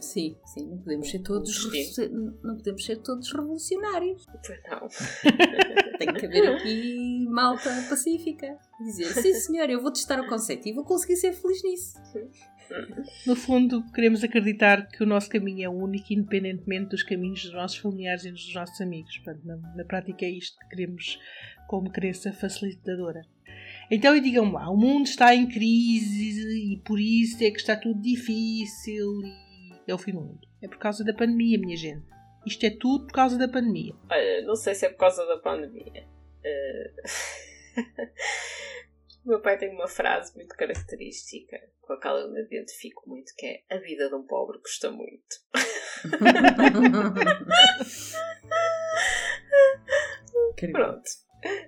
Sim, 0.00 0.36
sim, 0.46 0.66
não 0.68 0.78
podemos 0.78 1.08
ser 1.10 1.20
todos, 1.20 1.70
Sim. 1.94 2.08
não 2.42 2.56
podemos 2.56 2.84
ser 2.84 2.96
todos 3.02 3.30
revolucionários. 3.32 4.26
Pois 4.44 4.60
não. 4.68 4.88
Tem 5.98 6.12
que 6.14 6.26
haver 6.26 6.48
aqui 6.56 7.26
malta 7.28 7.70
pacífica. 7.88 8.58
Dizer, 8.80 9.04
sim 9.12 9.32
senhor, 9.34 9.70
eu 9.70 9.80
vou 9.80 9.92
testar 9.92 10.18
o 10.20 10.26
conceito 10.28 10.66
e 10.66 10.72
vou 10.72 10.84
conseguir 10.84 11.16
ser 11.16 11.32
feliz 11.34 11.62
nisso. 11.62 11.98
No 13.26 13.36
fundo, 13.36 13.84
queremos 13.92 14.22
acreditar 14.24 14.86
que 14.88 15.02
o 15.02 15.06
nosso 15.06 15.28
caminho 15.28 15.64
é 15.64 15.68
único, 15.68 16.12
independentemente 16.12 16.90
dos 16.90 17.02
caminhos 17.02 17.42
dos 17.42 17.52
nossos 17.52 17.78
familiares 17.78 18.24
e 18.24 18.30
dos 18.30 18.54
nossos 18.54 18.80
amigos. 18.80 19.16
Portanto, 19.18 19.44
na, 19.44 19.56
na 19.76 19.84
prática, 19.84 20.24
é 20.24 20.30
isto 20.30 20.58
que 20.60 20.68
queremos 20.68 21.18
como 21.68 21.90
crença 21.90 22.32
facilitadora. 22.32 23.22
Então, 23.90 24.18
digam-me 24.18 24.52
lá, 24.52 24.70
o 24.70 24.76
mundo 24.76 25.06
está 25.06 25.34
em 25.34 25.46
crise 25.46 26.72
e 26.72 26.78
por 26.78 26.98
isso 26.98 27.42
é 27.44 27.50
que 27.50 27.58
está 27.58 27.76
tudo 27.76 28.00
difícil 28.00 29.22
e 29.86 29.90
é 29.90 29.94
o 29.94 29.98
fim 29.98 30.12
do 30.12 30.20
mundo. 30.20 30.40
É 30.60 30.68
por 30.68 30.78
causa 30.78 31.04
da 31.04 31.12
pandemia, 31.12 31.58
minha 31.58 31.76
gente. 31.76 32.06
Isto 32.46 32.66
é 32.66 32.70
tudo 32.70 33.06
por 33.06 33.12
causa 33.12 33.38
da 33.38 33.48
pandemia. 33.48 33.94
Olha, 34.10 34.42
não 34.42 34.56
sei 34.56 34.74
se 34.74 34.86
é 34.86 34.88
por 34.88 34.98
causa 34.98 35.24
da 35.26 35.38
pandemia. 35.38 36.06
O 36.44 36.52
meu 39.24 39.40
pai 39.40 39.58
tem 39.58 39.70
uma 39.70 39.88
frase 39.88 40.34
muito 40.34 40.56
característica 40.56 41.58
com 41.80 41.92
a 41.92 42.00
qual 42.00 42.18
eu 42.18 42.30
me 42.30 42.42
identifico 42.42 43.08
muito, 43.08 43.32
que 43.36 43.46
é 43.46 43.62
a 43.74 43.78
vida 43.78 44.08
de 44.08 44.14
um 44.14 44.26
pobre 44.26 44.58
custa 44.60 44.90
muito. 44.90 45.42
Pronto. 50.72 51.10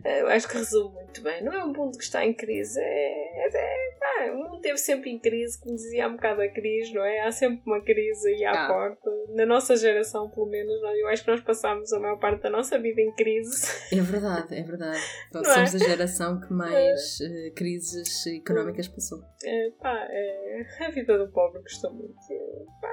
Eu 0.05 0.29
acho 0.29 0.49
que 0.49 0.57
resume 0.57 0.95
muito 0.95 1.23
bem. 1.23 1.43
Não 1.43 1.53
é 1.53 1.65
um 1.65 1.73
mundo 1.73 1.97
que 1.99 2.05
está 2.05 2.25
em 2.25 2.33
crise, 2.33 2.79
é, 2.81 3.47
é, 3.47 3.91
pá, 3.99 4.33
o 4.33 4.37
mundo 4.37 4.57
esteve 4.57 4.79
sempre 4.79 5.11
em 5.11 5.19
crise, 5.19 5.59
como 5.61 5.75
dizia 5.75 6.07
há 6.07 6.09
um 6.09 6.13
bocado 6.17 6.43
a 6.43 6.49
Cris, 6.49 6.93
não 6.93 7.05
é? 7.05 7.21
Há 7.21 7.33
sempre 7.33 7.63
uma 7.67 7.83
crise 7.83 8.29
aí 8.29 8.45
à 8.45 8.65
Ah. 8.65 8.69
porta. 8.69 9.11
Na 9.35 9.45
nossa 9.47 9.77
geração, 9.77 10.31
pelo 10.31 10.47
menos, 10.47 10.81
não 10.81 10.89
é? 10.91 11.01
eu 11.03 11.09
acho 11.09 11.25
que 11.25 11.31
nós 11.31 11.41
passámos 11.41 11.93
a 11.93 11.99
maior 11.99 12.19
parte 12.19 12.43
da 12.43 12.51
nossa 12.51 12.79
vida 12.79 13.01
em 13.01 13.13
crise. 13.15 13.67
É 13.93 14.01
verdade, 14.01 14.55
é 14.57 14.63
verdade. 14.63 15.01
Não 15.33 15.41
é? 15.41 15.45
somos 15.67 15.75
a 15.75 15.79
geração 15.79 16.41
que 16.41 16.53
mais 16.53 17.21
eh, 17.21 17.51
crises 17.51 18.27
económicas 18.27 18.87
passou. 18.89 19.21
É, 19.45 19.71
pá, 19.81 20.07
é, 20.11 20.67
a 20.87 20.91
vida 20.91 21.19
do 21.19 21.33
pobre 21.33 21.61
custa 21.63 21.91
muito. 21.91 22.15
É, 22.31 22.65
pá, 22.81 22.89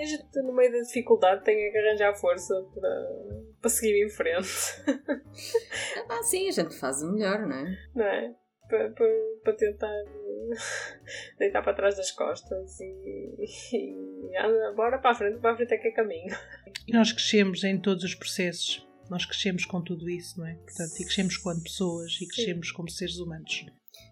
a 0.00 0.04
gente, 0.04 0.42
no 0.42 0.54
meio 0.54 0.70
da 0.70 0.78
dificuldade, 0.80 1.42
tem 1.44 1.56
que 1.56 1.76
arranjar 1.78 2.14
força 2.14 2.54
para, 2.72 3.08
para 3.60 3.70
seguir 3.70 4.04
em 4.04 4.08
frente, 4.08 4.46
Ah, 6.08 6.22
sim, 6.22 6.48
a 6.48 6.52
gente 6.52 6.74
faz 6.74 7.02
o 7.02 7.12
melhor, 7.12 7.40
não 7.46 7.56
é? 7.56 7.78
não 7.94 8.04
é? 8.04 8.34
Para, 8.68 8.90
para, 8.90 9.06
para 9.44 9.52
tentar 9.54 10.04
deitar 11.38 11.62
para 11.62 11.74
trás 11.74 11.96
das 11.96 12.10
costas 12.10 12.78
e, 12.80 13.36
e 13.42 14.36
anda, 14.38 14.72
bora 14.74 14.98
para 14.98 15.10
a 15.10 15.14
frente, 15.14 15.38
para 15.38 15.52
a 15.52 15.56
frente 15.56 15.72
é 15.74 15.78
que 15.78 15.88
é 15.88 15.92
caminho. 15.92 16.34
E 16.86 16.92
nós 16.92 17.12
crescemos 17.12 17.64
em 17.64 17.78
todos 17.80 18.04
os 18.04 18.14
processos. 18.14 18.86
Nós 19.10 19.24
crescemos 19.24 19.64
com 19.64 19.82
tudo 19.82 20.08
isso, 20.10 20.38
não 20.38 20.46
é? 20.46 20.54
Portanto, 20.54 20.92
e 21.00 21.04
crescemos 21.04 21.36
quando 21.38 21.62
pessoas 21.62 22.12
e 22.12 22.18
Sim. 22.18 22.26
crescemos 22.28 22.70
como 22.72 22.90
seres 22.90 23.18
humanos. 23.18 23.64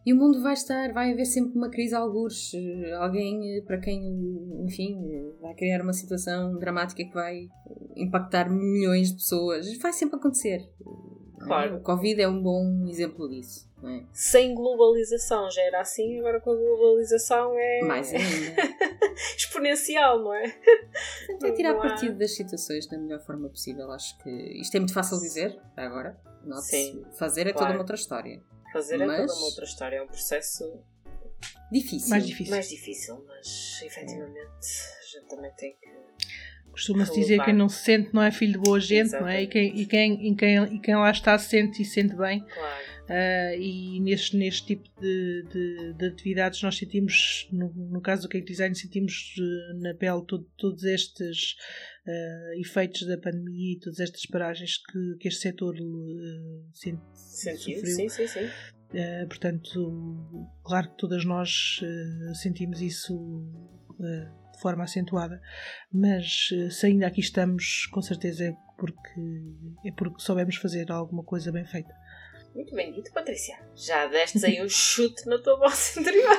E 0.06 0.12
o 0.12 0.16
mundo 0.16 0.40
vai 0.42 0.54
estar, 0.54 0.92
vai 0.92 1.12
haver 1.12 1.26
sempre 1.26 1.56
uma 1.56 1.68
crise 1.68 1.94
algures. 1.94 2.52
eh, 2.54 2.92
Alguém 2.92 3.58
eh, 3.58 3.62
para 3.62 3.78
quem, 3.78 4.00
enfim, 4.64 4.96
eh, 5.12 5.32
vai 5.40 5.54
criar 5.54 5.82
uma 5.82 5.92
situação 5.92 6.58
dramática 6.58 7.04
que 7.04 7.12
vai 7.12 7.48
impactar 7.96 8.48
milhões 8.48 9.08
de 9.10 9.16
pessoas. 9.16 9.76
Vai 9.78 9.92
sempre 9.92 10.16
acontecer. 10.16 10.60
É? 11.54 11.68
Claro. 11.68 11.76
O 11.76 11.80
Covid 11.80 12.20
é 12.22 12.28
um 12.28 12.42
bom 12.42 12.86
exemplo 12.88 13.28
disso, 13.28 13.68
não 13.82 13.90
é? 13.90 14.04
Sem 14.12 14.54
globalização 14.54 15.50
já 15.50 15.62
era 15.62 15.80
assim, 15.80 16.18
agora 16.18 16.40
com 16.40 16.50
a 16.50 16.56
globalização 16.56 17.54
é 17.58 17.80
Mais 17.82 18.12
ainda. 18.12 18.62
exponencial, 19.36 20.18
não 20.22 20.34
é? 20.34 20.48
Portanto, 21.26 21.44
é 21.46 21.52
tirar 21.52 21.72
Não 21.72 21.80
há- 21.80 21.88
partido 21.88 22.18
das 22.18 22.34
situações 22.34 22.86
da 22.86 22.98
melhor 22.98 23.20
forma 23.20 23.48
possível. 23.48 23.90
Acho 23.90 24.16
que 24.18 24.30
isto 24.60 24.74
é 24.76 24.80
muito 24.80 24.92
fácil 24.94 25.18
dizer, 25.20 25.58
agora. 25.76 26.18
Sim, 26.62 27.04
Fazer 27.18 27.46
é 27.48 27.52
claro. 27.52 27.58
toda 27.58 27.70
uma 27.72 27.80
outra 27.80 27.96
história. 27.96 28.40
Fazer 28.72 29.00
é 29.00 29.06
Mas- 29.06 29.26
toda 29.26 29.38
uma 29.40 29.46
outra 29.46 29.64
história, 29.64 29.96
é 29.96 30.02
um 30.02 30.06
processo 30.06 30.80
Difícil. 31.72 32.10
Mais 32.10 32.26
difícil. 32.26 32.50
mais 32.54 32.68
difícil, 32.68 33.24
mas 33.26 33.80
efetivamente 33.82 34.38
a 34.38 35.04
gente 35.18 35.28
também 35.28 35.50
tem 35.56 35.72
que. 35.72 35.88
Costuma-se 36.76 37.14
dizer 37.18 37.38
que 37.38 37.44
quem 37.46 37.54
não 37.54 37.70
se 37.70 37.82
sente 37.82 38.12
não 38.12 38.22
é 38.22 38.30
filho 38.30 38.52
de 38.52 38.58
boa 38.58 38.78
gente, 38.78 39.12
não 39.12 39.26
é? 39.26 39.42
E 39.44 39.46
quem, 39.46 39.80
e, 39.80 39.86
quem, 39.86 40.28
e, 40.30 40.36
quem, 40.36 40.62
e 40.76 40.78
quem 40.78 40.94
lá 40.94 41.10
está 41.10 41.38
se 41.38 41.48
sente 41.48 41.80
e 41.80 41.84
sente 41.86 42.14
bem. 42.14 42.40
Claro. 42.44 42.84
Ah, 43.08 43.56
e 43.56 43.98
neste, 44.00 44.36
neste 44.36 44.66
tipo 44.66 44.88
de, 45.00 45.42
de, 45.50 45.94
de 45.94 46.06
atividades 46.06 46.60
nós 46.60 46.76
sentimos, 46.76 47.48
no, 47.50 47.72
no 47.72 48.00
caso 48.02 48.22
do 48.22 48.28
Cake 48.28 48.44
Design, 48.46 48.74
sentimos 48.74 49.32
eh, 49.38 49.74
na 49.80 49.94
pele 49.94 50.22
todo- 50.26 50.50
todos 50.58 50.82
estes 50.84 51.54
ah, 52.06 52.50
efeitos 52.58 53.06
da 53.06 53.16
pandemia 53.16 53.74
e 53.74 53.78
todas 53.78 54.00
estas 54.00 54.26
paragens 54.26 54.76
que, 54.76 55.16
que 55.20 55.28
este 55.28 55.40
setor 55.42 55.74
eh, 55.76 56.62
sente- 56.74 57.00
Sentiu? 57.14 57.76
sofreu. 57.76 57.94
Sim, 57.96 58.08
sim, 58.10 58.26
sim. 58.26 58.46
Uh, 58.92 59.26
portanto, 59.26 60.58
claro 60.64 60.88
que 60.90 60.96
todas 60.98 61.24
nós 61.24 61.80
uh, 61.82 62.34
sentimos 62.36 62.80
isso 62.80 63.16
uh, 63.16 64.45
de 64.56 64.62
forma 64.62 64.82
acentuada, 64.82 65.40
mas 65.92 66.48
uh, 66.50 66.70
se 66.70 66.86
ainda 66.86 67.06
aqui 67.06 67.20
estamos, 67.20 67.86
com 67.92 68.02
certeza 68.02 68.44
é 68.44 68.52
porque, 68.76 69.20
é 69.84 69.92
porque 69.92 70.20
soubemos 70.20 70.56
fazer 70.56 70.90
alguma 70.90 71.22
coisa 71.22 71.52
bem 71.52 71.64
feita. 71.64 71.94
Muito 72.54 72.74
bem 72.74 72.92
dito, 72.92 73.12
Patrícia. 73.12 73.58
Já 73.74 74.06
destes 74.06 74.42
aí 74.42 74.64
um 74.64 74.68
chute 74.68 75.26
na 75.26 75.38
tua 75.42 75.58
voz 75.58 75.96
interior. 75.96 76.36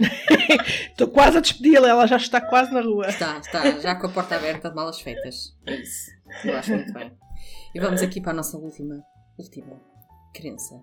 Estou 0.90 1.08
quase 1.08 1.36
a 1.36 1.40
despedi-la, 1.40 1.88
ela 1.88 2.06
já 2.06 2.16
está 2.16 2.40
quase 2.40 2.72
na 2.72 2.80
rua. 2.80 3.08
Está, 3.08 3.38
está, 3.38 3.78
já 3.78 3.94
com 3.94 4.06
a 4.06 4.10
porta 4.10 4.36
aberta 4.36 4.70
de 4.70 4.74
malas 4.74 5.00
feitas. 5.00 5.54
É 5.66 5.74
isso. 5.74 6.10
Eu 6.44 6.56
acho 6.56 6.72
muito 6.72 6.92
bem. 6.92 7.12
E 7.74 7.80
vamos 7.80 8.02
aqui 8.02 8.20
para 8.20 8.32
a 8.32 8.34
nossa 8.34 8.56
última, 8.56 9.04
última 9.38 9.80
crença 10.32 10.82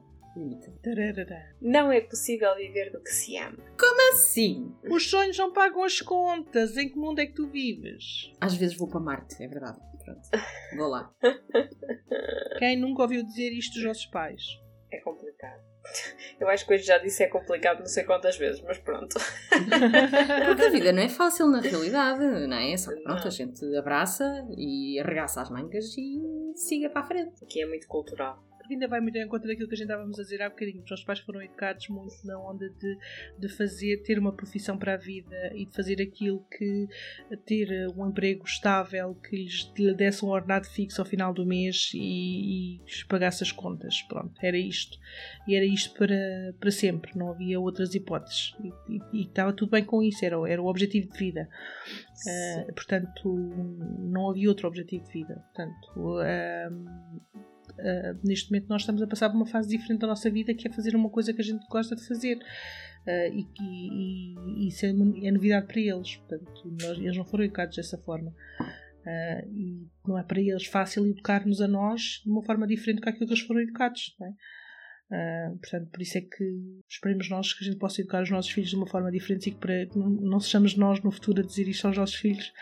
Tararara. 0.81 1.55
Não 1.61 1.91
é 1.91 2.01
possível 2.01 2.55
viver 2.55 2.91
do 2.91 3.01
que 3.01 3.09
se 3.09 3.37
ama. 3.37 3.57
Assim, 4.13 4.73
Os 4.89 5.09
sonhos 5.09 5.37
não 5.37 5.53
pagam 5.53 5.83
as 5.83 6.01
contas. 6.01 6.75
Em 6.77 6.89
que 6.89 6.97
mundo 6.97 7.19
é 7.19 7.25
que 7.25 7.33
tu 7.33 7.47
vives? 7.47 8.31
às 8.39 8.55
vezes 8.55 8.75
vou 8.77 8.87
para 8.89 8.99
Marte, 8.99 9.41
é 9.41 9.47
verdade. 9.47 9.79
Pronto, 10.03 10.21
vou 10.77 10.87
lá. 10.87 11.13
Quem 12.59 12.77
nunca 12.77 13.03
ouviu 13.03 13.23
dizer 13.23 13.51
isto 13.51 13.75
dos 13.75 13.83
nossos 13.83 14.05
pais? 14.07 14.41
É 14.91 14.99
complicado. 14.99 15.61
Eu 16.39 16.47
acho 16.49 16.65
que 16.65 16.73
hoje 16.73 16.83
já 16.83 16.97
disse 16.97 17.23
é 17.23 17.27
complicado 17.27 17.79
não 17.79 17.85
sei 17.87 18.03
quantas 18.03 18.37
vezes, 18.37 18.61
mas 18.61 18.77
pronto. 18.77 19.17
Porque 19.49 20.61
a 20.63 20.69
vida 20.71 20.91
não 20.91 21.01
é 21.01 21.09
fácil 21.09 21.47
na 21.47 21.59
realidade, 21.59 22.19
não 22.47 22.57
é? 22.57 22.75
Só 22.77 22.93
que 22.93 23.01
pronto, 23.01 23.19
Não. 23.21 23.27
a 23.27 23.29
gente 23.29 23.77
abraça 23.77 24.45
e 24.57 24.99
arregaça 24.99 25.41
as 25.41 25.49
mangas 25.49 25.95
e 25.97 26.21
siga 26.55 26.89
para 26.89 27.01
a 27.01 27.05
frente. 27.05 27.43
Aqui 27.43 27.61
é 27.61 27.65
muito 27.67 27.87
cultural. 27.87 28.43
Ainda 28.73 28.87
vai 28.87 28.99
muito 29.01 29.17
em 29.17 29.27
conta 29.27 29.47
daquilo 29.47 29.67
que 29.67 29.75
a 29.75 29.77
gente 29.77 29.87
estávamos 29.87 30.19
a 30.19 30.23
dizer 30.23 30.41
há 30.41 30.49
bocadinho. 30.49 30.83
Os 30.83 30.89
nossos 30.89 31.05
pais 31.05 31.19
foram 31.19 31.41
educados 31.41 31.87
muito 31.89 32.15
na 32.25 32.37
onda 32.39 32.69
de, 32.69 32.97
de 33.39 33.49
fazer, 33.49 34.03
ter 34.03 34.17
uma 34.19 34.33
profissão 34.33 34.77
para 34.77 34.93
a 34.93 34.97
vida 34.97 35.51
e 35.55 35.65
de 35.65 35.73
fazer 35.73 36.01
aquilo 36.01 36.45
que 36.57 36.87
ter 37.45 37.87
um 37.95 38.07
emprego 38.07 38.45
estável 38.45 39.15
que 39.15 39.35
lhes, 39.35 39.71
lhe 39.77 39.93
desse 39.93 40.23
um 40.25 40.29
ordenado 40.29 40.67
fixo 40.67 41.01
ao 41.01 41.05
final 41.05 41.33
do 41.33 41.45
mês 41.45 41.91
e, 41.93 42.77
e 42.77 42.77
lhes 42.83 43.03
pagasse 43.03 43.43
as 43.43 43.51
contas. 43.51 44.01
Pronto, 44.03 44.33
era 44.41 44.57
isto. 44.57 44.97
E 45.47 45.55
era 45.55 45.65
isto 45.65 45.93
para, 45.97 46.53
para 46.59 46.71
sempre, 46.71 47.17
não 47.17 47.29
havia 47.29 47.59
outras 47.59 47.93
hipóteses. 47.93 48.55
E, 48.63 48.95
e, 48.95 49.01
e 49.13 49.21
estava 49.23 49.53
tudo 49.53 49.71
bem 49.71 49.83
com 49.83 50.01
isso, 50.01 50.23
era, 50.23 50.35
era 50.49 50.61
o 50.61 50.67
objetivo 50.67 51.11
de 51.11 51.17
vida. 51.17 51.49
Uh, 52.27 52.73
portanto, 52.73 53.33
não 53.99 54.29
havia 54.29 54.47
outro 54.49 54.67
objetivo 54.67 55.05
de 55.05 55.11
vida. 55.11 55.43
Portanto, 55.53 55.91
uh, 55.97 57.50
uh, 57.81 58.19
neste 58.23 58.51
momento 58.51 58.69
nós 58.69 58.81
estamos 58.81 59.01
a 59.01 59.07
passar 59.07 59.29
por 59.29 59.35
uma 59.35 59.45
fase 59.45 59.69
diferente 59.69 59.99
da 59.99 60.07
nossa 60.07 60.29
vida 60.29 60.53
que 60.53 60.67
é 60.67 60.71
fazer 60.71 60.95
uma 60.95 61.09
coisa 61.09 61.33
que 61.33 61.41
a 61.41 61.43
gente 61.43 61.65
gosta 61.67 61.95
de 61.95 62.07
fazer. 62.07 62.39
e, 63.33 63.47
e, 63.59 64.67
isso 64.67 64.85
é, 64.85 64.89
é, 64.89 65.31
novidade 65.31 65.67
para 65.67 65.79
eles. 65.79 66.15
Portanto, 66.17 66.75
nós, 66.81 66.97
eles 66.97 67.17
não 67.17 67.25
foram 67.25 67.43
educados 67.43 67.75
dessa 67.75 67.97
forma. 67.97 68.33
e 69.49 69.87
não 70.07 70.17
é 70.17 70.23
para 70.23 70.39
eles 70.39 70.65
fácil 70.65 71.05
educar-nos 71.07 71.61
a 71.61 71.67
nós 71.67 72.21
de 72.23 72.29
uma 72.29 72.43
forma 72.43 72.67
diferente 72.67 72.97
do 72.97 73.01
que 73.01 73.09
aquilo 73.09 73.27
que 73.27 73.33
eles 73.33 73.43
foram 73.43 73.61
educados. 73.61 74.15
Não 74.19 74.27
é? 74.27 74.33
Uh, 75.11 75.57
portanto, 75.57 75.89
por 75.89 76.01
isso 76.01 76.17
é 76.17 76.21
que 76.21 76.79
esperemos 76.89 77.29
nós 77.29 77.51
que 77.51 77.65
a 77.65 77.67
gente 77.67 77.77
possa 77.77 77.99
educar 77.99 78.23
os 78.23 78.29
nossos 78.29 78.49
filhos 78.49 78.69
de 78.69 78.77
uma 78.77 78.87
forma 78.87 79.11
diferente 79.11 79.49
e 79.49 79.51
que, 79.51 79.57
para, 79.57 79.85
que 79.85 79.99
não, 79.99 80.09
não 80.09 80.39
sejamos 80.39 80.77
nós 80.77 81.01
no 81.01 81.11
futuro 81.11 81.41
a 81.41 81.45
dizer 81.45 81.67
isto 81.67 81.85
aos 81.85 81.97
nossos 81.97 82.15
filhos. 82.15 82.53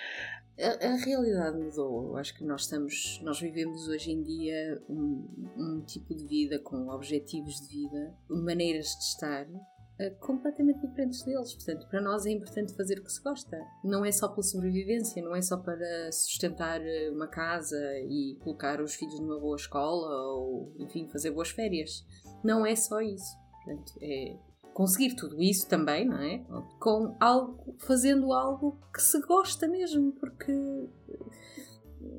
A, 0.60 0.88
a, 0.88 0.96
realidade 0.98 1.58
mudou. 1.58 2.10
Eu 2.10 2.18
acho 2.18 2.36
que 2.36 2.44
nós 2.44 2.62
estamos, 2.62 3.20
nós 3.24 3.40
vivemos 3.40 3.88
hoje 3.88 4.12
em 4.12 4.22
dia 4.22 4.82
um, 4.90 5.26
um 5.58 5.82
tipo 5.82 6.14
de 6.14 6.26
vida 6.26 6.60
com 6.60 6.90
objetivos 6.90 7.62
de 7.62 7.68
vida, 7.68 8.14
maneiras 8.30 8.88
de 8.88 9.04
estar 9.04 9.46
uh, 9.46 10.20
completamente 10.20 10.86
diferentes 10.86 11.24
deles. 11.24 11.54
Portanto, 11.54 11.88
para 11.90 12.02
nós 12.02 12.26
é 12.26 12.32
importante 12.32 12.76
fazer 12.76 13.00
o 13.00 13.04
que 13.04 13.12
se 13.12 13.22
gosta. 13.22 13.58
Não 13.84 14.04
é 14.04 14.12
só 14.12 14.28
pela 14.28 14.44
sobrevivência, 14.44 15.24
não 15.24 15.36
é 15.36 15.42
só 15.42 15.58
para 15.58 16.12
sustentar 16.12 16.82
uma 17.12 17.28
casa 17.28 17.80
e 18.10 18.38
colocar 18.42 18.82
os 18.82 18.96
filhos 18.96 19.20
numa 19.20 19.40
boa 19.40 19.56
escola 19.56 20.10
ou, 20.34 20.74
enfim, 20.78 21.08
fazer 21.08 21.32
boas 21.32 21.50
férias 21.50 22.06
não 22.44 22.66
é 22.66 22.76
só 22.76 23.02
isso. 23.02 23.38
Portanto, 23.64 23.94
é 24.02 24.38
conseguir 24.80 25.14
tudo 25.14 25.42
isso 25.42 25.68
também, 25.68 26.08
não 26.08 26.22
é? 26.24 26.38
Com 26.80 27.18
algo, 27.20 27.76
fazendo 27.80 28.32
algo 28.32 28.80
que 28.94 29.02
se 29.02 29.20
gosta 29.20 29.68
mesmo, 29.68 30.14
porque 30.14 30.54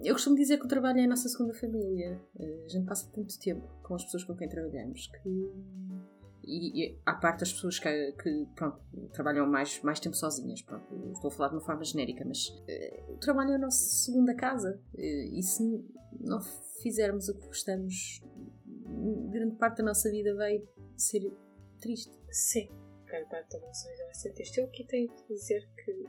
eu 0.05 0.13
costumo 0.13 0.37
dizer 0.37 0.59
que 0.59 0.67
o 0.67 0.69
trabalho 0.69 0.99
é 1.01 1.05
a 1.05 1.09
nossa 1.09 1.27
segunda 1.27 1.55
família. 1.55 2.21
A 2.39 2.69
gente 2.69 2.85
passa 2.85 3.11
tanto 3.15 3.39
tempo 3.39 3.67
com 3.83 3.95
as 3.95 4.05
pessoas 4.05 4.25
com 4.25 4.37
quem 4.37 4.47
trabalhamos 4.47 5.07
que. 5.07 5.51
E, 6.45 6.85
e 6.85 6.99
à 7.07 7.15
parte 7.15 7.41
das 7.41 7.53
pessoas 7.55 7.79
que, 7.79 8.13
que 8.13 8.47
pronto, 8.55 8.79
trabalham 9.15 9.47
mais, 9.47 9.81
mais 9.83 9.99
tempo 9.99 10.15
sozinhas, 10.15 10.61
pronto, 10.61 10.85
estou 11.15 11.29
a 11.29 11.31
falar 11.31 11.49
de 11.49 11.55
uma 11.55 11.65
forma 11.65 11.83
genérica, 11.83 12.27
mas 12.27 12.47
uh, 12.49 13.15
o 13.15 13.17
trabalho 13.17 13.53
é 13.53 13.55
a 13.55 13.59
nossa 13.59 13.83
segunda 13.83 14.35
casa. 14.35 14.79
Uh, 14.93 15.39
e 15.39 15.43
se 15.43 15.63
não 16.21 16.41
fizermos 16.83 17.27
o 17.31 17.39
que 17.39 17.47
gostamos 17.47 18.21
grande 19.31 19.57
parte 19.57 19.79
da 19.79 19.85
nossa 19.85 20.11
vida 20.11 20.35
vai 20.35 20.63
ser 20.95 21.23
triste. 21.81 22.20
Sim, 22.31 22.69
grande 23.07 23.29
parte 23.29 23.53
da 23.53 23.59
vai 23.59 24.15
ser 24.15 24.33
triste. 24.33 24.59
Eu 24.59 24.67
aqui 24.67 24.85
tenho 24.85 25.09
que 25.09 25.27
dizer 25.35 25.69
que 25.85 26.09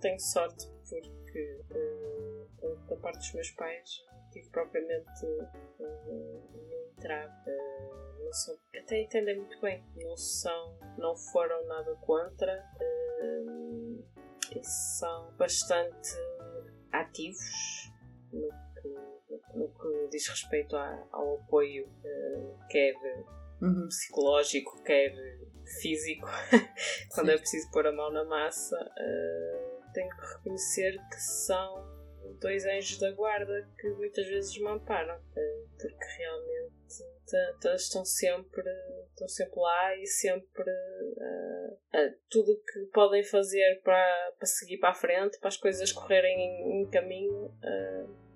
tenho 0.00 0.20
sorte 0.20 0.66
porque 0.88 1.60
uh, 1.70 2.76
da 2.88 2.96
parte 2.96 3.18
dos 3.18 3.32
meus 3.34 3.50
pais 3.52 4.04
tive 4.32 4.48
propriamente 4.50 5.26
uh, 5.26 6.52
nenhum 6.52 6.90
entrave. 6.92 7.50
Uh, 7.50 8.24
não 8.24 8.32
são, 8.32 8.58
até 8.76 9.02
entendem 9.02 9.36
muito 9.36 9.60
bem, 9.60 9.84
não 9.96 10.16
são, 10.16 10.78
não 10.98 11.16
foram 11.16 11.64
nada 11.66 11.94
contra 11.96 12.64
uh, 12.80 14.04
e 14.54 14.64
são 14.64 15.32
bastante 15.36 16.10
ativos 16.92 17.92
no 18.32 18.66
no 19.56 19.68
que 19.68 20.08
diz 20.10 20.28
respeito 20.28 20.76
a, 20.76 21.06
ao 21.12 21.36
apoio, 21.36 21.86
uh, 21.86 22.58
quer 22.68 22.94
uhum. 23.60 23.88
psicológico, 23.88 24.82
quer 24.82 25.12
físico, 25.80 26.28
quando 27.14 27.30
é 27.30 27.38
preciso 27.38 27.70
pôr 27.70 27.86
a 27.86 27.92
mão 27.92 28.10
na 28.10 28.24
massa, 28.24 28.76
uh, 28.76 29.92
tenho 29.92 30.08
que 30.10 30.26
reconhecer 30.36 30.96
que 31.10 31.20
são 31.20 31.96
dois 32.40 32.64
anjos 32.66 32.98
da 32.98 33.12
guarda 33.12 33.68
que 33.78 33.88
muitas 33.90 34.26
vezes 34.26 34.58
me 34.58 34.68
amparam, 34.68 35.16
uh, 35.16 35.68
porque 35.80 36.04
realmente 36.18 36.66
estão 37.74 38.04
sempre, 38.04 38.62
estão 39.10 39.28
sempre 39.28 39.60
lá 39.60 39.96
e 39.96 40.06
sempre 40.06 40.70
uh, 40.70 42.14
tudo 42.30 42.52
o 42.52 42.62
que 42.62 42.90
podem 42.92 43.24
fazer 43.24 43.80
para, 43.82 44.32
para 44.38 44.46
seguir 44.46 44.78
para 44.78 44.90
a 44.90 44.94
frente, 44.94 45.38
para 45.38 45.48
as 45.48 45.56
coisas 45.56 45.90
correrem 45.92 46.38
em, 46.38 46.82
em 46.82 46.90
caminho, 46.90 47.52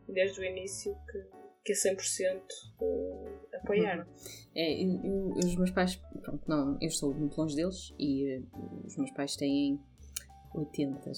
desde 0.09 0.41
o 0.41 0.45
início 0.45 0.93
que, 1.07 1.40
que 1.65 1.73
a 1.73 1.77
100% 1.77 2.41
uh, 2.81 3.29
apoiaram. 3.63 4.07
É, 4.55 4.83
eu, 4.83 5.01
eu, 5.05 5.29
os 5.37 5.57
meus 5.57 5.71
pais, 5.71 5.97
pronto, 6.23 6.43
não, 6.47 6.79
eu 6.81 6.89
estou 6.89 7.15
muito 7.15 7.37
longe 7.39 7.57
deles 7.57 7.95
e 7.99 8.39
uh, 8.39 8.87
os 8.87 8.97
meus 8.97 9.11
pais 9.13 9.37
têm 9.37 9.81
80 10.55 11.13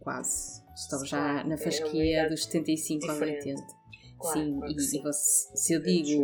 quase. 0.00 0.62
Estão 0.74 1.04
já 1.04 1.44
na 1.44 1.54
é 1.54 1.56
fasquia 1.56 2.20
é 2.22 2.28
dos 2.28 2.44
75 2.44 3.10
aos 3.10 3.20
80. 3.20 3.62
Claro, 4.18 4.38
sim, 4.38 4.60
e, 4.66 4.80
sim. 4.80 4.98
e 4.98 5.02
você, 5.02 5.56
se 5.56 5.72
eu 5.72 5.82
digo 5.82 6.22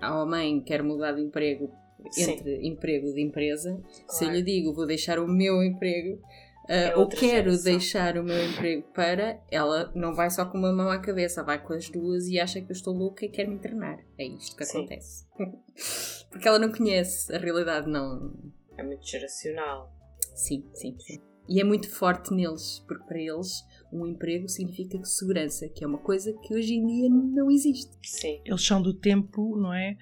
à 0.00 0.24
mãe 0.24 0.62
quero 0.62 0.84
mudar 0.84 1.12
de 1.12 1.22
emprego 1.22 1.70
entre 2.16 2.56
sim. 2.56 2.66
emprego 2.66 3.12
de 3.12 3.20
empresa, 3.20 3.74
claro. 3.74 4.04
se 4.08 4.24
eu 4.24 4.30
lhe 4.30 4.42
digo 4.42 4.72
vou 4.72 4.86
deixar 4.86 5.18
o 5.18 5.26
meu 5.26 5.62
emprego 5.62 6.22
uh, 6.68 6.98
ou 7.00 7.08
quero 7.08 7.50
geração. 7.50 7.64
deixar 7.64 8.16
o 8.18 8.22
meu 8.22 8.44
emprego 8.44 8.82
para, 8.94 9.40
ela 9.50 9.90
não 9.94 10.14
vai 10.14 10.30
só 10.30 10.44
com 10.44 10.58
uma 10.58 10.72
mão 10.72 10.90
à 10.90 10.98
cabeça, 10.98 11.42
vai 11.42 11.62
com 11.62 11.72
as 11.72 11.88
duas 11.88 12.26
e 12.26 12.38
acha 12.38 12.60
que 12.60 12.70
eu 12.70 12.74
estou 12.74 12.94
louca 12.94 13.24
e 13.24 13.28
quer 13.28 13.48
me 13.48 13.54
internar. 13.54 13.98
É 14.18 14.26
isto 14.26 14.56
que 14.56 14.64
Sim. 14.64 14.78
acontece. 14.78 15.26
Porque 16.30 16.46
ela 16.46 16.58
não 16.58 16.70
conhece 16.70 17.34
a 17.34 17.38
realidade, 17.38 17.88
não. 17.88 18.34
É 18.76 18.82
muito 18.82 19.06
geracional. 19.06 19.92
Sim, 20.34 20.64
sim, 20.72 20.96
sim. 21.00 21.20
E 21.48 21.60
é 21.60 21.64
muito 21.64 21.90
forte 21.90 22.34
neles, 22.34 22.84
porque 22.86 23.04
para 23.04 23.18
eles 23.18 23.64
um 23.90 24.06
emprego 24.06 24.46
significa 24.48 25.02
segurança, 25.02 25.66
que 25.66 25.82
é 25.82 25.86
uma 25.86 25.98
coisa 25.98 26.30
que 26.42 26.54
hoje 26.54 26.74
em 26.74 26.86
dia 26.86 27.08
não 27.08 27.50
existe. 27.50 27.90
Sim. 28.02 28.42
Eles 28.44 28.64
são 28.64 28.82
do 28.82 28.92
tempo, 28.92 29.56
não 29.56 29.72
é? 29.72 29.96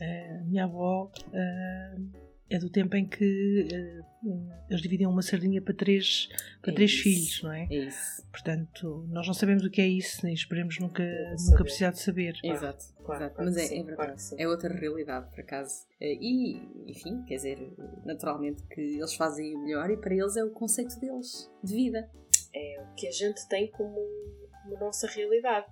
Uh, 0.00 0.48
minha 0.48 0.64
avó 0.64 1.04
uh, 1.04 2.27
é 2.50 2.58
do 2.58 2.70
tempo 2.70 2.96
em 2.96 3.06
que 3.06 3.68
uh, 4.24 4.50
eles 4.68 4.80
dividiam 4.80 5.10
uma 5.10 5.22
sardinha 5.22 5.60
para 5.60 5.74
três, 5.74 6.28
para 6.62 6.72
é 6.72 6.74
três 6.74 6.92
filhos, 6.92 7.42
não 7.42 7.52
é? 7.52 7.66
é? 7.70 7.74
Isso. 7.86 8.26
Portanto, 8.30 9.06
nós 9.08 9.26
não 9.26 9.34
sabemos 9.34 9.64
o 9.64 9.70
que 9.70 9.80
é 9.80 9.86
isso, 9.86 10.24
nem 10.24 10.34
esperemos 10.34 10.78
nunca, 10.78 11.04
nunca 11.46 11.64
precisar 11.64 11.90
de 11.90 12.00
saber. 12.00 12.38
Exato, 12.42 12.84
claro, 13.04 13.24
exato. 13.24 13.34
Claro, 13.34 13.34
mas 13.36 13.56
é, 13.56 13.66
sim, 13.66 13.80
é 13.80 13.84
verdade. 13.84 14.28
Claro, 14.28 14.42
é 14.42 14.48
outra 14.48 14.74
realidade, 14.74 15.30
por 15.30 15.40
acaso. 15.40 15.86
Eh, 16.00 16.18
e, 16.20 16.90
enfim, 16.90 17.22
quer 17.24 17.36
dizer, 17.36 17.72
naturalmente 18.04 18.62
que 18.68 18.80
eles 18.80 19.14
fazem 19.14 19.54
o 19.54 19.64
melhor 19.64 19.90
e 19.90 19.96
para 19.96 20.14
eles 20.14 20.36
é 20.36 20.44
o 20.44 20.50
conceito 20.50 20.98
deles, 21.00 21.50
de 21.62 21.74
vida. 21.74 22.10
É 22.54 22.82
o 22.82 22.94
que 22.94 23.06
a 23.06 23.12
gente 23.12 23.46
tem 23.48 23.70
como, 23.70 23.94
como 24.62 24.78
nossa 24.78 25.06
realidade. 25.06 25.66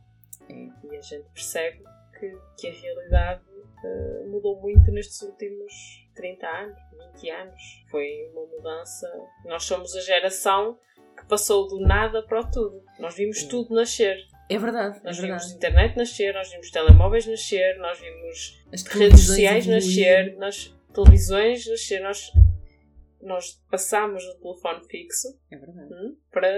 É. 0.49 0.69
E 0.85 0.97
a 0.97 1.01
gente 1.01 1.27
percebe 1.33 1.83
que, 2.19 2.39
que 2.59 2.69
a 2.69 2.73
realidade 2.73 3.43
uh, 3.85 4.31
mudou 4.31 4.61
muito 4.61 4.91
nestes 4.91 5.23
últimos 5.23 6.06
30 6.17 6.47
anos, 6.47 6.79
20 7.15 7.31
anos. 7.31 7.63
Foi 7.91 8.09
uma 8.33 8.47
mudança. 8.47 9.07
Nós 9.45 9.65
somos 9.65 9.95
a 9.95 10.01
geração 10.01 10.79
que 11.17 11.27
passou 11.27 11.69
do 11.69 11.81
nada 11.81 12.23
para 12.23 12.41
o 12.41 12.51
tudo. 12.51 12.83
Nós 12.99 13.15
vimos 13.15 13.45
tudo 13.45 13.75
nascer. 13.75 14.17
É 14.49 14.59
verdade. 14.59 15.01
Nós 15.03 15.19
é 15.19 15.23
vimos 15.23 15.43
verdade. 15.43 15.55
internet 15.55 15.97
nascer, 15.97 16.35
nós 16.35 16.51
vimos 16.51 16.71
telemóveis 16.71 17.27
nascer, 17.27 17.79
nós 17.79 17.99
vimos 17.99 18.65
As 18.73 18.83
redes 18.85 19.27
sociais 19.27 19.67
nascer, 19.67 20.37
nós 20.37 20.75
televisões 20.95 21.67
nascer, 21.67 22.01
nós, 22.01 22.33
nós 23.21 23.61
passámos 23.71 24.25
do 24.25 24.41
telefone 24.41 24.87
fixo 24.89 25.29
é. 25.51 25.57
Hum, 25.57 26.17
para 26.31 26.49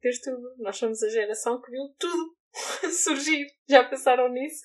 ter 0.00 0.18
tudo. 0.22 0.54
Nós 0.58 0.76
somos 0.76 1.02
a 1.02 1.08
geração 1.08 1.60
que 1.60 1.70
viu 1.70 1.82
tudo 1.98 2.36
surgir. 2.90 3.46
Já 3.68 3.84
pensaram 3.84 4.28
nisso? 4.30 4.64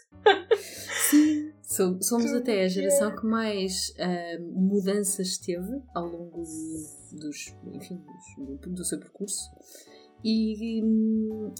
Sim, 0.56 1.53
somos 1.64 2.34
até 2.34 2.64
a 2.64 2.68
geração 2.68 3.16
que 3.16 3.26
mais 3.26 3.90
uh, 3.92 4.42
mudanças 4.52 5.38
teve 5.38 5.82
ao 5.96 6.06
longo 6.06 6.44
dos, 7.12 7.56
enfim, 7.74 8.04
dos, 8.38 8.76
do 8.76 8.86
seu 8.86 9.00
percurso. 9.00 9.50
E 10.24 10.82
uh, 10.82 11.54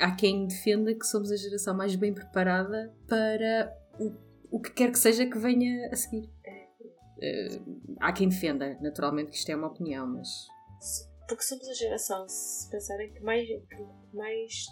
há 0.00 0.14
quem 0.14 0.46
defenda 0.46 0.94
que 0.94 1.04
somos 1.06 1.30
a 1.30 1.36
geração 1.36 1.76
mais 1.76 1.94
bem 1.96 2.14
preparada 2.14 2.94
para 3.06 3.74
o, 3.98 4.12
o 4.50 4.60
que 4.60 4.70
quer 4.70 4.90
que 4.90 4.98
seja 4.98 5.26
que 5.26 5.38
venha 5.38 5.90
a 5.90 5.96
seguir. 5.96 6.24
Uh, 7.18 7.96
há 8.00 8.12
quem 8.12 8.28
defenda, 8.28 8.78
naturalmente, 8.80 9.30
que 9.30 9.36
isto 9.36 9.50
é 9.50 9.56
uma 9.56 9.68
opinião, 9.68 10.06
mas 10.06 10.48
porque 11.28 11.42
somos 11.42 11.68
a 11.68 11.74
geração, 11.74 12.26
se 12.26 12.70
pensarem 12.70 13.12
que 13.12 13.20
mais, 13.20 13.46
que 13.46 14.16
mais 14.16 14.66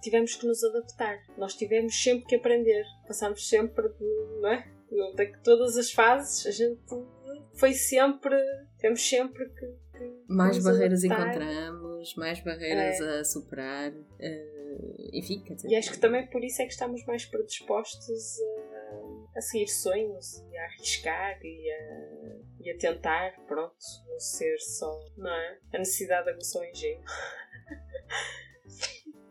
tivemos 0.00 0.34
que 0.34 0.46
nos 0.46 0.62
adaptar. 0.64 1.18
Nós 1.36 1.54
tivemos 1.54 2.00
sempre 2.02 2.26
que 2.26 2.34
aprender. 2.36 2.84
Passámos 3.06 3.48
sempre 3.48 3.88
de, 3.88 4.40
não 4.40 4.48
é? 4.48 4.68
De 5.14 5.38
todas 5.44 5.76
as 5.76 5.92
fases, 5.92 6.46
a 6.46 6.50
gente 6.50 6.80
foi 7.54 7.72
sempre, 7.74 8.34
temos 8.78 9.06
sempre 9.06 9.48
que. 9.50 9.66
que 9.98 10.24
mais 10.28 10.62
barreiras 10.62 11.04
adaptar. 11.04 11.28
encontramos, 11.28 12.14
mais 12.16 12.40
barreiras 12.40 13.00
é. 13.00 13.20
a 13.20 13.24
superar. 13.24 13.92
Uh, 13.92 15.10
enfim, 15.12 15.42
quer 15.42 15.54
dizer. 15.54 15.68
E 15.68 15.76
acho 15.76 15.92
que 15.92 15.98
também 15.98 16.26
por 16.28 16.42
isso 16.42 16.62
é 16.62 16.66
que 16.66 16.72
estamos 16.72 17.04
mais 17.04 17.24
predispostos 17.24 18.40
a, 19.34 19.38
a 19.38 19.40
seguir 19.40 19.68
sonhos 19.68 20.44
e 20.50 20.56
a 20.56 20.64
arriscar 20.64 21.38
e 21.44 21.70
a, 21.70 22.36
e 22.60 22.70
a 22.70 22.78
tentar, 22.78 23.32
pronto, 23.46 23.76
não 24.08 24.18
ser 24.18 24.58
só, 24.58 25.04
não 25.16 25.30
é? 25.30 25.58
A 25.72 25.78
necessidade 25.78 26.30
aguçou 26.30 26.62
o 26.62 26.64
engenho. 26.64 27.02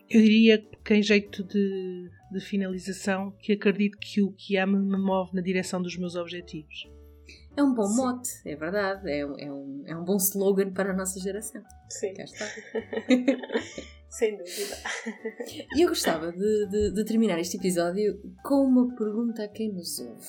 Eu 0.10 0.22
diria 0.22 0.58
que, 0.84 0.94
em 0.94 1.04
jeito 1.04 1.44
de, 1.44 2.10
de 2.32 2.40
finalização, 2.40 3.32
que 3.40 3.54
acredito 3.54 3.98
que 4.00 4.22
o 4.22 4.32
que 4.32 4.58
amo 4.58 4.78
me 4.78 4.98
move 4.98 5.36
na 5.36 5.42
direção 5.42 5.82
dos 5.82 5.96
meus 5.98 6.16
objetivos. 6.16 6.90
É 7.56 7.64
um 7.64 7.74
bom 7.74 7.86
Sim. 7.86 7.98
mote, 7.98 8.30
é 8.46 8.56
verdade. 8.56 9.10
É, 9.10 9.20
é, 9.20 9.52
um, 9.52 9.84
é 9.86 9.96
um 9.96 10.04
bom 10.04 10.16
slogan 10.18 10.72
para 10.72 10.92
a 10.92 10.96
nossa 10.96 11.20
geração. 11.20 11.62
Sim. 11.90 12.14
Cá 12.14 12.24
está. 12.24 12.46
Sem 14.10 14.38
dúvida. 14.38 14.76
E 15.76 15.82
eu 15.84 15.90
gostava 15.90 16.32
de, 16.32 16.68
de, 16.68 16.94
de, 16.94 17.06
terminar 17.06 17.40
este 17.40 17.58
episódio 17.58 18.20
com 18.44 18.66
uma 18.66 18.96
pergunta 18.96 19.44
a 19.44 19.48
quem 19.48 19.72
nos 19.72 20.00
ouve. 20.00 20.26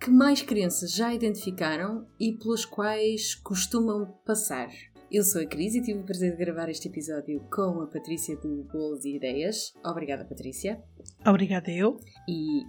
Que 0.00 0.10
mais 0.10 0.42
crianças 0.42 0.92
já 0.92 1.14
identificaram 1.14 2.08
e 2.18 2.32
pelas 2.32 2.64
quais 2.64 3.34
costumam 3.36 4.06
passar? 4.24 4.70
Eu 5.12 5.24
sou 5.24 5.42
a 5.42 5.44
Cris 5.44 5.74
e 5.74 5.82
tive 5.82 5.98
o 5.98 6.04
prazer 6.04 6.30
de 6.30 6.36
gravar 6.36 6.68
este 6.68 6.86
episódio 6.86 7.40
com 7.52 7.82
a 7.82 7.86
Patrícia 7.88 8.36
do 8.36 8.62
Bolos 8.72 9.04
e 9.04 9.16
Ideias. 9.16 9.74
Obrigada, 9.84 10.24
Patrícia. 10.24 10.80
Obrigada, 11.26 11.68
eu. 11.68 11.98
E 12.28 12.62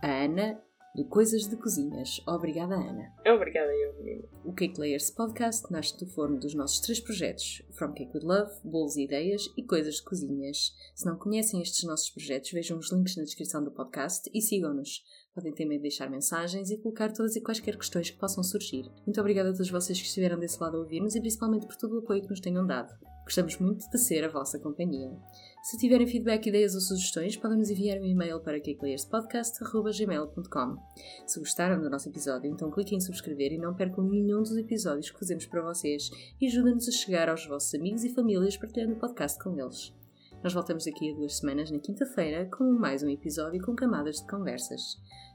a 0.00 0.24
Ana 0.24 0.62
do 0.94 1.04
Coisas 1.06 1.48
de 1.48 1.56
Cozinhas. 1.56 2.20
Obrigada, 2.24 2.76
Ana. 2.76 3.12
Obrigada, 3.26 3.72
eu, 3.72 3.96
menino. 3.98 4.28
O 4.44 4.52
Cake 4.52 4.78
Layers 4.78 5.10
Podcast 5.10 5.68
nasce 5.72 5.98
do 5.98 6.06
forno 6.06 6.38
dos 6.38 6.54
nossos 6.54 6.78
três 6.78 7.00
projetos: 7.00 7.62
From 7.72 7.92
Cake 7.92 8.16
with 8.16 8.24
Love, 8.24 8.52
Bolos 8.62 8.96
e 8.96 9.02
Ideias 9.02 9.42
e 9.56 9.64
Coisas 9.64 9.96
de 9.96 10.04
Cozinhas. 10.04 10.72
Se 10.94 11.04
não 11.04 11.18
conhecem 11.18 11.60
estes 11.60 11.82
nossos 11.82 12.10
projetos, 12.10 12.52
vejam 12.52 12.78
os 12.78 12.92
links 12.92 13.16
na 13.16 13.24
descrição 13.24 13.64
do 13.64 13.72
podcast 13.72 14.30
e 14.32 14.40
sigam-nos. 14.40 15.02
Podem 15.38 15.52
também 15.52 15.78
deixar 15.78 16.10
mensagens 16.10 16.68
e 16.68 16.78
colocar 16.78 17.12
todas 17.12 17.36
e 17.36 17.40
quaisquer 17.40 17.76
questões 17.76 18.10
que 18.10 18.18
possam 18.18 18.42
surgir. 18.42 18.90
Muito 19.06 19.20
obrigada 19.20 19.50
a 19.50 19.52
todos 19.52 19.70
vocês 19.70 19.96
que 19.96 20.08
estiveram 20.08 20.36
desse 20.36 20.60
lado 20.60 20.76
a 20.76 20.80
ouvir-nos 20.80 21.14
e 21.14 21.20
principalmente 21.20 21.64
por 21.64 21.76
todo 21.76 21.94
o 21.94 22.00
apoio 22.00 22.22
que 22.22 22.28
nos 22.28 22.40
tenham 22.40 22.66
dado. 22.66 22.92
Gostamos 23.22 23.56
muito 23.58 23.88
de 23.88 23.98
ser 23.98 24.24
a 24.24 24.28
vossa 24.28 24.58
companhia. 24.58 25.16
Se 25.62 25.78
tiverem 25.78 26.08
feedback, 26.08 26.48
ideias 26.48 26.74
ou 26.74 26.80
sugestões, 26.80 27.36
podem 27.36 27.56
nos 27.56 27.70
enviar 27.70 28.00
um 28.00 28.04
e-mail 28.04 28.40
para 28.40 28.58
cakelayerspodcast.gmail.com 28.58 30.76
Se 31.24 31.38
gostaram 31.38 31.80
do 31.80 31.88
nosso 31.88 32.08
episódio, 32.08 32.50
então 32.50 32.68
cliquem 32.68 32.98
em 32.98 33.00
subscrever 33.00 33.52
e 33.52 33.58
não 33.58 33.76
percam 33.76 34.02
nenhum 34.02 34.42
dos 34.42 34.56
episódios 34.56 35.08
que 35.08 35.20
fazemos 35.20 35.46
para 35.46 35.62
vocês 35.62 36.10
e 36.40 36.48
ajudem-nos 36.48 36.88
a 36.88 36.90
chegar 36.90 37.28
aos 37.28 37.46
vossos 37.46 37.72
amigos 37.76 38.02
e 38.02 38.12
famílias 38.12 38.56
partilhando 38.56 38.94
o 38.94 38.98
podcast 38.98 39.38
com 39.38 39.56
eles. 39.56 39.96
Nós 40.42 40.54
voltamos 40.54 40.84
daqui 40.84 41.10
a 41.10 41.14
duas 41.14 41.38
semanas, 41.38 41.70
na 41.70 41.80
quinta-feira, 41.80 42.48
com 42.56 42.64
mais 42.72 43.02
um 43.02 43.08
episódio 43.08 43.60
com 43.60 43.74
camadas 43.74 44.16
de 44.16 44.26
conversas. 44.28 44.80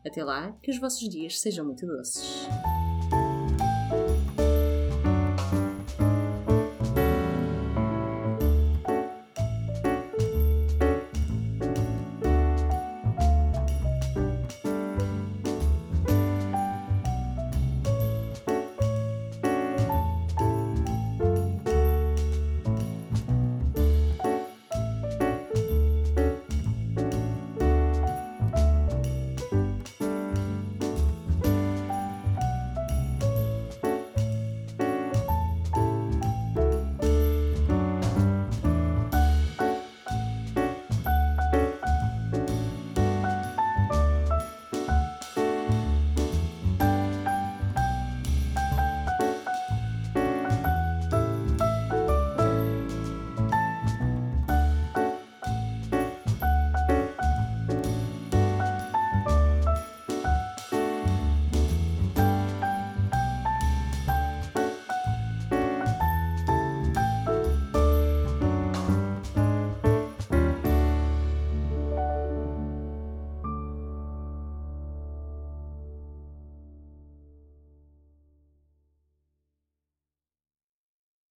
Até 0.06 0.24
lá, 0.24 0.54
que 0.62 0.72
os 0.72 0.80
vossos 0.80 1.10
dias 1.10 1.41
sejam 1.41 1.66
muito 1.66 1.86
doces. 1.86 2.47